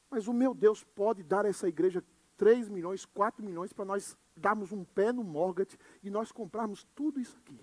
Mas 0.07 0.27
o 0.27 0.33
meu 0.33 0.53
Deus 0.53 0.83
pode 0.83 1.23
dar 1.23 1.43
a 1.43 1.49
essa 1.49 1.67
igreja 1.67 2.05
3 2.37 2.69
milhões, 2.69 3.05
4 3.05 3.43
milhões 3.43 3.73
para 3.73 3.85
nós 3.85 4.15
darmos 4.37 4.71
um 4.71 4.83
pé 4.83 5.11
no 5.11 5.23
mortgage 5.23 5.79
e 6.03 6.11
nós 6.11 6.31
comprarmos 6.31 6.83
tudo 6.93 7.19
isso 7.19 7.35
aqui. 7.39 7.59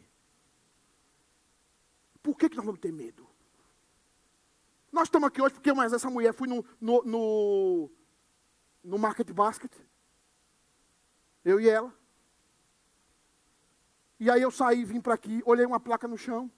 Por 2.20 2.36
que, 2.36 2.48
que 2.48 2.56
nós 2.56 2.66
vamos 2.66 2.80
ter 2.80 2.92
medo? 2.92 3.31
Nós 4.92 5.04
estamos 5.04 5.26
aqui 5.26 5.40
hoje 5.40 5.54
porque 5.54 5.72
mas 5.72 5.94
essa 5.94 6.10
mulher 6.10 6.34
foi 6.34 6.46
no, 6.46 6.62
no, 6.78 7.02
no, 7.02 7.90
no 8.84 8.98
Market 8.98 9.32
Basket. 9.32 9.72
Eu 11.42 11.58
e 11.58 11.66
ela. 11.66 11.92
E 14.20 14.30
aí 14.30 14.42
eu 14.42 14.50
saí, 14.50 14.84
vim 14.84 15.00
para 15.00 15.14
aqui, 15.14 15.42
olhei 15.46 15.64
uma 15.64 15.80
placa 15.80 16.06
no 16.06 16.18
chão. 16.18 16.52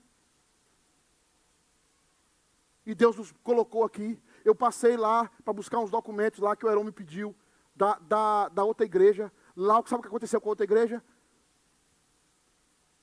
E 2.85 2.93
Deus 2.93 3.16
nos 3.16 3.32
colocou 3.43 3.85
aqui. 3.85 4.20
Eu 4.45 4.55
passei 4.55 4.97
lá 4.97 5.30
para 5.45 5.55
buscar 5.55 5.78
uns 5.78 5.91
documentos 5.91 6.41
lá 6.41 6.57
que 6.57 6.66
o 6.66 6.68
Heron 6.68 6.85
me 6.85 6.93
pediu, 6.93 7.35
da, 7.74 7.99
da, 8.01 8.49
da 8.49 8.64
outra 8.64 8.85
igreja. 8.85 9.32
Lá, 9.57 9.76
sabe 9.87 10.01
o 10.01 10.03
que 10.03 10.09
aconteceu 10.09 10.41
com 10.41 10.49
a 10.49 10.53
outra 10.53 10.64
igreja? 10.64 11.03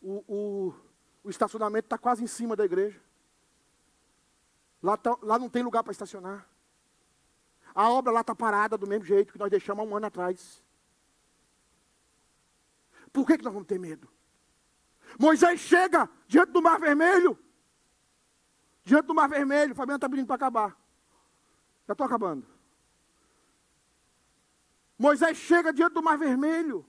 O, 0.01 0.23
o, 0.27 0.73
o 1.23 1.29
estacionamento 1.29 1.85
está 1.85 1.97
quase 1.97 2.21
em 2.23 2.27
cima 2.27 2.55
da 2.55 2.65
igreja. 2.65 3.01
Lá, 4.81 4.97
tá, 4.97 5.15
lá 5.21 5.37
não 5.37 5.49
tem 5.49 5.63
lugar 5.63 5.83
para 5.83 5.91
estacionar. 5.91 6.47
A 7.73 7.89
obra 7.89 8.11
lá 8.11 8.21
está 8.21 8.35
parada 8.35 8.77
do 8.77 8.87
mesmo 8.87 9.05
jeito 9.05 9.31
que 9.31 9.39
nós 9.39 9.49
deixamos 9.49 9.85
há 9.85 9.87
um 9.87 9.95
ano 9.95 10.07
atrás. 10.07 10.63
Por 13.13 13.25
que, 13.25 13.37
que 13.37 13.43
nós 13.43 13.53
vamos 13.53 13.67
ter 13.67 13.79
medo? 13.79 14.09
Moisés 15.19 15.59
chega 15.59 16.09
diante 16.27 16.51
do 16.51 16.61
Mar 16.61 16.79
Vermelho. 16.79 17.37
Diante 18.83 19.05
do 19.05 19.13
Mar 19.13 19.27
Vermelho. 19.27 19.75
Fabiano 19.75 19.97
está 19.97 20.09
pedindo 20.09 20.27
para 20.27 20.35
acabar. 20.35 20.77
Já 21.87 21.93
estou 21.93 22.05
acabando. 22.05 22.47
Moisés 24.97 25.37
chega 25.37 25.73
diante 25.73 25.93
do 25.93 26.03
Mar 26.03 26.17
Vermelho. 26.17 26.85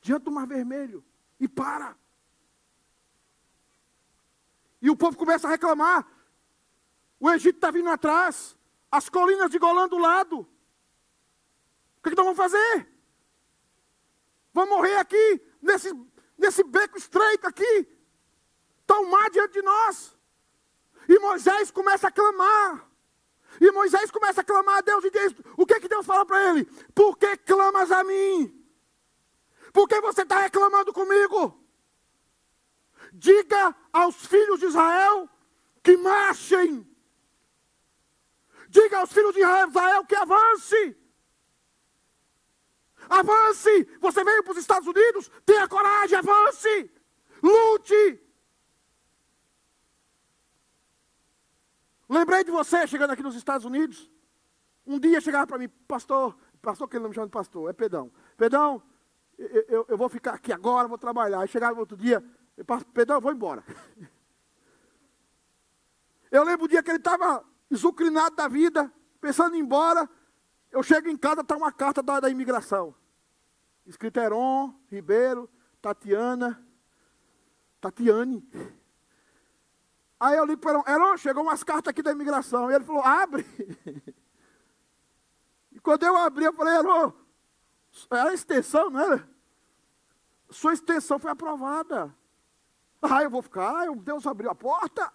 Diante 0.00 0.24
do 0.24 0.30
Mar 0.30 0.46
Vermelho. 0.46 1.04
E 1.38 1.48
para. 1.48 1.96
E 4.82 4.90
o 4.90 4.96
povo 4.96 5.16
começa 5.16 5.46
a 5.46 5.50
reclamar. 5.50 6.06
O 7.20 7.30
Egito 7.30 7.56
está 7.56 7.70
vindo 7.70 7.90
atrás. 7.90 8.56
As 8.90 9.08
colinas 9.08 9.50
de 9.50 9.58
Golã 9.58 9.86
do 9.86 9.98
lado. 9.98 10.40
O 10.40 12.02
que, 12.02 12.08
é 12.08 12.10
que 12.10 12.16
nós 12.16 12.24
vamos 12.24 12.38
fazer? 12.38 12.88
Vamos 14.52 14.70
morrer 14.70 14.96
aqui, 14.96 15.40
nesse, 15.62 15.92
nesse 16.36 16.64
beco 16.64 16.98
estreito 16.98 17.46
aqui. 17.46 17.86
Está 18.80 18.98
o 18.98 19.08
mar 19.08 19.30
diante 19.30 19.52
de 19.52 19.62
nós. 19.62 20.16
E 21.08 21.18
Moisés 21.18 21.70
começa 21.70 22.08
a 22.08 22.10
clamar. 22.10 22.88
E 23.60 23.70
Moisés 23.70 24.10
começa 24.10 24.40
a 24.40 24.44
clamar 24.44 24.78
a 24.78 24.80
Deus 24.80 25.04
e 25.04 25.10
diz: 25.10 25.34
O 25.56 25.66
que, 25.66 25.78
que 25.78 25.88
Deus 25.88 26.06
fala 26.06 26.24
para 26.24 26.50
ele? 26.50 26.64
Por 26.94 27.18
que 27.18 27.36
clamas 27.36 27.92
a 27.92 28.02
mim? 28.02 28.56
Por 29.72 29.86
que 29.86 30.00
você 30.00 30.22
está 30.22 30.40
reclamando 30.40 30.92
comigo? 30.92 31.60
Diga 33.12 33.74
aos 33.92 34.16
filhos 34.26 34.60
de 34.60 34.66
Israel 34.66 35.28
que 35.82 35.96
marchem. 35.96 36.89
Diga 38.70 38.98
aos 38.98 39.12
filhos 39.12 39.34
de 39.34 39.40
Israel 39.40 40.04
que 40.04 40.14
avance. 40.14 40.96
Avance. 43.08 43.88
Você 44.00 44.22
veio 44.22 44.44
para 44.44 44.52
os 44.52 44.58
Estados 44.58 44.86
Unidos? 44.86 45.28
Tenha 45.44 45.66
coragem, 45.66 46.16
avance. 46.16 46.90
Lute. 47.42 48.22
Lembrei 52.08 52.44
de 52.44 52.52
você 52.52 52.86
chegando 52.86 53.10
aqui 53.10 53.24
nos 53.24 53.34
Estados 53.34 53.64
Unidos. 53.66 54.08
Um 54.86 55.00
dia 55.00 55.20
chegava 55.20 55.48
para 55.48 55.58
mim, 55.58 55.68
pastor, 55.88 56.38
pastor 56.62 56.88
que 56.88 56.96
ele 56.96 57.02
não 57.02 57.08
me 57.08 57.14
chama 57.14 57.26
de 57.26 57.32
pastor, 57.32 57.68
é 57.70 57.72
Pedão. 57.72 58.12
Pedão, 58.36 58.80
eu, 59.36 59.64
eu, 59.68 59.86
eu, 59.88 59.98
vou 59.98 60.08
ficar 60.08 60.34
aqui 60.34 60.52
agora, 60.52 60.86
vou 60.86 60.98
trabalhar. 60.98 61.40
Aí 61.40 61.48
chegava 61.48 61.78
outro 61.78 61.96
dia, 61.96 62.24
Pedão, 62.94 63.16
eu 63.16 63.20
vou 63.20 63.32
embora. 63.32 63.64
Eu 66.32 66.44
lembro 66.44 66.66
o 66.66 66.68
dia 66.68 66.80
que 66.80 66.88
ele 66.88 66.98
estava 66.98 67.44
exucrinado 67.70 68.36
da 68.36 68.48
vida, 68.48 68.92
pensando 69.20 69.54
em 69.54 69.58
ir 69.58 69.62
embora. 69.62 70.08
Eu 70.70 70.82
chego 70.82 71.08
em 71.08 71.16
casa, 71.16 71.40
está 71.42 71.56
uma 71.56 71.72
carta 71.72 72.02
da, 72.02 72.20
da 72.20 72.28
imigração. 72.28 72.94
Escrito 73.86 74.18
Heron, 74.18 74.74
Ribeiro, 74.88 75.48
Tatiana, 75.80 76.64
Tatiane. 77.80 78.46
Aí 80.18 80.36
eu 80.36 80.44
ligo 80.44 80.60
para 80.60 80.72
Heron, 80.72 80.84
Heron, 80.86 81.16
chegou 81.16 81.42
umas 81.42 81.64
cartas 81.64 81.90
aqui 81.90 82.02
da 82.02 82.12
imigração. 82.12 82.70
E 82.70 82.74
ele 82.74 82.84
falou, 82.84 83.02
abre. 83.02 83.46
E 85.72 85.78
quando 85.78 86.02
eu 86.02 86.16
abri, 86.16 86.44
eu 86.44 86.52
falei, 86.52 86.74
Heron, 86.74 87.12
é 88.10 88.20
a 88.20 88.34
extensão, 88.34 88.90
não 88.90 89.00
era? 89.00 89.28
Sua 90.50 90.72
extensão 90.72 91.16
foi 91.16 91.30
aprovada. 91.30 92.12
Ah, 93.00 93.22
eu 93.22 93.30
vou 93.30 93.40
ficar, 93.40 93.86
Deus 93.96 94.26
abriu 94.26 94.50
a 94.50 94.54
porta. 94.54 95.12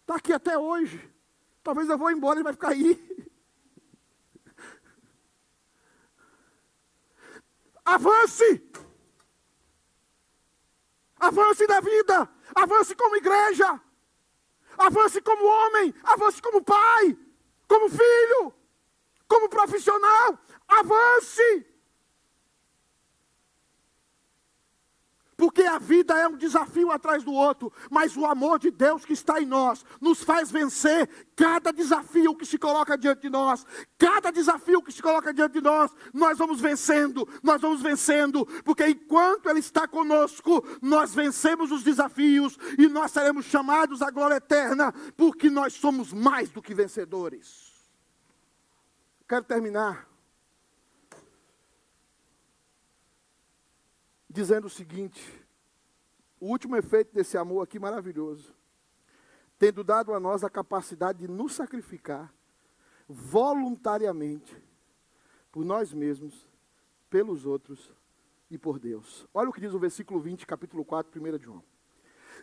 Está 0.00 0.14
aqui 0.14 0.32
até 0.32 0.56
hoje. 0.56 1.12
Talvez 1.62 1.88
eu 1.88 1.98
vou 1.98 2.10
embora 2.10 2.40
e 2.40 2.42
vai 2.42 2.52
ficar 2.52 2.70
aí. 2.70 2.98
Avance! 7.84 8.70
Avance 11.18 11.66
na 11.66 11.80
vida! 11.80 12.28
Avance 12.54 12.94
como 12.94 13.16
igreja! 13.16 13.80
Avance 14.76 15.20
como 15.22 15.44
homem! 15.44 15.94
Avance 16.04 16.40
como 16.40 16.62
pai! 16.62 17.18
Como 17.66 17.88
filho! 17.88 18.54
Como 19.26 19.48
profissional! 19.48 20.38
Avance! 20.68 21.66
Porque 25.38 25.62
a 25.62 25.78
vida 25.78 26.18
é 26.18 26.26
um 26.26 26.36
desafio 26.36 26.90
atrás 26.90 27.22
do 27.22 27.32
outro, 27.32 27.72
mas 27.88 28.16
o 28.16 28.26
amor 28.26 28.58
de 28.58 28.72
Deus 28.72 29.04
que 29.04 29.12
está 29.12 29.40
em 29.40 29.46
nós 29.46 29.86
nos 30.00 30.20
faz 30.24 30.50
vencer 30.50 31.08
cada 31.36 31.72
desafio 31.72 32.34
que 32.34 32.44
se 32.44 32.58
coloca 32.58 32.98
diante 32.98 33.22
de 33.22 33.30
nós. 33.30 33.64
Cada 33.96 34.32
desafio 34.32 34.82
que 34.82 34.90
se 34.90 35.00
coloca 35.00 35.32
diante 35.32 35.52
de 35.52 35.60
nós, 35.60 35.92
nós 36.12 36.36
vamos 36.36 36.60
vencendo, 36.60 37.26
nós 37.40 37.60
vamos 37.60 37.80
vencendo, 37.80 38.44
porque 38.64 38.88
enquanto 38.88 39.48
Ele 39.48 39.60
está 39.60 39.86
conosco, 39.86 40.66
nós 40.82 41.14
vencemos 41.14 41.70
os 41.70 41.84
desafios 41.84 42.58
e 42.76 42.88
nós 42.88 43.12
seremos 43.12 43.44
chamados 43.44 44.02
à 44.02 44.10
glória 44.10 44.34
eterna, 44.34 44.92
porque 45.16 45.48
nós 45.48 45.72
somos 45.72 46.12
mais 46.12 46.50
do 46.50 46.60
que 46.60 46.74
vencedores. 46.74 47.72
Quero 49.28 49.44
terminar 49.44 50.08
dizendo 54.28 54.66
o 54.66 54.70
seguinte: 54.70 55.20
o 56.40 56.46
último 56.46 56.76
efeito 56.76 57.14
desse 57.14 57.36
amor 57.36 57.62
aqui 57.62 57.78
maravilhoso, 57.78 58.54
tendo 59.58 59.82
dado 59.82 60.12
a 60.12 60.20
nós 60.20 60.44
a 60.44 60.50
capacidade 60.50 61.20
de 61.20 61.28
nos 61.28 61.54
sacrificar 61.54 62.32
voluntariamente 63.08 64.56
por 65.50 65.64
nós 65.64 65.92
mesmos, 65.92 66.46
pelos 67.08 67.46
outros 67.46 67.92
e 68.50 68.58
por 68.58 68.78
Deus. 68.78 69.26
Olha 69.32 69.48
o 69.48 69.52
que 69.52 69.60
diz 69.60 69.72
o 69.72 69.78
versículo 69.78 70.20
20, 70.20 70.46
capítulo 70.46 70.84
4, 70.84 71.20
1 71.20 71.38
de 71.38 71.44
João. 71.44 71.64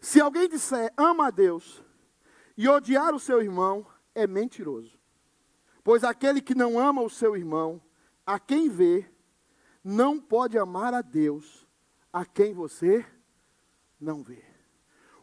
Se 0.02 0.20
alguém 0.20 0.50
disser 0.50 0.92
ama 0.98 1.28
a 1.28 1.32
Deus 1.32 1.84
e 2.58 2.68
odiar 2.68 3.14
o 3.14 3.20
seu 3.20 3.42
irmão, 3.42 3.86
é 4.14 4.26
mentiroso. 4.28 5.00
Pois 5.84 6.04
aquele 6.04 6.42
que 6.42 6.56
não 6.56 6.80
ama 6.80 7.02
o 7.02 7.10
seu 7.10 7.38
irmão, 7.38 7.82
a 8.26 8.40
quem 8.40 8.68
vê, 8.68 9.10
não 9.84 10.20
pode 10.20 10.58
amar 10.58 10.94
a 10.94 11.02
Deus 11.02 11.65
a 12.16 12.24
quem 12.24 12.54
você 12.54 13.06
não 14.00 14.24
vê. 14.24 14.42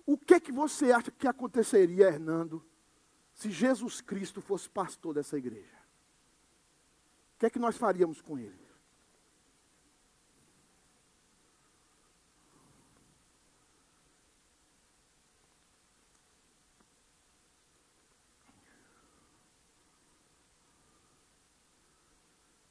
O 0.05 0.18
que 0.18 0.34
é 0.34 0.40
que 0.40 0.53
você 0.53 0.93
acha 0.93 1.11
que 1.11 1.26
aconteceria, 1.26 2.09
Hernando, 2.09 2.62
se 3.32 3.51
Jesus 3.51 4.03
Cristo 4.03 4.43
fosse 4.43 4.68
pastor 4.68 5.14
dessa 5.14 5.38
igreja? 5.38 5.74
O 7.34 7.38
que 7.38 7.47
é 7.47 7.51
que 7.51 7.59
nós 7.59 7.78
faríamos 7.78 8.20
com 8.20 8.38
ele? 8.38 8.61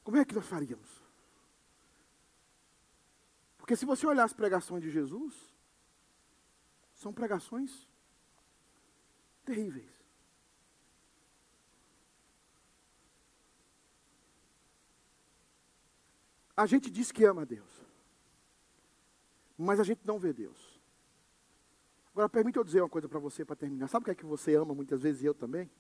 Como 0.04 0.18
é 0.18 0.24
que 0.24 0.36
nós 0.36 0.46
faríamos? 0.46 1.01
Porque 3.72 3.80
se 3.80 3.86
você 3.86 4.06
olhar 4.06 4.26
as 4.26 4.34
pregações 4.34 4.84
de 4.84 4.92
Jesus, 4.92 5.34
são 6.94 7.14
pregações 7.14 7.88
terríveis. 9.46 9.90
A 16.54 16.66
gente 16.66 16.90
diz 16.90 17.14
que 17.14 17.24
ama 17.24 17.46
Deus, 17.46 17.72
mas 19.58 19.80
a 19.80 19.86
gente 19.86 20.02
não 20.04 20.20
vê 20.20 20.34
Deus. 20.34 20.78
Agora, 22.12 22.28
permita 22.28 22.60
eu 22.60 22.66
dizer 22.66 22.82
uma 22.82 22.90
coisa 22.90 23.08
para 23.08 23.20
você 23.20 23.46
para 23.46 23.56
terminar. 23.56 23.88
Sabe 23.88 24.04
o 24.04 24.06
que 24.06 24.12
é 24.12 24.16
que 24.16 24.26
você 24.26 24.54
ama 24.54 24.76
muitas 24.76 25.02
vezes 25.02 25.22
e 25.22 25.26
eu 25.28 25.34
também? 25.34 25.72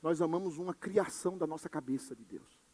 Nós 0.00 0.22
amamos 0.22 0.56
uma 0.56 0.72
criação 0.72 1.36
da 1.36 1.46
nossa 1.46 1.68
cabeça 1.68 2.16
de 2.16 2.24
Deus 2.24 2.65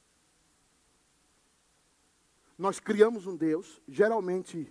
nós 2.59 2.79
criamos 2.79 3.27
um 3.27 3.37
Deus, 3.37 3.81
geralmente, 3.89 4.71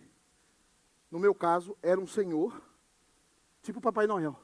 no 1.10 1.20
meu 1.20 1.34
caso, 1.34 1.78
era 1.82 2.00
um 2.00 2.08
senhor, 2.08 2.62
tipo 3.62 3.82
Papai 3.82 4.08
Noel. 4.08 4.40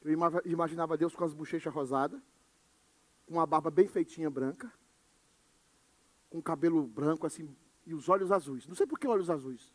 Eu 0.00 0.18
imaginava 0.44 0.96
Deus 0.96 1.14
com 1.14 1.24
as 1.24 1.32
bochechas 1.32 1.72
rosadas, 1.72 2.20
com 3.26 3.34
uma 3.34 3.46
barba 3.46 3.70
bem 3.70 3.86
feitinha 3.86 4.28
branca, 4.28 4.72
com 6.28 6.42
cabelo 6.42 6.86
branco 6.86 7.26
assim, 7.26 7.54
e 7.86 7.94
os 7.94 8.08
olhos 8.08 8.32
azuis. 8.32 8.66
Não 8.66 8.74
sei 8.74 8.86
por 8.86 8.98
que 8.98 9.06
olhos 9.06 9.30
azuis. 9.30 9.72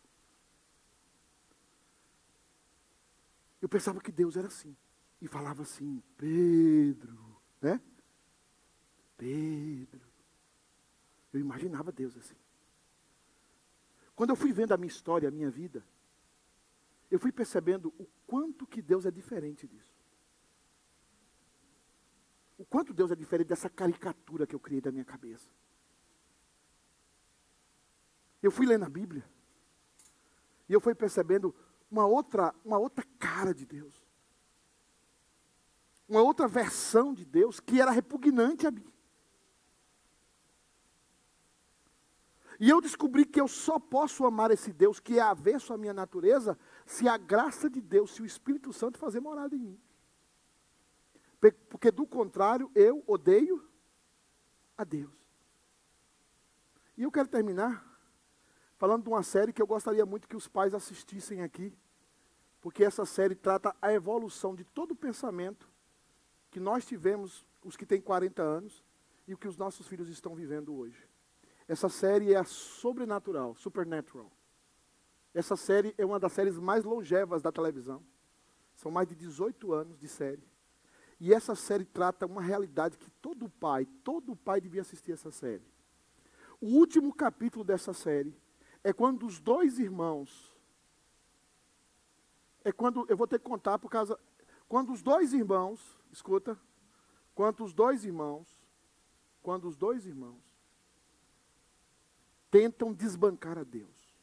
Eu 3.62 3.70
pensava 3.70 4.00
que 4.02 4.12
Deus 4.12 4.36
era 4.36 4.48
assim. 4.48 4.76
E 5.22 5.28
falava 5.28 5.64
assim, 5.64 6.02
Pedro, 6.16 7.42
né? 7.62 7.82
Pedro. 9.18 10.07
Eu 11.38 11.42
imaginava 11.42 11.92
Deus 11.92 12.18
assim. 12.18 12.36
Quando 14.16 14.32
eu 14.32 14.36
fui 14.36 14.52
vendo 14.52 14.72
a 14.72 14.78
minha 14.78 14.88
história, 14.88 15.30
a 15.30 15.32
minha 15.32 15.52
vida, 15.52 15.86
eu 17.12 17.20
fui 17.20 17.32
percebendo 17.32 17.94
o 18.00 18.08
quanto 18.26 18.66
que 18.66 18.82
Deus 18.82 19.06
é 19.06 19.12
diferente 19.12 19.68
disso. 19.68 19.96
O 22.58 22.66
quanto 22.66 22.92
Deus 22.92 23.12
é 23.12 23.16
diferente 23.16 23.50
dessa 23.50 23.70
caricatura 23.70 24.48
que 24.48 24.56
eu 24.56 24.60
criei 24.60 24.82
da 24.82 24.92
minha 24.92 25.06
cabeça. 25.06 25.48
Eu 28.42 28.50
fui 28.50 28.66
lendo 28.66 28.86
a 28.86 28.90
Bíblia 28.90 29.24
e 30.68 30.74
eu 30.74 30.82
fui 30.82 30.96
percebendo 30.96 31.54
uma 31.92 32.08
outra, 32.08 32.56
uma 32.66 32.80
outra 32.80 33.06
cara 33.20 33.54
de 33.54 33.68
Deus. 33.68 34.04
Uma 36.10 36.24
outra 36.24 36.48
versão 36.48 37.14
de 37.14 37.24
Deus 37.24 37.60
que 37.60 37.80
era 37.80 37.92
repugnante 37.92 38.66
a 38.66 38.72
mim. 38.72 38.92
E 42.60 42.70
eu 42.70 42.82
descobri 42.82 43.26
que 43.26 43.40
eu 43.40 43.48
só 43.48 43.80
posso 43.80 44.26
amar 44.26 44.52
esse 44.52 44.74
Deus 44.74 45.00
que 45.00 45.20
é 45.20 45.22
avesso 45.22 45.74
à 45.74 45.78
minha 45.78 45.94
natureza, 45.94 46.58
se 46.86 47.08
a 47.08 47.18
graça 47.18 47.70
de 47.70 47.80
Deus, 47.80 48.12
se 48.12 48.22
o 48.22 48.26
Espírito 48.26 48.74
Santo 48.74 48.98
fazer 48.98 49.20
morada 49.20 49.56
em 49.56 49.60
mim. 49.60 49.80
Porque 51.70 51.92
do 51.92 52.06
contrário, 52.06 52.72
eu 52.74 53.04
odeio 53.06 53.64
a 54.76 54.84
Deus. 54.84 55.14
E 56.98 57.04
eu 57.04 57.12
quero 57.12 57.28
terminar 57.28 57.86
falando 58.78 59.04
de 59.04 59.10
uma 59.10 59.24
série 59.24 59.54
que 59.54 59.62
eu 59.62 59.68
gostaria 59.68 60.06
muito 60.06 60.28
que 60.28 60.36
os 60.36 60.48
pais 60.48 60.74
assistissem 60.74 61.42
aqui, 61.42 61.76
porque 62.62 62.84
essa 62.84 63.06
série 63.06 63.36
trata 63.36 63.76
a 63.82 63.94
evolução 63.94 64.56
de 64.56 64.64
todo 64.64 64.92
o 64.92 64.96
pensamento 64.96 65.70
que 66.50 66.60
nós 66.60 66.86
tivemos, 66.86 67.46
os 67.64 67.76
que 67.76 67.86
têm 67.86 68.02
40 68.02 68.42
anos, 68.42 68.84
e 69.28 69.34
o 69.34 69.38
que 69.38 69.48
os 69.48 69.58
nossos 69.58 69.88
filhos 69.88 70.10
estão 70.10 70.34
vivendo 70.34 70.76
hoje. 70.76 71.07
Essa 71.68 71.90
série 71.90 72.34
é 72.34 72.38
a 72.38 72.46
sobrenatural, 72.46 73.56
supernatural. 73.56 74.32
Essa 75.34 75.56
série 75.56 75.94
é 75.98 76.06
uma 76.06 76.20
das 76.20 76.32
séries 76.32 76.58
mais 76.58 76.86
longevas 76.86 77.42
da 77.42 77.52
televisão. 77.52 78.02
São 78.76 78.90
mais 78.90 79.08
de 79.08 79.16
18 79.16 79.74
anos 79.74 80.00
de 80.00 80.08
série. 80.08 80.44
E 81.20 81.34
essa 81.34 81.56
série 81.56 81.84
trata 81.84 82.26
uma 82.26 82.42
realidade 82.42 82.98
que 82.98 83.10
todo 83.10 83.50
pai, 83.50 83.86
todo 84.04 84.36
pai 84.36 84.62
devia 84.62 84.82
assistir 84.82 85.12
essa 85.12 85.32
série. 85.32 85.66
O 86.62 86.68
último 86.68 87.14
capítulo 87.14 87.66
dessa 87.66 87.94
série 87.94 88.36
é 88.84 88.94
quando 88.94 89.26
os 89.26 89.40
dois 89.40 89.80
irmãos. 89.80 90.56
É 92.64 92.72
quando. 92.72 93.06
Eu 93.10 93.18
vou 93.18 93.28
ter 93.28 93.40
que 93.40 93.46
contar 93.46 93.78
por 93.78 93.90
causa. 93.90 94.18
Quando 94.68 94.94
os 94.94 95.02
dois 95.02 95.34
irmãos. 95.34 96.00
Escuta. 96.12 96.58
Quando 97.36 97.64
os 97.64 97.74
dois 97.74 98.06
irmãos. 98.06 98.48
Quando 99.42 99.68
os 99.68 99.76
dois 99.76 100.06
irmãos. 100.06 100.47
Tentam 102.50 102.94
desbancar 102.94 103.58
a 103.58 103.64
Deus. 103.64 104.16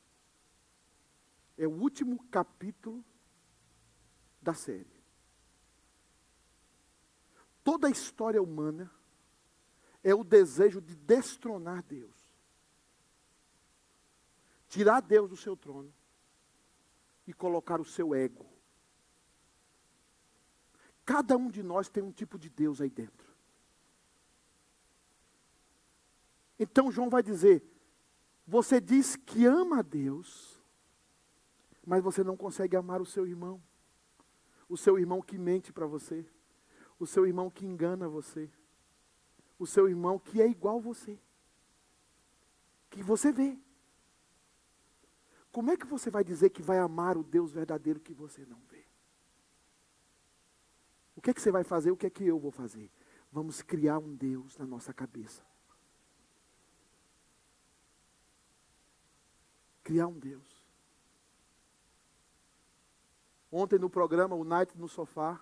É 1.57 1.67
o 1.67 1.71
último 1.71 2.23
capítulo 2.31 3.05
da 4.41 4.55
série. 4.55 5.03
Toda 7.63 7.87
a 7.87 7.91
história 7.91 8.43
humana 8.43 8.91
é 10.03 10.15
o 10.15 10.25
desejo 10.25 10.81
de 10.81 10.95
destronar 10.95 11.83
Deus. 11.83 12.15
Tirar 14.69 15.01
Deus 15.01 15.31
do 15.31 15.37
seu 15.37 15.57
trono 15.57 15.93
e 17.27 17.33
colocar 17.33 17.81
o 17.81 17.85
seu 17.85 18.15
ego. 18.15 18.47
Cada 21.05 21.37
um 21.37 21.51
de 21.51 21.63
nós 21.63 21.89
tem 21.89 22.03
um 22.03 22.13
tipo 22.13 22.39
de 22.39 22.51
Deus 22.51 22.81
aí 22.81 22.91
dentro. 22.91 23.33
Então 26.59 26.91
João 26.91 27.09
vai 27.09 27.23
dizer: 27.23 27.63
você 28.47 28.81
diz 28.81 29.17
que 29.17 29.47
ama 29.47 29.79
a 29.79 29.83
Deus, 29.83 30.61
mas 31.87 32.03
você 32.03 32.23
não 32.23 32.37
consegue 32.37 32.77
amar 32.77 33.01
o 33.01 33.07
seu 33.07 33.27
irmão. 33.27 33.63
O 34.69 34.77
seu 34.77 34.99
irmão 34.99 35.21
que 35.21 35.37
mente 35.37 35.73
para 35.73 35.87
você 35.87 36.27
o 36.99 37.07
seu 37.07 37.27
irmão 37.27 37.51
que 37.51 37.67
engana 37.67 38.09
você, 38.09 38.51
o 39.59 39.67
seu 39.67 39.89
irmão 39.89 40.19
que 40.19 40.41
é 40.41 40.49
igual 40.49 40.81
você, 40.81 41.19
que 42.91 43.03
você 43.03 43.33
vê. 43.33 43.59
Como 45.51 45.71
é 45.71 45.77
que 45.77 45.87
você 45.87 46.11
vai 46.11 46.25
dizer 46.25 46.51
que 46.51 46.63
vai 46.63 46.79
amar 46.79 47.17
o 47.17 47.23
Deus 47.23 47.53
verdadeiro 47.53 48.01
que 48.01 48.13
você 48.13 48.45
não 48.45 48.61
vê? 48.71 48.85
O 51.15 51.21
que 51.21 51.31
é 51.31 51.35
que 51.35 51.41
você 51.41 51.53
vai 51.53 51.63
fazer? 51.63 51.91
O 51.91 51.97
que 51.97 52.07
é 52.07 52.11
que 52.11 52.25
eu 52.25 52.39
vou 52.39 52.51
fazer? 52.51 52.91
Vamos 53.31 53.63
criar 53.63 53.99
um 53.99 54.15
Deus 54.15 54.57
na 54.59 54.67
nossa 54.67 54.93
cabeça. 54.93 55.45
Criar 59.85 60.09
um 60.09 60.19
Deus. 60.19 60.65
Ontem 63.53 63.79
no 63.79 63.89
programa, 63.89 64.35
o 64.35 64.43
Night 64.43 64.77
no 64.77 64.89
Sofá, 64.89 65.41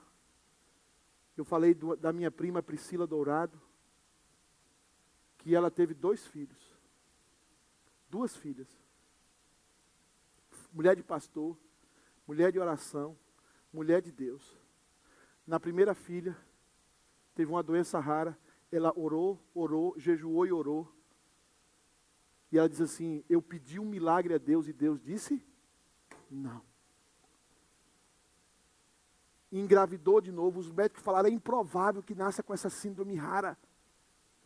eu 1.35 1.45
falei 1.45 1.73
do, 1.73 1.97
da 1.97 2.13
minha 2.13 2.31
prima 2.31 2.63
Priscila 2.63 3.07
Dourado, 3.07 3.59
que 5.39 5.55
ela 5.55 5.71
teve 5.71 5.95
dois 5.95 6.27
filhos. 6.27 6.77
Duas 8.11 8.37
filhas. 8.37 8.69
Mulher 10.71 10.95
de 10.95 11.03
pastor, 11.03 11.57
mulher 12.27 12.53
de 12.53 12.59
oração, 12.59 13.19
mulher 13.73 14.03
de 14.03 14.13
Deus. 14.13 14.57
Na 15.47 15.59
primeira 15.59 15.95
filha, 15.95 16.37
teve 17.35 17.51
uma 17.51 17.63
doença 17.63 17.99
rara, 17.99 18.39
ela 18.71 18.93
orou, 18.95 19.43
orou, 19.55 19.95
jejuou 19.99 20.47
e 20.47 20.53
orou. 20.53 20.93
E 22.53 22.59
ela 22.59 22.69
diz 22.69 22.81
assim: 22.81 23.25
Eu 23.29 23.43
pedi 23.43 23.81
um 23.81 23.87
milagre 23.87 24.35
a 24.35 24.39
Deus 24.39 24.69
e 24.69 24.73
Deus 24.73 25.03
disse: 25.03 25.45
Não 26.31 26.63
engravidou 29.53 30.21
de 30.21 30.33
novo. 30.33 30.59
Os 30.59 30.71
médicos 30.71 31.03
falaram: 31.03 31.29
é 31.29 31.33
improvável 31.33 32.03
que 32.03 32.15
nasça 32.15 32.43
com 32.43 32.55
essa 32.55 32.71
síndrome 32.71 33.15
rara. 33.15 33.59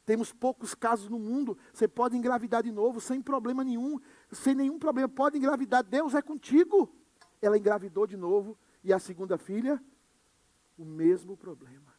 Temos 0.05 0.33
poucos 0.33 0.75
casos 0.75 1.09
no 1.09 1.19
mundo. 1.19 1.57
Você 1.73 1.89
pode 1.89 2.17
engravidar 2.17 2.63
de 2.63 2.71
novo 2.71 3.01
sem 3.01 3.23
problema 3.23 3.65
nenhum, 3.65 4.01
sem 4.31 4.55
nenhum 4.55 4.79
problema. 4.79 5.09
Pode 5.09 5.39
engravidar, 5.39 5.83
Deus 5.83 6.15
é 6.15 6.23
contigo. 6.23 6.93
Ela 7.41 7.59
engravidou 7.59 8.07
de 8.07 8.17
novo. 8.17 8.59
E 8.85 8.93
a 8.93 8.99
segunda 9.01 9.37
filha, 9.37 9.83
o 10.79 10.85
mesmo 10.85 11.37
problema. 11.37 11.93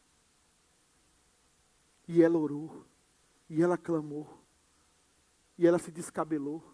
E 2.06 2.22
ela 2.22 2.38
orou. 2.38 2.86
E 3.48 3.62
ela 3.62 3.76
clamou. 3.76 4.37
E 5.58 5.66
ela 5.66 5.78
se 5.78 5.90
descabelou. 5.90 6.64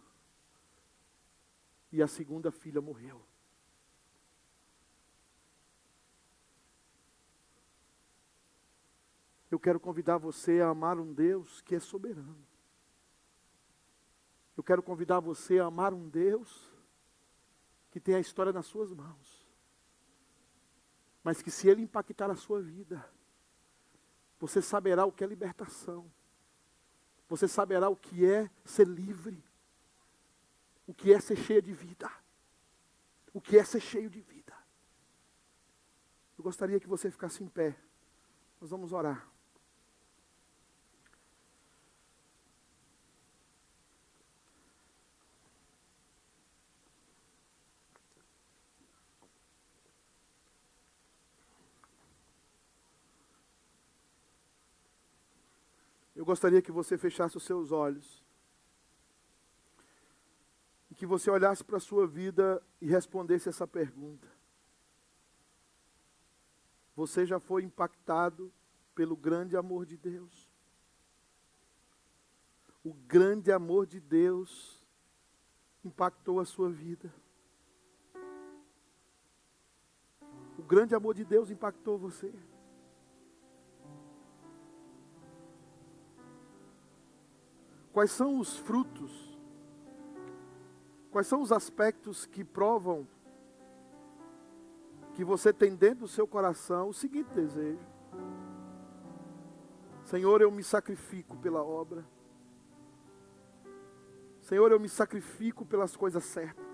E 1.91 2.03
a 2.03 2.07
segunda 2.07 2.53
filha 2.53 2.81
morreu. 2.81 3.25
Eu 9.51 9.59
quero 9.59 9.79
convidar 9.79 10.19
você 10.19 10.61
a 10.61 10.69
amar 10.69 10.99
um 10.99 11.13
Deus 11.13 11.61
que 11.61 11.75
é 11.75 11.81
soberano. 11.81 12.45
Eu 14.57 14.63
quero 14.63 14.83
convidar 14.83 15.21
você 15.21 15.59
a 15.61 15.67
amar 15.67 15.95
um 15.95 16.09
Deus 16.09 16.73
que 17.91 18.01
tem 18.01 18.17
a 18.17 18.21
história 18.21 18.53
nas 18.53 18.67
suas 18.67 18.93
mãos. 18.93 19.49
Mas 21.23 21.41
que 21.41 21.51
se 21.51 21.69
ele 21.69 21.83
impactar 21.83 22.31
a 22.31 22.37
sua 22.37 22.61
vida, 22.61 23.09
você 24.41 24.61
saberá 24.61 25.07
o 25.07 25.13
que 25.13 25.23
é 25.23 25.27
libertação. 25.27 26.11
Você 27.29 27.49
saberá 27.49 27.89
o 27.89 27.97
que 27.97 28.25
é 28.25 28.51
ser 28.65 28.87
livre. 28.87 29.43
O 30.87 30.93
que 30.93 31.13
é 31.13 31.21
ser 31.21 31.37
cheio 31.37 31.63
de 31.63 31.73
vida. 31.73 32.11
O 33.33 33.41
que 33.41 33.59
é 33.59 33.65
ser 33.65 33.81
cheio 33.81 34.11
de 34.11 34.21
vida. 34.21 34.55
Eu 36.37 36.45
gostaria 36.45 36.79
que 36.79 36.87
você 36.87 37.11
ficasse 37.11 37.43
em 37.43 37.49
pé. 37.49 37.77
Nós 38.61 38.71
vamos 38.71 38.93
orar. 38.93 39.29
Eu 56.25 56.27
gostaria 56.27 56.63
que 56.63 56.73
você 56.73 56.97
fechasse 56.97 57.37
os 57.37 57.43
seus 57.43 57.71
olhos. 57.71 58.25
E 60.91 60.95
que 60.95 61.05
você 61.05 61.31
olhasse 61.31 61.63
para 61.63 61.77
a 61.77 61.81
sua 61.81 62.07
vida 62.07 62.63
e 62.81 62.87
respondesse 62.87 63.51
essa 63.51 63.67
pergunta. 63.67 64.27
Você 66.97 67.27
já 67.27 67.39
foi 67.39 67.63
impactado 67.63 68.51
pelo 68.95 69.15
grande 69.15 69.55
amor 69.55 69.85
de 69.85 69.99
Deus? 69.99 70.49
O 72.83 72.95
grande 72.95 73.53
amor 73.53 73.87
de 73.87 74.01
Deus 74.01 74.83
impactou 75.85 76.41
a 76.41 76.47
sua 76.47 76.71
vida. 76.71 77.15
O 80.59 80.63
grande 80.63 80.95
amor 80.95 81.15
de 81.15 81.25
Deus 81.27 81.51
impactou 81.51 81.99
você. 81.99 82.33
Quais 87.95 88.11
são 88.11 88.41
os 88.41 88.59
frutos? 88.59 89.39
Quais 91.13 91.29
são 91.29 91.41
os 91.41 91.53
aspectos 91.53 92.27
que 92.27 92.43
provam 92.43 93.07
que 95.15 95.25
você 95.25 95.53
tem 95.53 95.77
dentro 95.77 96.01
do 96.01 96.09
seu 96.09 96.27
coração 96.27 96.89
o 96.89 96.93
seguinte 96.93 97.31
desejo: 97.33 97.87
Senhor, 100.03 100.43
eu 100.43 100.51
me 100.51 100.65
sacrifico 100.65 101.37
pela 101.37 101.63
obra. 101.63 102.05
Senhor, 104.41 104.73
eu 104.73 104.81
me 104.81 104.89
sacrifico 104.89 105.65
pelas 105.65 105.97
coisas 105.97 106.25
certas. 106.25 106.67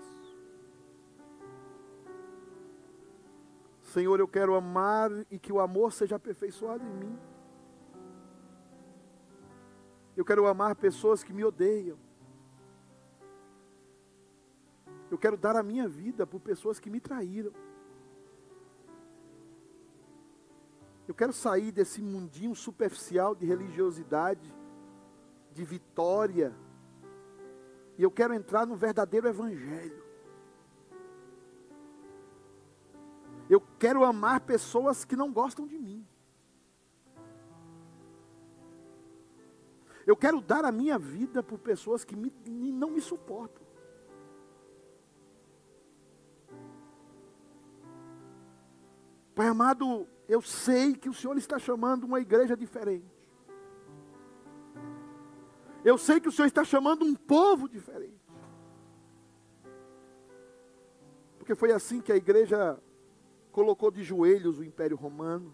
Senhor, 3.83 4.19
eu 4.19 4.27
quero 4.27 4.55
amar 4.55 5.11
e 5.29 5.37
que 5.37 5.53
o 5.53 5.59
amor 5.59 5.93
seja 5.93 6.15
aperfeiçoado 6.15 6.83
em 6.83 6.93
mim. 6.93 7.30
Eu 10.15 10.25
quero 10.25 10.45
amar 10.45 10.75
pessoas 10.75 11.23
que 11.23 11.33
me 11.33 11.43
odeiam. 11.43 11.97
Eu 15.09 15.17
quero 15.17 15.35
dar 15.37 15.55
a 15.55 15.63
minha 15.63 15.87
vida 15.87 16.25
por 16.25 16.39
pessoas 16.39 16.79
que 16.79 16.89
me 16.89 16.99
traíram. 16.99 17.51
Eu 21.07 21.13
quero 21.13 21.33
sair 21.33 21.71
desse 21.71 22.01
mundinho 22.01 22.55
superficial 22.55 23.35
de 23.35 23.45
religiosidade, 23.45 24.53
de 25.51 25.63
vitória. 25.65 26.55
E 27.97 28.03
eu 28.03 28.09
quero 28.09 28.33
entrar 28.33 28.65
no 28.65 28.75
verdadeiro 28.75 29.27
evangelho. 29.27 30.01
Eu 33.49 33.59
quero 33.77 34.05
amar 34.05 34.39
pessoas 34.39 35.03
que 35.03 35.15
não 35.15 35.33
gostam 35.33 35.67
de 35.67 35.77
mim. 35.77 36.07
Eu 40.05 40.15
quero 40.15 40.41
dar 40.41 40.65
a 40.65 40.71
minha 40.71 40.97
vida 40.97 41.43
por 41.43 41.59
pessoas 41.59 42.03
que 42.03 42.15
me, 42.15 42.31
não 42.45 42.91
me 42.91 43.01
suportam. 43.01 43.61
Pai 49.35 49.47
amado, 49.47 50.07
eu 50.27 50.41
sei 50.41 50.93
que 50.93 51.09
o 51.09 51.13
Senhor 51.13 51.37
está 51.37 51.57
chamando 51.57 52.03
uma 52.03 52.19
igreja 52.19 52.55
diferente. 52.55 53.05
Eu 55.83 55.97
sei 55.97 56.19
que 56.19 56.27
o 56.27 56.31
Senhor 56.31 56.47
está 56.47 56.63
chamando 56.63 57.03
um 57.03 57.15
povo 57.15 57.67
diferente. 57.67 58.21
Porque 61.37 61.55
foi 61.55 61.71
assim 61.71 62.01
que 62.01 62.11
a 62.11 62.15
igreja 62.15 62.79
colocou 63.51 63.89
de 63.89 64.03
joelhos 64.03 64.59
o 64.59 64.63
Império 64.63 64.95
Romano. 64.95 65.53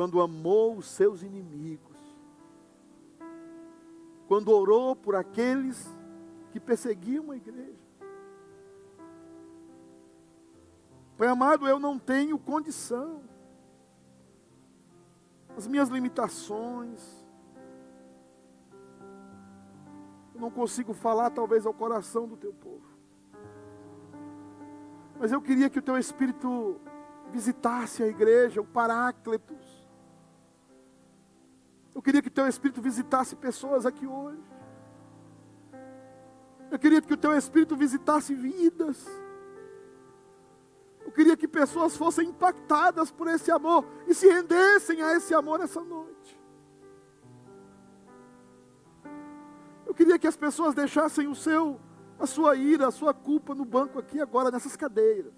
Quando 0.00 0.22
amou 0.22 0.78
os 0.78 0.86
seus 0.86 1.22
inimigos. 1.22 1.98
Quando 4.26 4.50
orou 4.50 4.96
por 4.96 5.14
aqueles 5.14 5.94
que 6.52 6.58
perseguiam 6.58 7.30
a 7.30 7.36
igreja. 7.36 7.84
Pai 11.18 11.28
amado, 11.28 11.68
eu 11.68 11.78
não 11.78 11.98
tenho 11.98 12.38
condição. 12.38 13.22
As 15.54 15.66
minhas 15.66 15.90
limitações, 15.90 17.22
não 20.34 20.50
consigo 20.50 20.94
falar 20.94 21.28
talvez 21.28 21.66
ao 21.66 21.74
coração 21.74 22.26
do 22.26 22.38
teu 22.38 22.54
povo. 22.54 22.88
Mas 25.18 25.30
eu 25.30 25.42
queria 25.42 25.68
que 25.68 25.78
o 25.78 25.82
teu 25.82 25.98
Espírito 25.98 26.80
visitasse 27.30 28.02
a 28.02 28.06
igreja, 28.06 28.62
o 28.62 28.64
Paráclitos. 28.66 29.69
Eu 31.94 32.02
queria 32.02 32.22
que 32.22 32.30
teu 32.30 32.46
Espírito 32.46 32.80
visitasse 32.80 33.34
pessoas 33.34 33.84
aqui 33.84 34.06
hoje. 34.06 34.42
Eu 36.70 36.78
queria 36.78 37.02
que 37.02 37.12
o 37.12 37.16
teu 37.16 37.36
Espírito 37.36 37.76
visitasse 37.76 38.34
vidas. 38.34 39.04
Eu 41.04 41.10
queria 41.10 41.36
que 41.36 41.48
pessoas 41.48 41.96
fossem 41.96 42.28
impactadas 42.28 43.10
por 43.10 43.26
esse 43.26 43.50
amor 43.50 43.84
e 44.06 44.14
se 44.14 44.28
rendessem 44.28 45.02
a 45.02 45.16
esse 45.16 45.34
amor 45.34 45.60
essa 45.60 45.82
noite. 45.82 46.40
Eu 49.84 49.92
queria 49.92 50.18
que 50.20 50.28
as 50.28 50.36
pessoas 50.36 50.72
deixassem 50.72 51.26
o 51.26 51.34
seu, 51.34 51.80
a 52.16 52.26
sua 52.26 52.54
ira, 52.54 52.86
a 52.86 52.92
sua 52.92 53.12
culpa 53.12 53.56
no 53.56 53.64
banco 53.64 53.98
aqui 53.98 54.20
agora, 54.20 54.50
nessas 54.52 54.76
cadeiras. 54.76 55.34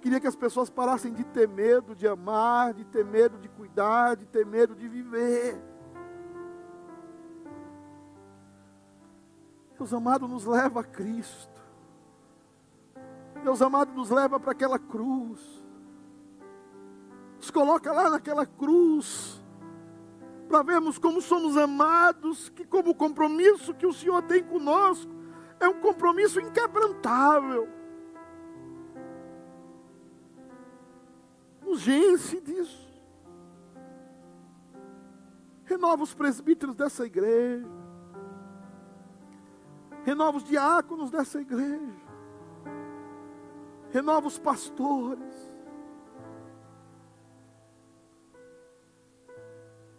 Queria 0.00 0.18
que 0.18 0.26
as 0.26 0.36
pessoas 0.36 0.70
parassem 0.70 1.12
de 1.12 1.24
ter 1.24 1.46
medo 1.46 1.94
de 1.94 2.08
amar, 2.08 2.72
de 2.72 2.84
ter 2.84 3.04
medo 3.04 3.36
de 3.38 3.48
cuidar, 3.48 4.16
de 4.16 4.24
ter 4.26 4.46
medo 4.46 4.74
de 4.74 4.88
viver. 4.88 5.60
Deus 9.76 9.92
amado 9.92 10.26
nos 10.26 10.46
leva 10.46 10.80
a 10.80 10.84
Cristo. 10.84 11.60
Deus 13.42 13.60
amado 13.60 13.92
nos 13.92 14.10
leva 14.10 14.40
para 14.40 14.52
aquela 14.52 14.78
cruz. 14.78 15.40
Nos 17.36 17.50
coloca 17.50 17.92
lá 17.92 18.10
naquela 18.10 18.46
cruz 18.46 19.42
para 20.48 20.62
vermos 20.62 20.98
como 20.98 21.22
somos 21.22 21.56
amados, 21.56 22.48
que 22.50 22.64
como 22.64 22.90
o 22.90 22.94
compromisso 22.94 23.72
que 23.74 23.86
o 23.86 23.92
Senhor 23.92 24.22
tem 24.22 24.42
conosco 24.42 25.12
é 25.60 25.68
um 25.68 25.80
compromisso 25.80 26.40
inquebrantável. 26.40 27.79
Urgência 31.70 32.40
disso. 32.40 32.90
Renova 35.64 36.02
os 36.02 36.12
presbíteros 36.12 36.74
dessa 36.74 37.06
igreja. 37.06 37.68
Renova 40.04 40.38
os 40.38 40.42
diáconos 40.44 41.12
dessa 41.12 41.40
igreja. 41.40 42.00
Renova 43.92 44.26
os 44.26 44.36
pastores. 44.36 45.52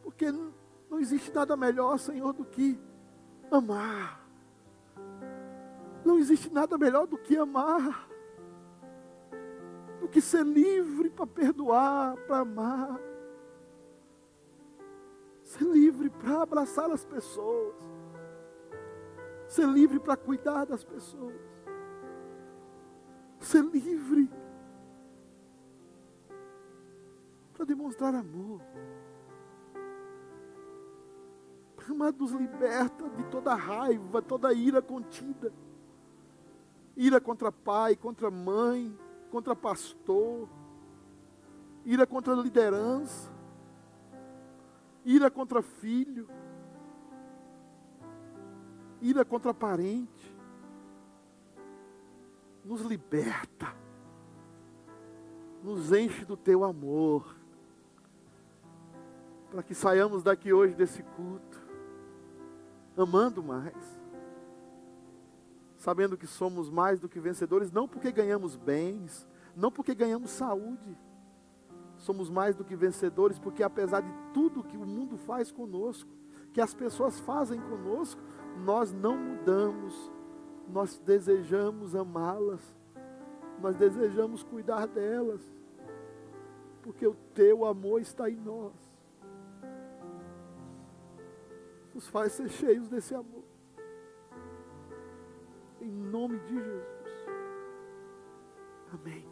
Porque 0.03 0.29
não 0.29 0.99
existe 0.99 1.31
nada 1.31 1.55
melhor, 1.55 1.97
Senhor, 1.99 2.33
do 2.33 2.43
que 2.43 2.77
amar. 3.49 4.27
Não 6.03 6.19
existe 6.19 6.51
nada 6.51 6.77
melhor 6.77 7.07
do 7.07 7.17
que 7.17 7.37
amar. 7.37 8.10
Que 10.11 10.21
ser 10.21 10.45
livre 10.45 11.09
para 11.09 11.25
perdoar, 11.25 12.17
para 12.27 12.39
amar. 12.39 12.99
Ser 15.41 15.63
livre 15.63 16.09
para 16.09 16.41
abraçar 16.41 16.91
as 16.91 17.05
pessoas. 17.05 17.75
Ser 19.47 19.67
livre 19.67 19.99
para 19.99 20.15
cuidar 20.15 20.65
das 20.65 20.83
pessoas. 20.83 21.35
Ser 23.39 23.63
livre 23.63 24.29
para 27.53 27.65
demonstrar 27.65 28.13
amor. 28.13 28.61
Amado, 31.89 32.19
nos 32.19 32.31
liberta 32.31 33.09
de 33.09 33.23
toda 33.25 33.53
raiva, 33.53 34.21
toda 34.21 34.53
ira 34.53 34.81
contida. 34.81 35.51
Ira 36.95 37.19
contra 37.19 37.51
pai, 37.51 37.95
contra 37.95 38.31
mãe, 38.31 38.97
contra 39.31 39.55
pastor. 39.55 40.47
Ira 41.85 42.05
contra 42.05 42.35
liderança. 42.35 43.31
Ira 45.03 45.31
contra 45.31 45.61
filho. 45.61 46.27
Ira 49.01 49.25
contra 49.25 49.53
parente. 49.53 50.37
Nos 52.63 52.81
liberta. 52.81 53.73
Nos 55.63 55.91
enche 55.91 56.25
do 56.25 56.37
teu 56.37 56.63
amor. 56.63 57.35
Para 59.49 59.63
que 59.63 59.73
saiamos 59.73 60.21
daqui 60.21 60.53
hoje 60.53 60.75
desse 60.75 61.01
culto 61.01 61.61
amando 62.97 63.41
mais, 63.41 64.00
sabendo 65.81 66.15
que 66.15 66.27
somos 66.27 66.69
mais 66.69 66.99
do 66.99 67.09
que 67.09 67.19
vencedores, 67.19 67.71
não 67.71 67.87
porque 67.87 68.11
ganhamos 68.11 68.55
bens, 68.55 69.27
não 69.55 69.71
porque 69.71 69.95
ganhamos 69.95 70.29
saúde, 70.29 70.95
somos 71.97 72.29
mais 72.29 72.55
do 72.55 72.63
que 72.63 72.75
vencedores, 72.75 73.39
porque 73.39 73.63
apesar 73.63 74.01
de 74.01 74.13
tudo 74.31 74.63
que 74.63 74.77
o 74.77 74.85
mundo 74.85 75.17
faz 75.17 75.51
conosco, 75.51 76.07
que 76.53 76.61
as 76.61 76.71
pessoas 76.71 77.19
fazem 77.21 77.59
conosco, 77.59 78.21
nós 78.63 78.93
não 78.93 79.17
mudamos, 79.17 80.11
nós 80.69 80.99
desejamos 80.99 81.95
amá-las, 81.95 82.61
nós 83.59 83.75
desejamos 83.75 84.43
cuidar 84.43 84.85
delas, 84.85 85.41
porque 86.83 87.07
o 87.07 87.15
teu 87.33 87.65
amor 87.65 87.99
está 87.99 88.29
em 88.29 88.37
nós. 88.37 88.73
Nos 91.91 92.07
faz 92.07 92.33
ser 92.33 92.49
cheios 92.49 92.87
desse 92.87 93.15
amor. 93.15 93.40
Em 95.81 95.89
nome 95.89 96.37
de 96.41 96.53
Jesus. 96.53 96.85
Amém. 98.93 99.25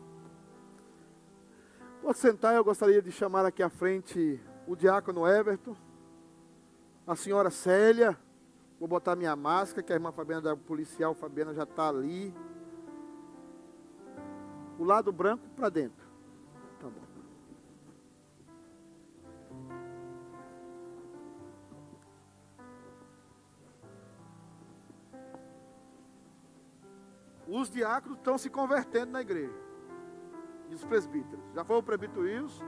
Pode 2.01 2.17
sentar, 2.17 2.55
eu 2.55 2.63
gostaria 2.63 3.03
de 3.03 3.11
chamar 3.11 3.45
aqui 3.45 3.61
à 3.61 3.69
frente 3.69 4.41
o 4.65 4.75
diácono 4.75 5.27
Everton, 5.27 5.75
a 7.05 7.15
senhora 7.15 7.51
Célia. 7.51 8.17
Vou 8.79 8.87
botar 8.87 9.15
minha 9.15 9.35
máscara, 9.35 9.83
que 9.83 9.93
a 9.93 9.95
irmã 9.95 10.11
Fabiana 10.11 10.41
da 10.41 10.55
policial, 10.55 11.13
Fabiana 11.13 11.53
já 11.53 11.63
está 11.63 11.87
ali. 11.89 12.33
O 14.79 14.83
lado 14.83 15.11
branco 15.11 15.47
para 15.55 15.69
dentro. 15.69 16.08
Os 27.49 27.69
diáconos 27.69 28.17
estão 28.17 28.37
se 28.37 28.49
convertendo 28.49 29.11
na 29.11 29.21
igreja. 29.21 29.57
E 30.69 30.75
os 30.75 30.85
presbíteros. 30.85 31.43
Já 31.53 31.65
foi 31.65 31.77
o 31.77 31.83
presbítero 31.83 32.21
Wilson? 32.21 32.65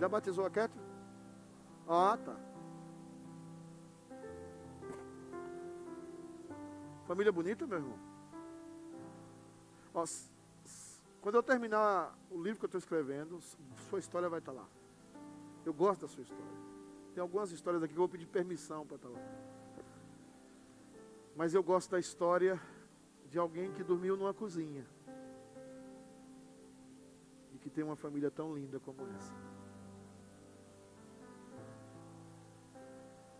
Já 0.00 0.08
batizou 0.08 0.46
a 0.46 0.50
Kétia? 0.50 0.82
Ah, 1.86 2.16
tá. 2.16 2.36
Família 7.06 7.30
bonita, 7.30 7.66
meu 7.66 7.78
irmão? 7.78 7.98
Ó, 9.92 10.04
quando 11.20 11.34
eu 11.34 11.42
terminar 11.42 12.16
o 12.30 12.42
livro 12.42 12.58
que 12.58 12.64
eu 12.64 12.68
estou 12.68 12.78
escrevendo, 12.78 13.38
sua 13.90 13.98
história 13.98 14.28
vai 14.28 14.38
estar 14.38 14.52
lá. 14.52 14.66
Eu 15.66 15.74
gosto 15.74 16.02
da 16.02 16.08
sua 16.08 16.22
história. 16.22 16.44
Tem 17.14 17.20
algumas 17.20 17.52
histórias 17.52 17.82
aqui 17.82 17.92
que 17.92 17.98
eu 17.98 18.02
vou 18.02 18.08
pedir 18.08 18.26
permissão 18.26 18.86
para 18.86 18.96
estar 18.96 19.08
lá. 19.08 19.20
Mas 21.36 21.54
eu 21.54 21.62
gosto 21.62 21.90
da 21.90 21.98
história 21.98 22.60
de 23.34 23.38
alguém 23.40 23.72
que 23.72 23.82
dormiu 23.82 24.16
numa 24.16 24.32
cozinha. 24.32 24.86
E 27.52 27.58
que 27.58 27.68
tem 27.68 27.82
uma 27.82 27.96
família 27.96 28.30
tão 28.30 28.54
linda 28.54 28.78
como 28.78 29.04
essa. 29.08 29.34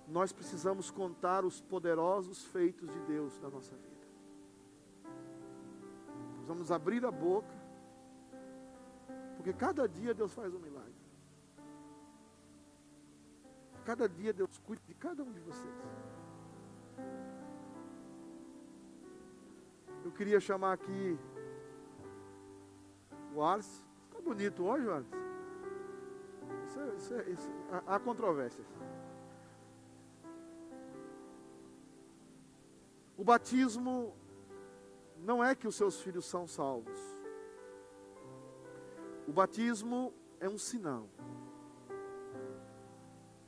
Nós 0.09 0.33
precisamos 0.33 0.91
contar 0.91 1.45
os 1.45 1.61
poderosos 1.61 2.43
feitos 2.47 2.91
de 2.91 3.01
Deus 3.03 3.39
na 3.39 3.49
nossa 3.49 3.77
vida. 3.77 4.07
Nós 6.39 6.49
vamos 6.49 6.73
abrir 6.73 7.05
a 7.07 7.13
boca, 7.13 7.55
porque 9.37 9.53
cada 9.53 9.89
dia 9.89 10.13
Deus 10.13 10.35
faz 10.35 10.53
um 10.53 10.59
milagre. 10.59 10.93
Cada 13.85 14.09
dia 14.09 14.33
Deus 14.33 14.59
cuida 14.59 14.83
de 14.89 14.95
cada 14.95 15.23
um 15.23 15.31
de 15.31 15.39
vocês. 15.39 15.79
Eu 20.05 20.13
queria 20.13 20.39
chamar 20.39 20.75
aqui 20.75 21.19
o 23.35 23.43
Alice. 23.43 23.83
Está 24.07 24.21
bonito 24.21 24.63
hoje, 24.63 24.89
Alice? 24.89 25.11
Isso 26.67 26.81
é, 26.81 26.95
isso 26.95 27.15
é, 27.15 27.31
isso, 27.31 27.51
há, 27.73 27.97
há 27.97 27.99
controvérsias. 27.99 28.67
O 33.17 33.25
batismo 33.25 34.15
não 35.19 35.43
é 35.43 35.55
que 35.55 35.67
os 35.67 35.75
seus 35.75 36.01
filhos 36.01 36.27
são 36.27 36.47
salvos. 36.47 36.99
O 39.27 39.33
batismo 39.33 40.13
é 40.39 40.49
um 40.49 40.59
sinal. 40.59 41.09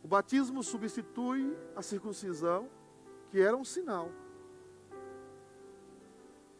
O 0.03 0.09
batismo 0.09 0.63
substitui 0.63 1.55
a 1.75 1.83
circuncisão, 1.83 2.71
que 3.31 3.41
era 3.41 3.57
um 3.57 3.65
sinal. 3.65 4.09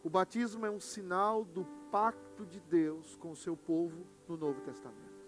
O 0.07 0.09
batismo 0.09 0.65
é 0.65 0.71
um 0.71 0.79
sinal 0.79 1.45
do 1.45 1.65
pacto 1.91 2.47
de 2.47 2.61
Deus 2.61 3.17
com 3.17 3.33
o 3.33 3.35
seu 3.35 3.57
povo 3.57 4.07
no 4.29 4.37
Novo 4.37 4.61
Testamento. 4.61 5.27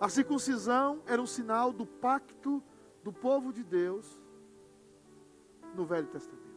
A 0.00 0.08
circuncisão 0.08 1.02
era 1.04 1.20
um 1.20 1.26
sinal 1.26 1.70
do 1.70 1.84
pacto 1.84 2.62
do 3.04 3.12
povo 3.12 3.52
de 3.52 3.62
Deus 3.62 4.18
no 5.74 5.84
Velho 5.84 6.06
Testamento. 6.06 6.48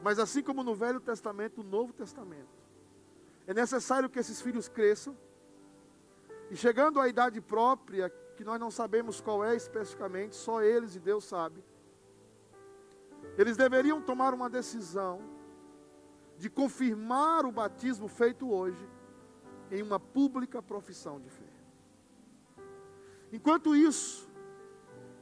Mas 0.00 0.20
assim 0.20 0.44
como 0.44 0.62
no 0.62 0.76
Velho 0.76 1.00
Testamento, 1.00 1.64
no 1.64 1.68
Novo 1.68 1.92
Testamento, 1.92 2.62
é 3.48 3.52
necessário 3.52 4.08
que 4.08 4.20
esses 4.20 4.40
filhos 4.40 4.68
cresçam 4.68 5.16
e 6.52 6.56
chegando 6.56 7.00
à 7.00 7.08
idade 7.08 7.40
própria, 7.40 8.10
que 8.36 8.44
nós 8.44 8.60
não 8.60 8.70
sabemos 8.70 9.20
qual 9.20 9.44
é 9.44 9.56
especificamente, 9.56 10.36
só 10.36 10.62
eles 10.62 10.94
e 10.94 11.00
Deus 11.00 11.24
sabe. 11.24 11.64
Eles 13.36 13.56
deveriam 13.56 14.00
tomar 14.00 14.32
uma 14.32 14.48
decisão 14.48 15.20
de 16.38 16.48
confirmar 16.48 17.44
o 17.44 17.52
batismo 17.52 18.08
feito 18.08 18.50
hoje 18.50 18.88
em 19.70 19.82
uma 19.82 19.98
pública 19.98 20.62
profissão 20.62 21.20
de 21.20 21.28
fé. 21.28 21.44
Enquanto 23.32 23.74
isso, 23.74 24.28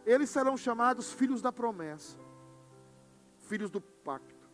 eles 0.05 0.29
serão 0.29 0.57
chamados 0.57 1.13
filhos 1.13 1.41
da 1.41 1.53
promessa, 1.53 2.19
filhos 3.41 3.71
do 3.71 3.81
pacto. 3.81 4.51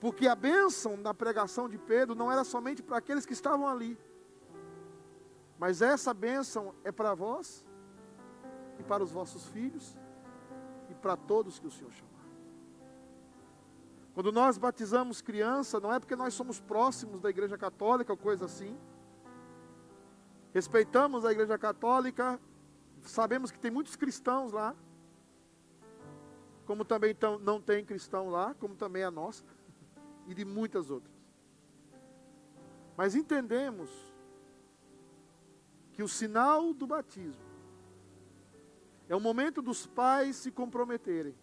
Porque 0.00 0.28
a 0.28 0.34
bênção 0.34 1.00
da 1.02 1.12
pregação 1.12 1.68
de 1.68 1.76
Pedro 1.76 2.14
não 2.14 2.30
era 2.30 2.44
somente 2.44 2.82
para 2.82 2.98
aqueles 2.98 3.26
que 3.26 3.32
estavam 3.32 3.66
ali, 3.66 3.98
mas 5.58 5.82
essa 5.82 6.14
bênção 6.14 6.74
é 6.84 6.92
para 6.92 7.14
vós 7.14 7.66
e 8.78 8.82
para 8.84 9.02
os 9.02 9.10
vossos 9.10 9.46
filhos 9.48 9.98
para 10.98 11.16
todos 11.16 11.58
que 11.58 11.66
o 11.66 11.70
Senhor 11.70 11.92
chamar. 11.92 12.08
Quando 14.14 14.32
nós 14.32 14.58
batizamos 14.58 15.20
criança, 15.20 15.78
não 15.78 15.92
é 15.92 16.00
porque 16.00 16.16
nós 16.16 16.34
somos 16.34 16.60
próximos 16.60 17.20
da 17.20 17.30
Igreja 17.30 17.56
Católica 17.56 18.12
ou 18.12 18.16
coisa 18.16 18.46
assim. 18.46 18.76
Respeitamos 20.52 21.24
a 21.24 21.30
Igreja 21.30 21.56
Católica, 21.56 22.40
sabemos 23.02 23.50
que 23.50 23.58
tem 23.58 23.70
muitos 23.70 23.94
cristãos 23.94 24.52
lá, 24.52 24.74
como 26.66 26.84
também 26.84 27.16
não 27.42 27.60
tem 27.60 27.84
cristão 27.84 28.28
lá, 28.28 28.54
como 28.54 28.74
também 28.74 29.04
a 29.04 29.10
nossa, 29.10 29.44
e 30.26 30.34
de 30.34 30.44
muitas 30.44 30.90
outras. 30.90 31.14
Mas 32.96 33.14
entendemos 33.14 33.88
que 35.92 36.02
o 36.02 36.08
sinal 36.08 36.74
do 36.74 36.86
batismo 36.86 37.47
é 39.08 39.16
o 39.16 39.20
momento 39.20 39.62
dos 39.62 39.86
pais 39.86 40.36
se 40.36 40.50
comprometerem 40.50 41.34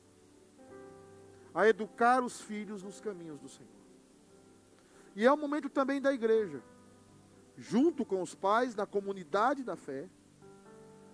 a 1.54 1.68
educar 1.68 2.24
os 2.24 2.42
filhos 2.42 2.84
nos 2.84 3.00
caminhos 3.00 3.40
do 3.40 3.48
Senhor. 3.48 3.72
E 5.16 5.26
é 5.26 5.32
o 5.32 5.38
momento 5.38 5.70
também 5.70 6.02
da 6.02 6.14
igreja, 6.14 6.62
junto 7.58 8.04
com 8.06 8.22
os 8.22 8.36
pais 8.36 8.76
da 8.76 8.86
comunidade 8.86 9.64
da 9.64 9.76
fé, 9.76 10.10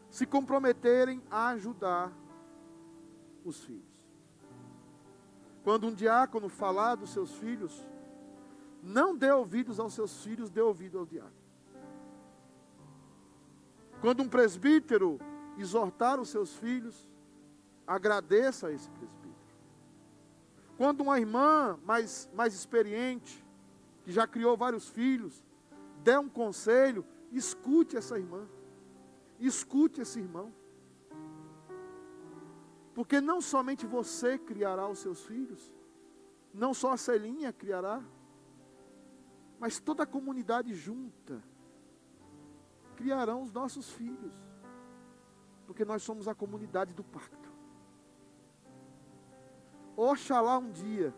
se 0.10 0.26
comprometerem 0.26 1.22
a 1.30 1.50
ajudar 1.50 2.12
os 3.46 3.64
filhos. 3.64 3.92
Quando 5.64 5.88
um 5.88 5.94
diácono 5.94 6.50
falar 6.50 6.96
dos 6.96 7.12
seus 7.12 7.36
filhos, 7.36 7.88
não 8.82 9.16
dê 9.16 9.32
ouvidos 9.32 9.80
aos 9.80 9.94
seus 9.94 10.24
filhos, 10.24 10.50
dê 10.50 10.60
ouvido 10.60 10.98
ao 10.98 11.06
diácono. 11.06 11.42
Quando 14.02 14.24
um 14.24 14.28
presbítero 14.28 15.20
exortar 15.58 16.20
os 16.20 16.30
seus 16.30 16.54
filhos, 16.56 17.10
agradeça 17.86 18.68
a 18.68 18.72
esse 18.72 18.90
presbítero. 18.90 19.32
Quando 20.78 21.02
uma 21.02 21.20
irmã 21.20 21.78
mais, 21.86 22.30
mais 22.34 22.54
experiente, 22.54 23.46
que 24.04 24.12
já 24.12 24.26
criou 24.26 24.58
vários 24.58 24.90
filhos, 24.90 25.44
der 26.04 26.20
um 26.20 26.30
conselho, 26.30 27.06
escute 27.32 27.96
essa 27.96 28.18
irmã. 28.18 28.48
Escute 29.40 30.02
esse 30.02 30.20
irmão. 30.20 30.52
Porque 32.94 33.22
não 33.22 33.42
somente 33.42 33.86
você 33.86 34.38
criará 34.38 34.88
os 34.88 35.00
seus 35.00 35.24
filhos, 35.24 35.74
não 36.54 36.74
só 36.74 36.92
a 36.92 36.98
Celinha 36.98 37.54
criará, 37.54 38.04
mas 39.60 39.80
toda 39.80 40.04
a 40.04 40.08
comunidade 40.08 40.74
junta 40.74 41.42
criarão 42.96 43.42
os 43.42 43.52
nossos 43.52 43.90
filhos, 43.92 44.34
porque 45.72 45.86
nós 45.86 46.04
somos 46.04 46.28
a 46.28 46.36
comunidade 46.36 46.94
do 46.94 47.02
pacto. 47.02 47.50
Oxalá 49.96 50.58
um 50.58 50.70
dia, 50.70 51.14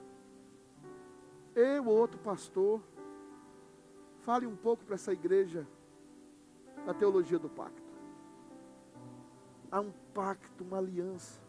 eu 1.55 1.87
ou 1.87 1.97
outro 1.97 2.19
pastor, 2.19 2.79
fale 4.19 4.45
um 4.45 4.55
pouco 4.55 4.85
para 4.85 4.93
essa 4.93 5.11
igreja 5.11 5.67
da 6.85 6.93
teologia 6.93 7.39
do 7.39 7.49
pacto. 7.49 7.81
Há 9.71 9.81
um 9.81 9.91
pacto, 10.13 10.63
uma 10.63 10.77
aliança 10.77 11.41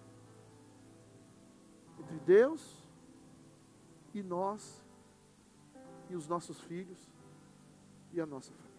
entre 2.01 2.19
Deus 2.21 2.83
e 4.15 4.23
nós, 4.23 4.83
e 6.09 6.17
os 6.17 6.27
nossos 6.27 6.59
filhos 6.63 7.07
e 8.15 8.21
a 8.21 8.25
nossa 8.25 8.51
família. 8.55 8.75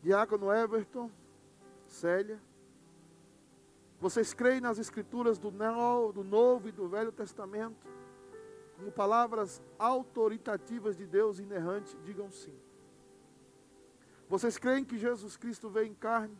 Diácono 0.00 0.52
Everton, 0.52 1.10
Célia, 1.96 2.38
vocês 3.98 4.34
creem 4.34 4.60
nas 4.60 4.78
escrituras 4.78 5.38
do, 5.38 5.50
Novo 5.50 6.68
e 6.68 6.72
do 6.72 6.86
Velho 6.86 7.10
Testamento 7.10 7.86
como 8.76 8.92
palavras 8.92 9.62
autoritativas 9.78 10.94
de 10.94 11.06
Deus 11.06 11.38
inerrante? 11.38 11.96
Digam 12.04 12.30
sim. 12.30 12.54
Vocês 14.28 14.58
creem 14.58 14.84
que 14.84 14.98
Jesus 14.98 15.38
Cristo 15.38 15.70
veio 15.70 15.86
em 15.86 15.94
carne, 15.94 16.36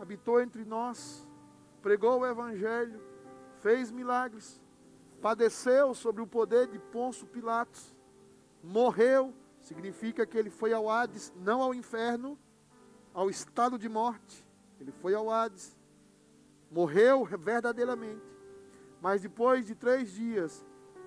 habitou 0.00 0.40
entre 0.40 0.64
nós, 0.64 1.24
pregou 1.80 2.20
o 2.20 2.26
Evangelho, 2.26 3.00
fez 3.60 3.92
milagres, 3.92 4.60
padeceu 5.22 5.94
sobre 5.94 6.20
o 6.20 6.26
poder 6.26 6.66
de 6.66 6.80
Ponço 6.80 7.26
Pilatos, 7.26 7.94
morreu, 8.60 9.32
significa 9.60 10.26
que 10.26 10.36
ele 10.36 10.50
foi 10.50 10.72
ao 10.72 10.90
Hades, 10.90 11.32
não 11.36 11.62
ao 11.62 11.72
inferno, 11.72 12.36
ao 13.14 13.30
estado 13.30 13.78
de 13.78 13.88
morte. 13.88 14.49
Ele 14.80 14.92
foi 14.92 15.14
ao 15.14 15.30
Hades, 15.30 15.76
morreu 16.70 17.24
verdadeiramente, 17.24 18.24
mas 19.00 19.20
depois 19.20 19.66
de 19.66 19.74
três 19.74 20.12
dias 20.12 20.64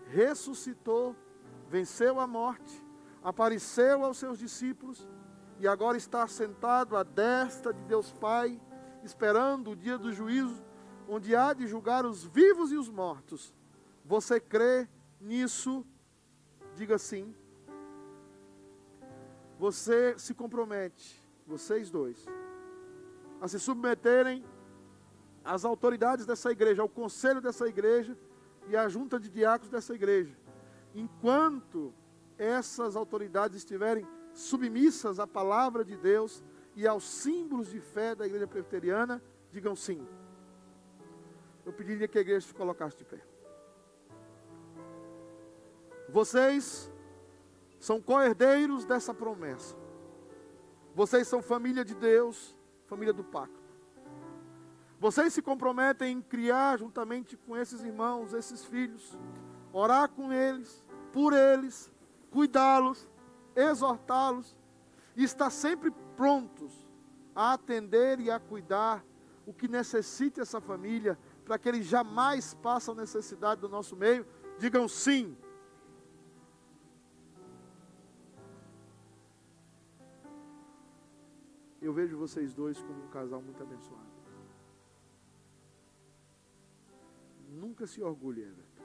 ressuscitou, 0.07 1.15
venceu 1.69 2.19
a 2.19 2.27
morte, 2.27 2.85
apareceu 3.23 4.03
aos 4.03 4.17
seus 4.17 4.37
discípulos 4.37 5.07
e 5.59 5.67
agora 5.67 5.97
está 5.97 6.27
sentado 6.27 6.95
à 6.95 7.03
destra 7.03 7.73
de 7.73 7.83
Deus 7.85 8.11
Pai, 8.11 8.61
esperando 9.03 9.71
o 9.71 9.75
dia 9.75 9.97
do 9.97 10.11
juízo, 10.11 10.63
onde 11.07 11.35
há 11.35 11.53
de 11.53 11.65
julgar 11.67 12.05
os 12.05 12.23
vivos 12.23 12.71
e 12.71 12.77
os 12.77 12.89
mortos. 12.89 13.53
Você 14.05 14.39
crê 14.39 14.87
nisso? 15.19 15.85
Diga 16.75 16.97
sim. 16.97 17.33
Você 19.57 20.17
se 20.17 20.33
compromete 20.33 21.21
vocês 21.45 21.89
dois, 21.89 22.25
a 23.43 23.47
se 23.49 23.59
submeterem 23.59 24.41
às 25.43 25.65
autoridades 25.65 26.25
dessa 26.25 26.49
igreja, 26.49 26.81
ao 26.81 26.87
conselho 26.87 27.41
dessa 27.41 27.67
igreja 27.67 28.17
e 28.69 28.77
à 28.77 28.87
junta 28.87 29.19
de 29.19 29.29
diáconos 29.29 29.69
dessa 29.69 29.93
igreja, 29.93 30.33
enquanto 30.95 31.93
essas 32.37 32.95
autoridades 32.95 33.57
estiverem 33.57 34.07
submissas 34.33 35.19
à 35.19 35.27
palavra 35.27 35.83
de 35.83 35.97
Deus 35.97 36.41
e 36.73 36.87
aos 36.87 37.03
símbolos 37.03 37.69
de 37.69 37.81
fé 37.81 38.15
da 38.15 38.25
igreja 38.25 38.47
presbiteriana, 38.47 39.21
digam 39.51 39.75
sim. 39.75 40.07
Eu 41.65 41.73
pediria 41.73 42.07
que 42.07 42.17
a 42.17 42.21
igreja 42.21 42.47
se 42.47 42.53
colocasse 42.53 42.95
de 42.95 43.03
pé. 43.03 43.19
Vocês 46.07 46.89
são 47.77 48.01
co-herdeiros 48.01 48.85
dessa 48.85 49.13
promessa. 49.13 49.75
Vocês 50.95 51.27
são 51.27 51.41
família 51.41 51.83
de 51.83 51.93
Deus, 51.93 52.55
família 52.93 53.11
do 53.11 53.23
pacto. 53.23 53.59
Vocês 54.99 55.33
se 55.33 55.41
comprometem 55.41 56.17
em 56.17 56.21
criar 56.21 56.77
juntamente 56.77 57.35
com 57.35 57.57
esses 57.57 57.83
irmãos, 57.83 58.33
esses 58.33 58.63
filhos, 58.63 59.17
orar 59.71 60.09
com 60.09 60.31
eles, 60.31 60.85
por 61.11 61.33
eles, 61.33 61.91
cuidá-los, 62.29 63.09
exortá-los 63.55 64.55
e 65.15 65.23
estar 65.23 65.49
sempre 65.49 65.89
prontos 66.15 66.87
a 67.35 67.53
atender 67.53 68.19
e 68.19 68.29
a 68.29 68.39
cuidar 68.39 69.03
o 69.43 69.51
que 69.51 69.67
necessite 69.67 70.39
essa 70.39 70.61
família, 70.61 71.17
para 71.43 71.57
que 71.57 71.67
eles 71.67 71.87
jamais 71.87 72.53
passem 72.53 72.93
necessidade 72.93 73.59
do 73.59 73.67
nosso 73.67 73.95
meio, 73.95 74.23
digam 74.59 74.87
sim. 74.87 75.35
Eu 81.83 81.91
vejo 81.91 82.17
vocês 82.17 82.53
dois 82.53 82.81
como 82.81 83.03
um 83.03 83.09
casal 83.09 83.41
muito 83.41 83.61
abençoado. 83.61 84.13
Nunca 87.49 87.85
se 87.85 88.01
orgulhe, 88.01 88.41
Everton. 88.41 88.83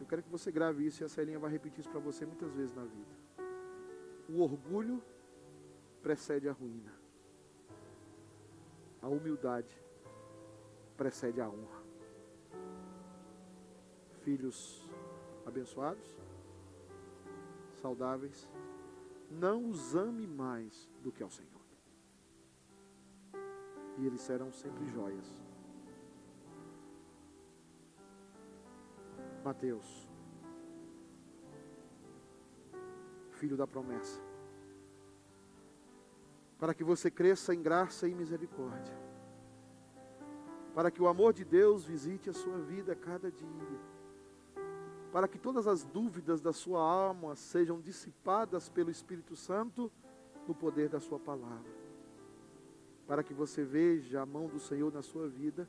Eu 0.00 0.06
quero 0.06 0.22
que 0.22 0.30
você 0.30 0.50
grave 0.50 0.86
isso 0.86 1.02
e 1.02 1.04
a 1.04 1.10
Celinha 1.10 1.38
vai 1.38 1.50
repetir 1.50 1.80
isso 1.80 1.90
para 1.90 2.00
você 2.00 2.24
muitas 2.24 2.54
vezes 2.54 2.74
na 2.74 2.84
vida. 2.84 3.14
O 4.26 4.40
orgulho 4.40 5.02
precede 6.02 6.48
a 6.48 6.52
ruína. 6.52 6.92
A 9.02 9.08
humildade 9.08 9.78
precede 10.96 11.38
a 11.38 11.48
honra. 11.50 11.82
Filhos 14.22 14.88
abençoados, 15.44 16.18
saudáveis, 17.74 18.48
não 19.30 19.68
os 19.68 19.94
ame 19.94 20.26
mais 20.26 20.88
do 21.02 21.10
que 21.10 21.22
ao 21.22 21.30
Senhor. 21.30 21.50
E 23.98 24.06
eles 24.06 24.20
serão 24.20 24.52
sempre 24.52 24.86
joias. 24.86 25.42
Mateus, 29.44 30.08
filho 33.32 33.56
da 33.56 33.66
promessa, 33.66 34.18
para 36.58 36.72
que 36.72 36.82
você 36.82 37.10
cresça 37.10 37.54
em 37.54 37.60
graça 37.60 38.08
e 38.08 38.14
misericórdia, 38.14 38.96
para 40.74 40.90
que 40.90 41.02
o 41.02 41.08
amor 41.08 41.34
de 41.34 41.44
Deus 41.44 41.84
visite 41.84 42.30
a 42.30 42.32
sua 42.32 42.58
vida 42.58 42.96
cada 42.96 43.30
dia, 43.30 43.78
para 45.14 45.28
que 45.28 45.38
todas 45.38 45.68
as 45.68 45.84
dúvidas 45.84 46.40
da 46.40 46.52
sua 46.52 46.82
alma 46.82 47.36
sejam 47.36 47.80
dissipadas 47.80 48.68
pelo 48.68 48.90
Espírito 48.90 49.36
Santo 49.36 49.88
no 50.44 50.52
poder 50.56 50.88
da 50.88 50.98
Sua 50.98 51.20
palavra, 51.20 51.70
para 53.06 53.22
que 53.22 53.32
você 53.32 53.62
veja 53.62 54.20
a 54.20 54.26
mão 54.26 54.48
do 54.48 54.58
Senhor 54.58 54.92
na 54.92 55.02
sua 55.02 55.28
vida, 55.28 55.68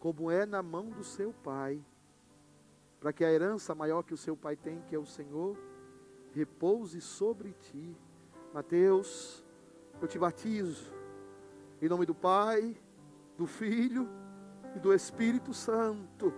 como 0.00 0.28
é 0.28 0.44
na 0.44 0.60
mão 0.60 0.90
do 0.90 1.04
seu 1.04 1.32
Pai 1.32 1.80
para 3.00 3.12
que 3.12 3.24
a 3.24 3.30
herança 3.30 3.76
maior 3.76 4.02
que 4.02 4.12
o 4.12 4.16
seu 4.16 4.36
pai 4.36 4.56
tem, 4.56 4.80
que 4.82 4.94
é 4.94 4.98
o 4.98 5.06
Senhor, 5.06 5.56
repouse 6.32 7.00
sobre 7.00 7.52
ti. 7.52 7.96
Mateus, 8.52 9.44
eu 10.02 10.08
te 10.08 10.18
batizo 10.18 10.92
em 11.80 11.88
nome 11.88 12.04
do 12.04 12.14
Pai, 12.14 12.76
do 13.36 13.46
Filho 13.46 14.08
e 14.74 14.80
do 14.80 14.92
Espírito 14.92 15.54
Santo, 15.54 16.34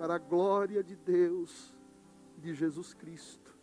para 0.00 0.14
a 0.14 0.18
glória 0.18 0.82
de 0.82 0.96
Deus 0.96 1.76
de 2.38 2.54
Jesus 2.54 2.94
Cristo, 2.94 3.54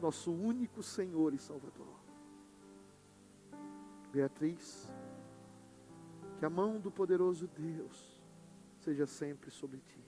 nosso 0.00 0.32
único 0.32 0.82
Senhor 0.82 1.32
e 1.32 1.38
Salvador. 1.38 2.00
Beatriz, 4.10 4.90
que 6.36 6.44
a 6.44 6.50
mão 6.50 6.80
do 6.80 6.90
poderoso 6.90 7.46
Deus 7.46 8.20
seja 8.80 9.06
sempre 9.06 9.52
sobre 9.52 9.78
ti 9.78 10.02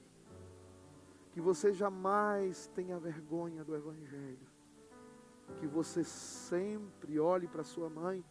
que 1.30 1.40
você 1.40 1.72
jamais 1.72 2.68
tenha 2.76 2.98
vergonha 2.98 3.64
do 3.64 3.76
Evangelho. 3.76 4.46
Que 5.58 5.66
você 5.66 6.02
sempre 6.02 7.18
olhe 7.20 7.46
para 7.46 7.62
sua 7.62 7.88
mãe 7.88 8.24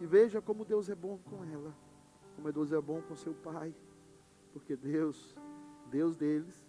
e 0.00 0.06
veja 0.06 0.42
como 0.42 0.64
Deus 0.64 0.88
é 0.88 0.94
bom 0.94 1.18
com 1.18 1.44
ela, 1.44 1.72
como 2.34 2.52
Deus 2.52 2.72
é 2.72 2.80
bom 2.80 3.02
com 3.02 3.14
seu 3.16 3.34
pai, 3.34 3.74
porque 4.52 4.76
Deus, 4.76 5.36
Deus 5.90 6.16
deles, 6.16 6.66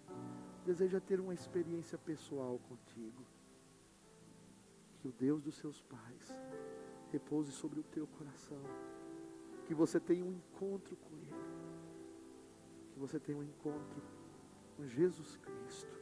deseja 0.64 1.00
ter 1.00 1.20
uma 1.20 1.34
experiência 1.34 1.96
pessoal 1.98 2.58
contigo. 2.68 3.24
Que 5.00 5.08
o 5.08 5.12
Deus 5.12 5.42
dos 5.42 5.54
seus 5.56 5.82
pais 5.82 6.36
repouse 7.10 7.52
sobre 7.52 7.80
o 7.80 7.82
teu 7.84 8.06
coração, 8.06 8.60
que 9.66 9.74
você 9.74 9.98
tenha 9.98 10.24
um 10.24 10.32
encontro 10.32 10.96
com 10.96 11.14
Ele, 11.14 11.34
que 12.92 12.98
você 12.98 13.18
tenha 13.18 13.38
um 13.38 13.42
encontro 13.42 14.02
com 14.76 14.86
Jesus 14.86 15.36
Cristo. 15.36 15.98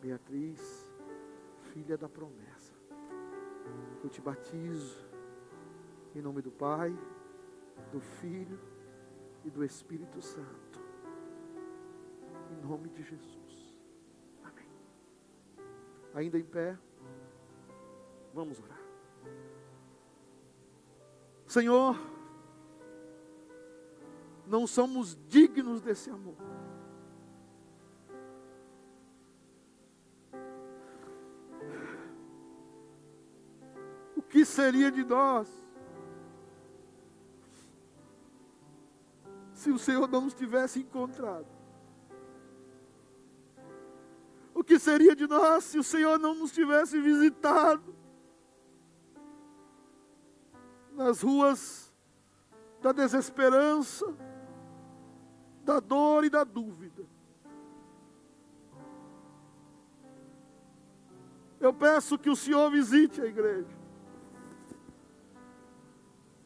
Beatriz, 0.00 0.92
filha 1.72 1.98
da 1.98 2.08
promessa, 2.08 2.72
eu 4.02 4.08
te 4.08 4.20
batizo 4.20 5.08
em 6.14 6.22
nome 6.22 6.40
do 6.40 6.50
Pai, 6.50 6.96
do 7.92 8.00
Filho 8.00 8.58
e 9.44 9.50
do 9.50 9.64
Espírito 9.64 10.22
Santo. 10.22 10.67
Nome 12.68 12.90
de 12.90 13.02
Jesus. 13.02 13.74
Amém. 14.44 14.68
Ainda 16.14 16.38
em 16.38 16.44
pé, 16.44 16.78
vamos 18.34 18.60
orar. 18.60 18.78
Senhor, 21.46 21.98
não 24.46 24.66
somos 24.66 25.16
dignos 25.28 25.80
desse 25.80 26.10
amor. 26.10 26.36
que 34.28 34.44
seria 34.44 34.90
de 34.90 35.02
nós 35.04 35.48
se 39.54 39.70
o 39.70 39.78
Senhor 39.78 40.06
não 40.06 40.20
nos 40.20 40.34
tivesse 40.34 40.80
encontrado? 40.80 41.57
Que 44.68 44.78
seria 44.78 45.16
de 45.16 45.26
nós 45.26 45.64
se 45.64 45.78
o 45.78 45.82
Senhor 45.82 46.18
não 46.18 46.34
nos 46.34 46.52
tivesse 46.52 47.00
visitado 47.00 47.96
nas 50.92 51.22
ruas 51.22 51.90
da 52.82 52.92
desesperança, 52.92 54.06
da 55.64 55.80
dor 55.80 56.24
e 56.24 56.28
da 56.28 56.44
dúvida? 56.44 57.06
Eu 61.58 61.72
peço 61.72 62.18
que 62.18 62.28
o 62.28 62.36
Senhor 62.36 62.70
visite 62.70 63.22
a 63.22 63.24
igreja. 63.24 63.78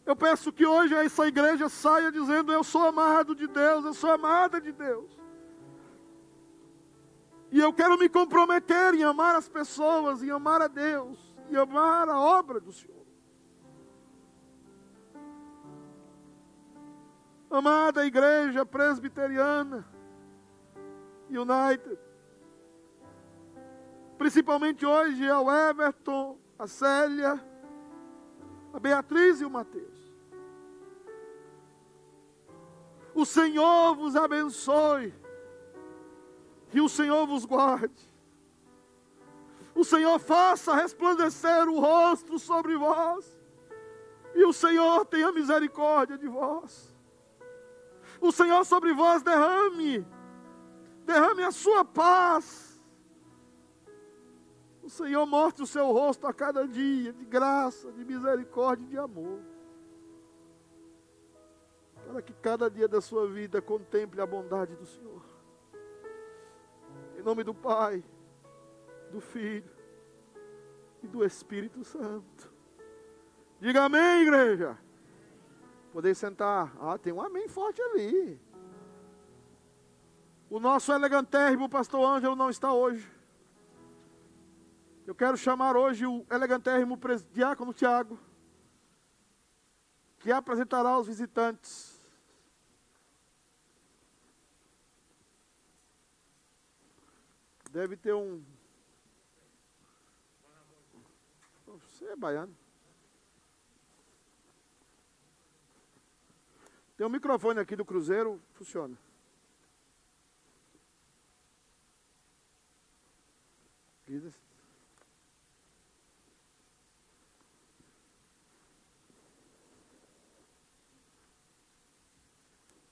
Eu 0.06 0.14
peço 0.14 0.52
que 0.52 0.64
hoje 0.64 0.94
essa 0.94 1.26
igreja 1.26 1.68
saia 1.68 2.12
dizendo: 2.12 2.52
Eu 2.52 2.62
sou 2.62 2.86
amado 2.86 3.34
de 3.34 3.48
Deus, 3.48 3.84
eu 3.84 3.94
sou 3.94 4.12
amada 4.12 4.60
de 4.60 4.72
Deus. 4.72 5.21
E 7.52 7.60
eu 7.60 7.70
quero 7.70 7.98
me 7.98 8.08
comprometer 8.08 8.94
em 8.94 9.04
amar 9.04 9.36
as 9.36 9.46
pessoas, 9.46 10.22
em 10.22 10.30
amar 10.30 10.62
a 10.62 10.68
Deus, 10.68 11.18
em 11.50 11.54
amar 11.54 12.08
a 12.08 12.18
obra 12.18 12.58
do 12.58 12.72
Senhor. 12.72 13.06
Amada 17.50 18.06
igreja 18.06 18.64
presbiteriana, 18.64 19.86
United, 21.28 21.98
principalmente 24.16 24.86
hoje 24.86 25.28
ao 25.28 25.52
Everton, 25.52 26.38
a 26.58 26.66
Célia, 26.66 27.38
a 28.72 28.80
Beatriz 28.80 29.42
e 29.42 29.44
o 29.44 29.50
Mateus. 29.50 30.10
O 33.14 33.26
Senhor 33.26 33.94
vos 33.94 34.16
abençoe 34.16 35.12
e 36.72 36.80
o 36.80 36.88
Senhor 36.88 37.26
vos 37.26 37.44
guarde. 37.44 38.10
O 39.74 39.84
Senhor 39.84 40.18
faça 40.18 40.74
resplandecer 40.74 41.68
o 41.68 41.80
rosto 41.80 42.38
sobre 42.38 42.76
vós 42.76 43.40
e 44.34 44.44
o 44.44 44.52
Senhor 44.52 45.04
tenha 45.06 45.32
misericórdia 45.32 46.18
de 46.18 46.28
vós. 46.28 46.94
O 48.20 48.30
Senhor 48.30 48.64
sobre 48.64 48.92
vós 48.92 49.22
derrame 49.22 50.06
Derrame 51.04 51.42
a 51.42 51.50
sua 51.50 51.84
paz. 51.84 52.80
O 54.82 54.90
Senhor 54.90 55.24
mostre 55.26 55.62
o 55.62 55.66
seu 55.66 55.92
rosto 55.92 56.26
a 56.26 56.32
cada 56.32 56.66
dia, 56.66 57.12
de 57.12 57.24
graça, 57.24 57.90
de 57.92 58.04
misericórdia 58.04 58.84
e 58.84 58.88
de 58.88 58.98
amor. 58.98 59.40
Para 62.06 62.20
que 62.20 62.32
cada 62.34 62.68
dia 62.68 62.88
da 62.88 63.00
sua 63.00 63.28
vida 63.28 63.62
contemple 63.62 64.20
a 64.20 64.26
bondade 64.26 64.74
do 64.74 64.86
Senhor. 64.86 65.22
Em 67.22 67.24
nome 67.24 67.44
do 67.44 67.54
Pai, 67.54 68.02
do 69.12 69.20
Filho 69.20 69.70
e 71.04 71.06
do 71.06 71.24
Espírito 71.24 71.84
Santo. 71.84 72.52
Diga 73.60 73.84
amém, 73.84 74.22
igreja. 74.22 74.76
Poder 75.92 76.16
sentar. 76.16 76.74
Ah, 76.80 76.98
tem 76.98 77.12
um 77.12 77.22
amém 77.22 77.46
forte 77.46 77.80
ali. 77.80 78.40
O 80.50 80.58
nosso 80.58 80.92
elegantérrimo 80.92 81.68
pastor 81.68 82.04
Ângelo 82.04 82.34
não 82.34 82.50
está 82.50 82.74
hoje. 82.74 83.08
Eu 85.06 85.14
quero 85.14 85.36
chamar 85.36 85.76
hoje 85.76 86.04
o 86.04 86.26
elegantérrimo 86.28 86.98
diácono 87.32 87.72
Tiago, 87.72 88.18
que 90.18 90.32
apresentará 90.32 90.98
os 90.98 91.06
visitantes. 91.06 91.91
Deve 97.72 97.96
ter 97.96 98.12
um. 98.12 98.44
Você 101.66 102.04
é 102.04 102.14
baiano. 102.14 102.54
Tem 106.98 107.06
um 107.06 107.10
microfone 107.10 107.60
aqui 107.60 107.74
do 107.74 107.82
Cruzeiro, 107.82 108.38
funciona. 108.52 108.94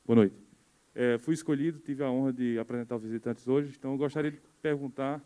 Boa 0.07 0.16
noite. 0.16 0.35
É, 0.94 1.19
fui 1.19 1.35
escolhido, 1.35 1.78
tive 1.81 2.02
a 2.02 2.11
honra 2.11 2.32
de 2.32 2.59
apresentar 2.59 2.97
os 2.97 3.02
visitantes 3.02 3.47
hoje, 3.47 3.77
então 3.78 3.94
gostaria 3.98 4.31
de 4.31 4.40
perguntar 4.61 5.23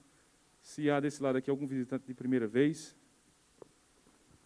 se 0.61 0.90
há 0.90 0.98
desse 0.98 1.23
lado 1.23 1.36
aqui 1.36 1.51
algum 1.51 1.66
visitante 1.66 2.06
de 2.06 2.15
primeira 2.15 2.47
vez. 2.47 2.97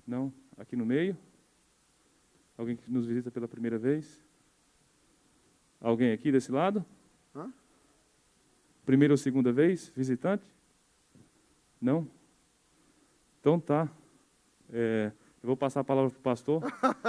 Não? 0.07 0.33
Aqui 0.57 0.75
no 0.75 0.85
meio? 0.85 1.17
Alguém 2.57 2.77
que 2.77 2.91
nos 2.91 3.07
visita 3.07 3.31
pela 3.31 3.47
primeira 3.47 3.79
vez? 3.79 4.25
Alguém 5.81 6.13
aqui 6.13 6.33
desse 6.33 6.51
lado? 6.51 6.85
Hã? 7.35 7.53
Primeira 8.85 9.15
ou 9.15 9.19
segunda 9.19 9.53
vez? 9.53 9.93
Visitante? 9.95 10.45
Não? 11.81 12.09
Então 13.41 13.61
tá. 13.61 13.89
É, 14.71 15.13
eu 15.43 15.47
vou 15.47 15.57
passar 15.57 15.81
a 15.81 15.85
palavra 15.85 16.11
para 16.11 16.19
o 16.19 16.23
pastor. 16.23 16.63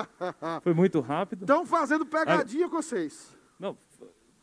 Foi 0.62 0.74
muito 0.74 1.00
rápido. 1.00 1.42
Estão 1.42 1.66
fazendo 1.66 2.06
pegadinha 2.06 2.70
com 2.70 2.76
vocês. 2.76 3.36
Não, 3.60 3.78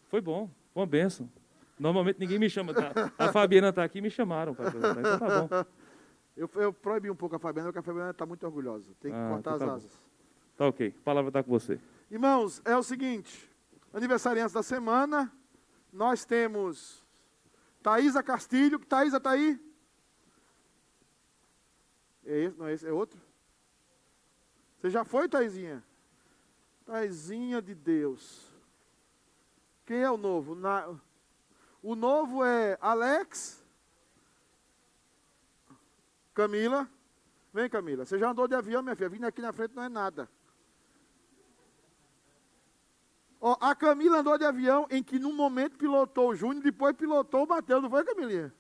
foi 0.09 0.21
bom. 0.21 0.51
Foi 0.75 0.83
uma 0.83 0.87
benção. 0.87 1.31
Normalmente 1.79 2.19
ninguém 2.19 2.39
me 2.39 2.49
chama. 2.49 2.73
Tá? 2.73 2.93
A 3.19 3.33
Fabiana 3.33 3.69
está 3.69 3.85
aqui 3.85 4.01
me 4.01 4.11
chamaram 4.11 4.55
para 4.55 4.69
apresentar. 4.69 5.01
Então 5.01 5.19
tá 5.19 5.41
bom. 5.43 5.71
Eu, 6.37 6.51
eu 6.57 6.73
proibi 6.73 7.11
um 7.11 7.17
pouco 7.17 7.37
a 7.37 7.39
Fabiana, 7.39 7.69
porque 7.69 7.79
a 7.79 7.83
Fabiana 7.83 8.11
está 8.11 8.27
muito 8.27 8.45
orgulhosa. 8.45 8.93
Tem 9.01 9.11
que 9.11 9.17
ah, 9.17 9.31
cortar 9.31 9.57
então 9.57 9.67
tá 9.69 9.75
as 9.75 9.83
asas. 9.83 9.93
Bom. 9.93 10.03
Tá 10.57 10.67
ok. 10.67 10.95
A 10.99 11.05
palavra 11.05 11.29
está 11.31 11.43
com 11.43 11.51
você. 11.51 11.81
Irmãos, 12.11 12.61
é 12.65 12.77
o 12.77 12.83
seguinte. 12.83 13.51
Aniversariantes 13.93 14.53
da 14.53 14.63
semana. 14.63 15.33
Nós 15.93 16.25
temos 16.25 17.03
Thaisa 17.83 18.23
Castilho. 18.23 18.79
Thaisa 18.79 19.17
está 19.17 19.31
aí? 19.31 19.59
É 22.27 22.39
esse, 22.41 22.59
não 22.59 22.67
é 22.67 22.73
esse, 22.75 22.87
é 22.87 22.93
outro? 22.93 23.21
Você 24.79 24.91
já 24.91 25.05
foi, 25.05 25.29
Taizinha? 25.29 25.83
Taizinha 26.85 27.63
de 27.63 27.75
Deus. 27.75 28.53
Quem 29.87 30.03
é 30.03 30.11
o 30.11 30.17
novo? 30.17 30.55
Na... 30.55 30.95
O 31.83 31.95
novo 31.95 32.45
é 32.45 32.77
Alex. 32.81 33.63
Camila. 36.35 36.89
Vem, 37.53 37.69
Camila. 37.69 38.05
Você 38.05 38.19
já 38.19 38.31
andou 38.31 38.47
de 38.47 38.55
avião, 38.55 38.83
minha 38.83 38.97
filha? 38.97 39.09
Vindo 39.09 39.27
aqui 39.27 39.41
na 39.41 39.53
frente 39.53 39.75
não 39.75 39.83
é 39.83 39.89
nada. 39.89 40.29
Ó, 43.41 43.57
a 43.61 43.75
Camila 43.75 44.19
andou 44.19 44.37
de 44.37 44.45
avião 44.45 44.87
em 44.91 45.03
que 45.03 45.19
num 45.19 45.33
momento 45.33 45.77
pilotou 45.77 46.31
o 46.31 46.35
Júnior, 46.35 46.63
depois 46.63 46.97
pilotou 46.97 47.45
o 47.45 47.49
Matheus, 47.49 47.83
não 47.83 47.91
foi, 47.91 48.05
Camilinha? 48.05 48.53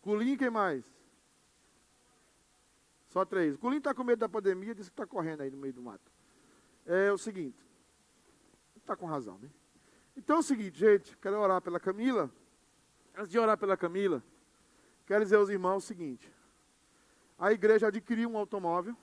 Culinho, 0.00 0.38
quem 0.38 0.50
mais? 0.50 0.84
Só 3.08 3.24
três. 3.24 3.56
O 3.56 3.58
Culinho 3.58 3.78
está 3.78 3.92
com 3.92 4.04
medo 4.04 4.20
da 4.20 4.28
pandemia, 4.28 4.74
disse 4.74 4.90
que 4.90 4.94
está 4.94 5.06
correndo 5.06 5.40
aí 5.40 5.50
no 5.50 5.56
meio 5.56 5.74
do 5.74 5.82
mato. 5.82 6.12
É 6.86 7.10
o 7.10 7.18
seguinte. 7.18 7.65
Está 8.86 8.94
com 8.94 9.06
razão, 9.06 9.36
né? 9.38 9.50
Então 10.16 10.36
é 10.36 10.38
o 10.38 10.42
seguinte, 10.44 10.78
gente, 10.78 11.16
quero 11.16 11.40
orar 11.40 11.60
pela 11.60 11.80
Camila. 11.80 12.30
Antes 13.16 13.28
de 13.28 13.36
orar 13.36 13.58
pela 13.58 13.76
Camila, 13.76 14.22
quero 15.04 15.24
dizer 15.24 15.34
aos 15.34 15.48
irmãos 15.48 15.82
o 15.82 15.86
seguinte. 15.88 16.32
A 17.36 17.50
igreja 17.50 17.88
adquiriu 17.88 18.30
um 18.30 18.38
automóvel. 18.38 18.96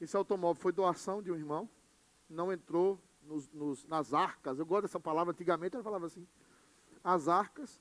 Esse 0.00 0.16
automóvel 0.16 0.58
foi 0.58 0.72
doação 0.72 1.22
de 1.22 1.30
um 1.30 1.36
irmão. 1.36 1.68
Não 2.30 2.50
entrou 2.50 2.98
nos, 3.24 3.46
nos, 3.50 3.84
nas 3.84 4.14
arcas. 4.14 4.58
Eu 4.58 4.64
gosto 4.64 4.84
dessa 4.84 4.98
palavra. 4.98 5.32
Antigamente 5.32 5.76
ela 5.76 5.84
falava 5.84 6.06
assim. 6.06 6.26
As 7.04 7.28
arcas. 7.28 7.78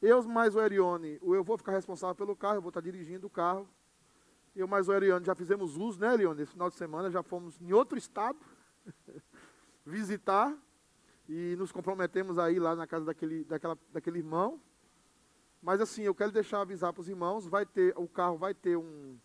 Eu 0.00 0.22
mais 0.22 0.54
o 0.54 0.60
Erione, 0.60 1.18
eu 1.20 1.42
vou 1.42 1.58
ficar 1.58 1.72
responsável 1.72 2.14
pelo 2.14 2.36
carro, 2.36 2.58
eu 2.58 2.62
vou 2.62 2.68
estar 2.68 2.80
dirigindo 2.80 3.26
o 3.26 3.30
carro. 3.30 3.68
Eu 4.54 4.68
mais 4.68 4.88
o 4.88 4.92
Ariane 4.92 5.26
já 5.26 5.34
fizemos 5.34 5.76
uso, 5.76 5.98
né, 5.98 6.06
Ariane? 6.06 6.42
Esse 6.42 6.52
final 6.52 6.70
de 6.70 6.76
semana 6.76 7.10
já 7.10 7.24
fomos 7.24 7.60
em 7.60 7.72
outro 7.72 7.98
estado 7.98 8.38
visitar 9.86 10.52
e 11.28 11.54
nos 11.56 11.70
comprometemos 11.70 12.38
aí 12.38 12.58
lá 12.58 12.74
na 12.74 12.86
casa 12.86 13.04
daquele, 13.04 13.44
daquela, 13.44 13.78
daquele 13.92 14.18
irmão. 14.18 14.60
Mas 15.62 15.80
assim, 15.80 16.02
eu 16.02 16.14
quero 16.14 16.32
deixar 16.32 16.60
avisar 16.60 16.92
para 16.92 17.00
os 17.00 17.08
irmãos, 17.08 17.46
vai 17.46 17.64
ter, 17.64 17.94
o 17.96 18.08
carro 18.08 18.36
vai 18.36 18.52
ter 18.52 18.76
um, 18.76 19.16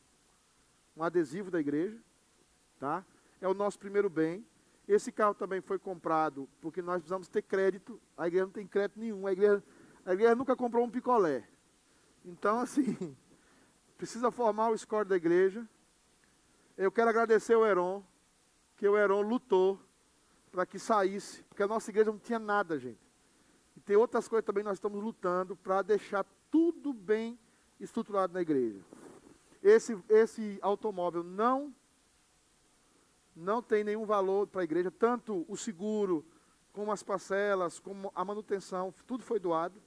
um 0.96 1.04
adesivo 1.04 1.50
da 1.50 1.60
igreja, 1.60 2.00
tá? 2.80 3.04
É 3.42 3.48
o 3.48 3.54
nosso 3.54 3.80
primeiro 3.80 4.10
bem. 4.10 4.46
Esse 4.88 5.12
carro 5.12 5.34
também 5.34 5.62
foi 5.62 5.80
comprado 5.80 6.48
porque 6.62 6.82
nós 6.82 6.98
precisamos 6.98 7.28
ter 7.28 7.42
crédito. 7.42 8.00
A 8.16 8.28
igreja 8.28 8.46
não 8.46 8.54
tem 8.54 8.68
crédito 8.68 9.00
nenhum. 9.00 9.26
A 9.26 9.32
igreja, 9.32 9.64
a 10.06 10.14
igreja 10.14 10.36
nunca 10.36 10.56
comprou 10.56 10.86
um 10.86 10.90
picolé. 10.90 11.48
Então, 12.24 12.60
assim, 12.60 13.16
precisa 13.98 14.32
formar 14.32 14.70
o 14.70 14.78
score 14.78 15.08
da 15.08 15.16
igreja. 15.16 15.68
Eu 16.78 16.92
quero 16.92 17.10
agradecer 17.10 17.56
o 17.56 17.66
Heron, 17.66 18.04
que 18.76 18.88
o 18.88 18.98
Heron 18.98 19.22
lutou 19.22 19.80
para 20.52 20.66
que 20.66 20.78
saísse, 20.78 21.44
porque 21.44 21.64
a 21.64 21.68
nossa 21.68 21.90
igreja 21.90 22.12
não 22.12 22.20
tinha 22.20 22.40
nada, 22.40 22.78
gente. 22.78 23.00
E 23.76 23.80
tem 23.80 23.96
outras 23.96 24.28
coisas 24.28 24.46
também 24.46 24.64
nós 24.64 24.74
estamos 24.78 25.02
lutando 25.02 25.56
para 25.56 25.82
deixar 25.82 26.26
tudo 26.50 26.94
bem 26.94 27.40
estruturado 27.80 28.34
na 28.34 28.42
igreja. 28.42 28.82
Esse, 29.64 29.98
esse 30.10 30.60
automóvel 30.62 31.24
não 31.24 31.74
não 33.34 33.62
tem 33.62 33.84
nenhum 33.84 34.06
valor 34.06 34.46
para 34.46 34.62
a 34.62 34.64
igreja, 34.64 34.92
tanto 34.92 35.46
o 35.48 35.56
seguro, 35.56 36.26
como 36.74 36.92
as 36.92 37.02
parcelas, 37.04 37.80
como 37.80 38.12
a 38.14 38.24
manutenção, 38.24 38.94
tudo 39.08 39.24
foi 39.24 39.40
doado. 39.40 39.82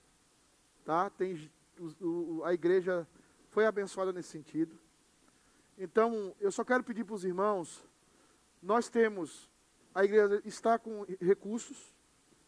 Tá? 0.85 1.11
Tem, 1.11 1.51
o, 1.79 2.39
o, 2.39 2.45
a 2.45 2.53
igreja 2.55 3.07
foi 3.51 3.67
abençoada 3.67 4.13
nesse 4.13 4.31
sentido. 4.31 4.79
Então, 5.77 6.35
eu 6.41 6.53
só 6.53 6.65
quero 6.65 6.85
pedir 6.85 7.05
para 7.05 7.15
os 7.15 7.25
irmãos, 7.25 7.87
nós 8.63 8.89
temos, 8.89 9.51
a 9.95 10.05
igreja 10.05 10.43
está 10.45 10.79
com 10.79 11.07
recursos, 11.21 11.95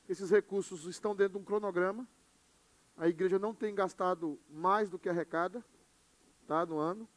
esses 0.08 0.30
recursos 0.30 0.84
estão 0.86 1.14
dentro 1.14 1.34
de 1.34 1.38
um 1.38 1.44
cronograma, 1.44 2.06
a 2.96 3.08
igreja 3.08 3.38
não 3.38 3.54
tem 3.54 3.74
gastado 3.74 4.38
mais 4.50 4.90
do 4.90 4.98
que 4.98 5.08
arrecada, 5.08 5.64
tá, 6.46 6.66
no 6.66 6.78
ano, 6.78 7.08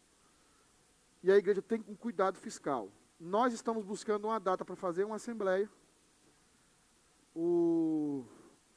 e 1.23 1.31
a 1.31 1.37
igreja 1.37 1.61
tem 1.61 1.83
um 1.87 1.95
cuidado 1.95 2.37
fiscal. 2.37 2.91
Nós 3.19 3.53
estamos 3.53 3.83
buscando 3.83 4.25
uma 4.25 4.39
data 4.39 4.63
para 4.63 4.75
fazer 4.75 5.03
uma 5.03 5.15
assembleia, 5.15 5.69
o, 7.35 8.25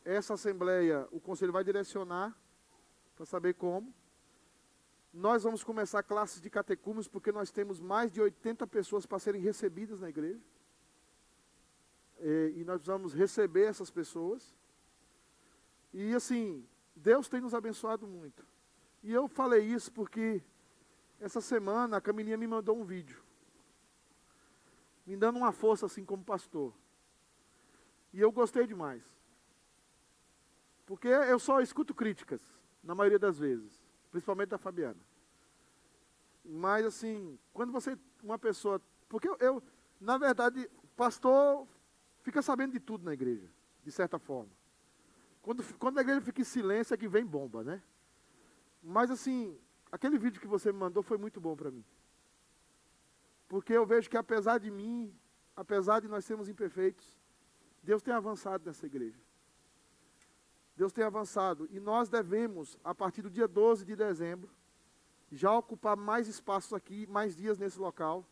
essa 0.05 0.35
assembleia, 0.35 1.07
o 1.11 1.21
conselho 1.21 1.53
vai 1.53 1.65
direcionar 1.65 2.37
para 3.15 3.27
saber 3.27 3.55
como, 3.55 3.93
nós 5.13 5.43
vamos 5.43 5.63
começar 5.63 6.03
classes 6.03 6.41
de 6.41 6.49
catecúmenos 6.49 7.07
porque 7.07 7.31
nós 7.31 7.51
temos 7.51 7.79
mais 7.79 8.11
de 8.11 8.21
80 8.21 8.67
pessoas 8.67 9.05
para 9.05 9.19
serem 9.19 9.43
recebidas 9.43 10.01
na 10.01 10.09
igreja. 10.09 10.41
É, 12.25 12.53
e 12.55 12.65
nós 12.65 12.87
vamos 12.87 13.13
receber 13.13 13.65
essas 13.65 13.91
pessoas. 13.91 14.57
E 15.93 16.15
assim, 16.15 16.65
Deus 16.95 17.29
tem 17.29 17.41
nos 17.41 17.53
abençoado 17.53 18.07
muito. 18.07 18.47
E 19.03 19.13
eu 19.13 19.27
falei 19.27 19.65
isso 19.65 19.91
porque 19.93 20.41
essa 21.21 21.41
semana 21.41 21.97
a 21.97 22.01
Camilinha 22.01 22.37
me 22.37 22.47
mandou 22.47 22.79
um 22.79 22.85
vídeo. 22.85 23.21
Me 25.05 25.17
dando 25.17 25.37
uma 25.37 25.51
força 25.51 25.87
assim 25.87 26.05
como 26.05 26.25
pastor. 26.25 26.73
E 28.13 28.21
eu 28.21 28.31
gostei 28.31 28.69
demais. 28.69 29.03
Porque 30.87 31.09
eu 31.09 31.41
só 31.41 31.61
escuto 31.61 31.93
críticas, 31.93 32.41
na 32.85 32.95
maioria 32.95 33.19
das 33.19 33.37
vezes, 33.37 33.83
principalmente 34.13 34.51
da 34.51 34.59
Fabiana. 34.59 35.01
Mas 36.45 36.87
assim, 36.87 37.37
quando 37.53 37.73
você, 37.73 37.99
uma 38.23 38.39
pessoa, 38.39 38.81
porque 39.09 39.29
eu, 39.29 39.37
eu 39.41 39.63
na 40.01 40.19
verdade, 40.19 40.71
pastor 40.97 41.67
fica 42.23 42.41
sabendo 42.41 42.73
de 42.73 42.81
tudo 42.81 43.05
na 43.05 43.13
igreja, 43.13 43.49
de 43.85 43.93
certa 43.93 44.19
forma. 44.19 44.51
Quando, 45.43 45.63
quando 45.79 45.99
a 45.99 46.03
igreja 46.03 46.21
fica 46.21 46.41
em 46.41 46.45
silêncio 46.45 46.95
é 46.95 46.97
que 46.97 47.09
vem 47.09 47.25
bomba, 47.27 47.63
né? 47.63 47.83
Mas 48.83 49.11
assim, 49.11 49.59
aquele 49.91 50.19
vídeo 50.19 50.41
que 50.41 50.47
você 50.47 50.73
me 50.73 50.79
mandou 50.79 51.03
foi 51.03 51.19
muito 51.19 51.41
bom 51.41 51.55
para 51.57 51.71
mim. 51.71 51.85
Porque 53.49 53.73
eu 53.73 53.85
vejo 53.85 54.09
que 54.09 54.17
apesar 54.17 54.59
de 54.59 54.71
mim, 54.71 55.15
apesar 55.55 56.01
de 56.01 56.09
nós 56.09 56.25
sermos 56.25 56.49
imperfeitos, 56.49 57.19
Deus 57.83 58.01
tem 58.01 58.15
avançado 58.15 58.65
nessa 58.65 58.87
igreja. 58.87 59.21
Deus 60.77 60.93
tem 60.93 61.05
avançado. 61.05 61.69
E 61.71 61.79
nós 61.79 62.09
devemos, 62.09 62.79
a 62.83 62.95
partir 62.95 63.23
do 63.23 63.31
dia 63.31 63.47
12 63.47 63.85
de 63.85 63.95
dezembro, 63.95 64.51
já 65.31 65.53
ocupar 65.53 65.97
mais 65.97 66.29
espaços 66.29 66.73
aqui, 66.73 67.07
mais 67.07 67.37
dias 67.37 67.59
nesse 67.59 67.79
local. 67.79 68.27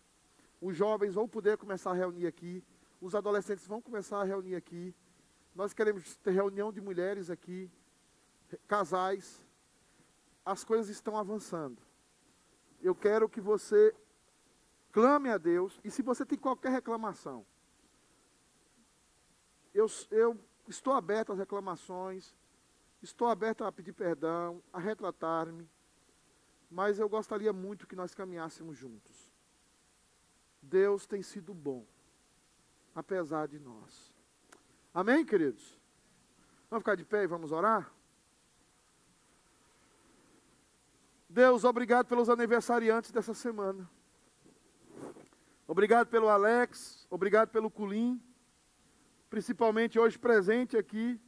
Os 0.61 0.77
jovens 0.77 1.15
vão 1.15 1.29
poder 1.29 1.57
começar 1.57 1.91
a 1.91 1.95
reunir 1.95 2.27
aqui. 2.27 2.65
Os 3.01 3.15
adolescentes 3.15 3.67
vão 3.67 3.81
começar 3.81 4.21
a 4.21 4.25
reunir 4.25 4.55
aqui. 4.55 4.95
Nós 5.55 5.73
queremos 5.73 6.17
ter 6.17 6.33
reunião 6.33 6.73
de 6.73 6.81
mulheres 6.81 7.31
aqui, 7.31 7.71
casais. 8.69 9.47
As 10.45 10.65
coisas 10.65 10.89
estão 10.89 11.17
avançando. 11.17 11.81
Eu 12.83 12.95
quero 12.95 13.29
que 13.29 13.41
você 13.41 13.95
clame 14.93 15.31
a 15.31 15.39
Deus. 15.39 15.81
E 15.85 15.91
se 15.91 16.03
você 16.03 16.25
tem 16.25 16.39
qualquer 16.39 16.71
reclamação, 16.71 17.45
eu, 19.73 19.87
eu 20.11 20.39
estou 20.69 20.93
aberto 20.93 21.33
às 21.33 21.39
reclamações, 21.39 22.35
estou 23.03 23.29
aberto 23.29 23.65
a 23.65 23.73
pedir 23.73 23.93
perdão, 23.93 24.63
a 24.73 24.79
retratar-me, 24.79 25.69
mas 26.71 26.99
eu 26.99 27.09
gostaria 27.09 27.53
muito 27.53 27.87
que 27.87 27.97
nós 27.97 28.15
caminhássemos 28.15 28.77
juntos. 28.77 29.31
Deus 30.63 31.07
tem 31.07 31.23
sido 31.23 31.55
bom, 31.55 31.87
apesar 33.01 33.49
de 33.49 33.59
nós. 33.59 34.13
Amém, 34.95 35.25
queridos? 35.25 35.79
Vamos 36.69 36.83
ficar 36.83 36.95
de 36.95 37.05
pé 37.05 37.25
e 37.25 37.27
vamos 37.27 37.53
orar? 37.53 37.93
Deus, 41.29 41.65
obrigado 41.65 42.07
pelos 42.07 42.29
aniversariantes 42.29 43.11
dessa 43.11 43.35
semana. 43.35 43.89
Obrigado 45.67 46.09
pelo 46.09 46.29
Alex, 46.29 47.07
obrigado 47.11 47.51
pelo 47.51 47.71
Culim 47.71 48.21
principalmente 49.31 49.97
hoje 49.97 50.19
presente 50.19 50.77
aqui. 50.77 51.19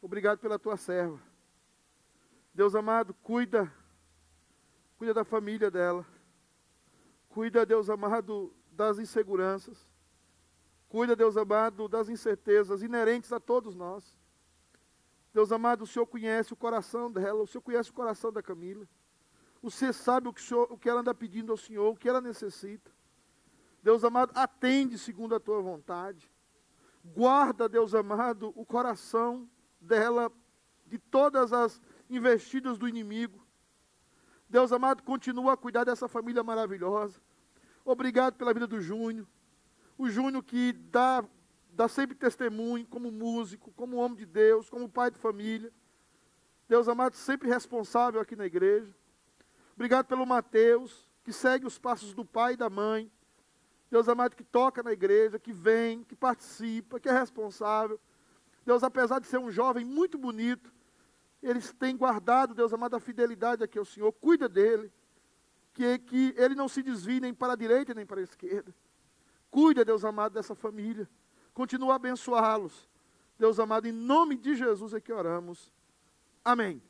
Obrigado 0.00 0.38
pela 0.38 0.58
tua 0.58 0.76
serva. 0.76 1.20
Deus 2.54 2.74
amado, 2.76 3.12
cuida, 3.12 3.70
cuida 4.96 5.12
da 5.12 5.24
família 5.24 5.68
dela. 5.68 6.06
Cuida, 7.28 7.66
Deus 7.66 7.90
amado, 7.90 8.54
das 8.70 9.00
inseguranças. 9.00 9.87
Cuida, 10.88 11.14
Deus 11.14 11.36
amado, 11.36 11.86
das 11.88 12.08
incertezas 12.08 12.82
inerentes 12.82 13.32
a 13.32 13.38
todos 13.38 13.74
nós. 13.74 14.18
Deus 15.34 15.52
amado, 15.52 15.82
o 15.82 15.86
Senhor 15.86 16.06
conhece 16.06 16.52
o 16.52 16.56
coração 16.56 17.12
dela, 17.12 17.42
o 17.42 17.46
Senhor 17.46 17.62
conhece 17.62 17.90
o 17.90 17.94
coração 17.94 18.32
da 18.32 18.42
Camila. 18.42 18.88
O 19.60 19.70
Senhor 19.70 19.92
sabe 19.92 20.28
o 20.28 20.32
que, 20.32 20.40
Senhor, 20.40 20.66
o 20.70 20.78
que 20.78 20.88
ela 20.88 21.00
anda 21.00 21.14
pedindo 21.14 21.52
ao 21.52 21.58
Senhor, 21.58 21.90
o 21.90 21.96
que 21.96 22.08
ela 22.08 22.20
necessita. 22.20 22.90
Deus 23.82 24.02
amado, 24.02 24.32
atende 24.34 24.98
segundo 24.98 25.34
a 25.34 25.40
tua 25.40 25.60
vontade. 25.60 26.30
Guarda, 27.04 27.68
Deus 27.68 27.94
amado, 27.94 28.52
o 28.56 28.64
coração 28.64 29.48
dela 29.80 30.32
de 30.86 30.98
todas 30.98 31.52
as 31.52 31.80
investidas 32.08 32.78
do 32.78 32.88
inimigo. 32.88 33.46
Deus 34.48 34.72
amado, 34.72 35.02
continua 35.02 35.52
a 35.52 35.56
cuidar 35.56 35.84
dessa 35.84 36.08
família 36.08 36.42
maravilhosa. 36.42 37.20
Obrigado 37.84 38.36
pela 38.36 38.54
vida 38.54 38.66
do 38.66 38.80
Júnior. 38.80 39.26
O 39.98 40.08
Júnior 40.08 40.44
que 40.44 40.72
dá, 40.72 41.24
dá 41.72 41.88
sempre 41.88 42.16
testemunho 42.16 42.86
como 42.86 43.10
músico, 43.10 43.72
como 43.72 43.96
homem 43.96 44.16
de 44.16 44.24
Deus, 44.24 44.70
como 44.70 44.88
pai 44.88 45.10
de 45.10 45.18
família. 45.18 45.72
Deus 46.68 46.86
amado, 46.86 47.16
sempre 47.16 47.48
responsável 47.48 48.20
aqui 48.20 48.36
na 48.36 48.46
igreja. 48.46 48.94
Obrigado 49.74 50.06
pelo 50.06 50.24
Mateus, 50.24 51.10
que 51.24 51.32
segue 51.32 51.66
os 51.66 51.78
passos 51.78 52.14
do 52.14 52.24
pai 52.24 52.52
e 52.52 52.56
da 52.56 52.70
mãe. 52.70 53.10
Deus 53.90 54.08
amado, 54.08 54.36
que 54.36 54.44
toca 54.44 54.84
na 54.84 54.92
igreja, 54.92 55.38
que 55.38 55.52
vem, 55.52 56.04
que 56.04 56.14
participa, 56.14 57.00
que 57.00 57.08
é 57.08 57.12
responsável. 57.12 57.98
Deus, 58.64 58.84
apesar 58.84 59.18
de 59.18 59.26
ser 59.26 59.38
um 59.38 59.50
jovem 59.50 59.84
muito 59.84 60.16
bonito, 60.16 60.72
eles 61.42 61.72
têm 61.72 61.96
guardado, 61.96 62.54
Deus 62.54 62.72
amado, 62.72 62.94
a 62.94 63.00
fidelidade 63.00 63.64
aqui 63.64 63.78
ao 63.78 63.84
Senhor. 63.84 64.12
Cuida 64.12 64.48
dele. 64.48 64.92
Que, 65.72 65.98
que 65.98 66.34
ele 66.36 66.54
não 66.54 66.68
se 66.68 66.82
desvie 66.82 67.20
nem 67.20 67.32
para 67.32 67.54
a 67.54 67.56
direita 67.56 67.94
nem 67.94 68.04
para 68.04 68.20
a 68.20 68.24
esquerda. 68.24 68.74
Cuida, 69.50 69.84
Deus 69.84 70.04
amado, 70.04 70.34
dessa 70.34 70.54
família. 70.54 71.08
Continua 71.54 71.94
a 71.94 71.96
abençoá-los. 71.96 72.88
Deus 73.38 73.58
amado, 73.58 73.86
em 73.86 73.92
nome 73.92 74.36
de 74.36 74.54
Jesus 74.54 74.92
é 74.92 75.00
que 75.00 75.12
oramos. 75.12 75.72
Amém. 76.44 76.82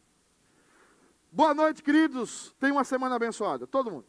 Boa 1.31 1.53
noite, 1.55 1.83
queridos. 1.83 2.55
Tenha 2.59 2.73
uma 2.73 2.85
semana 2.85 3.17
abençoada. 3.17 3.67
Todo 3.67 3.91
mundo. 3.91 4.07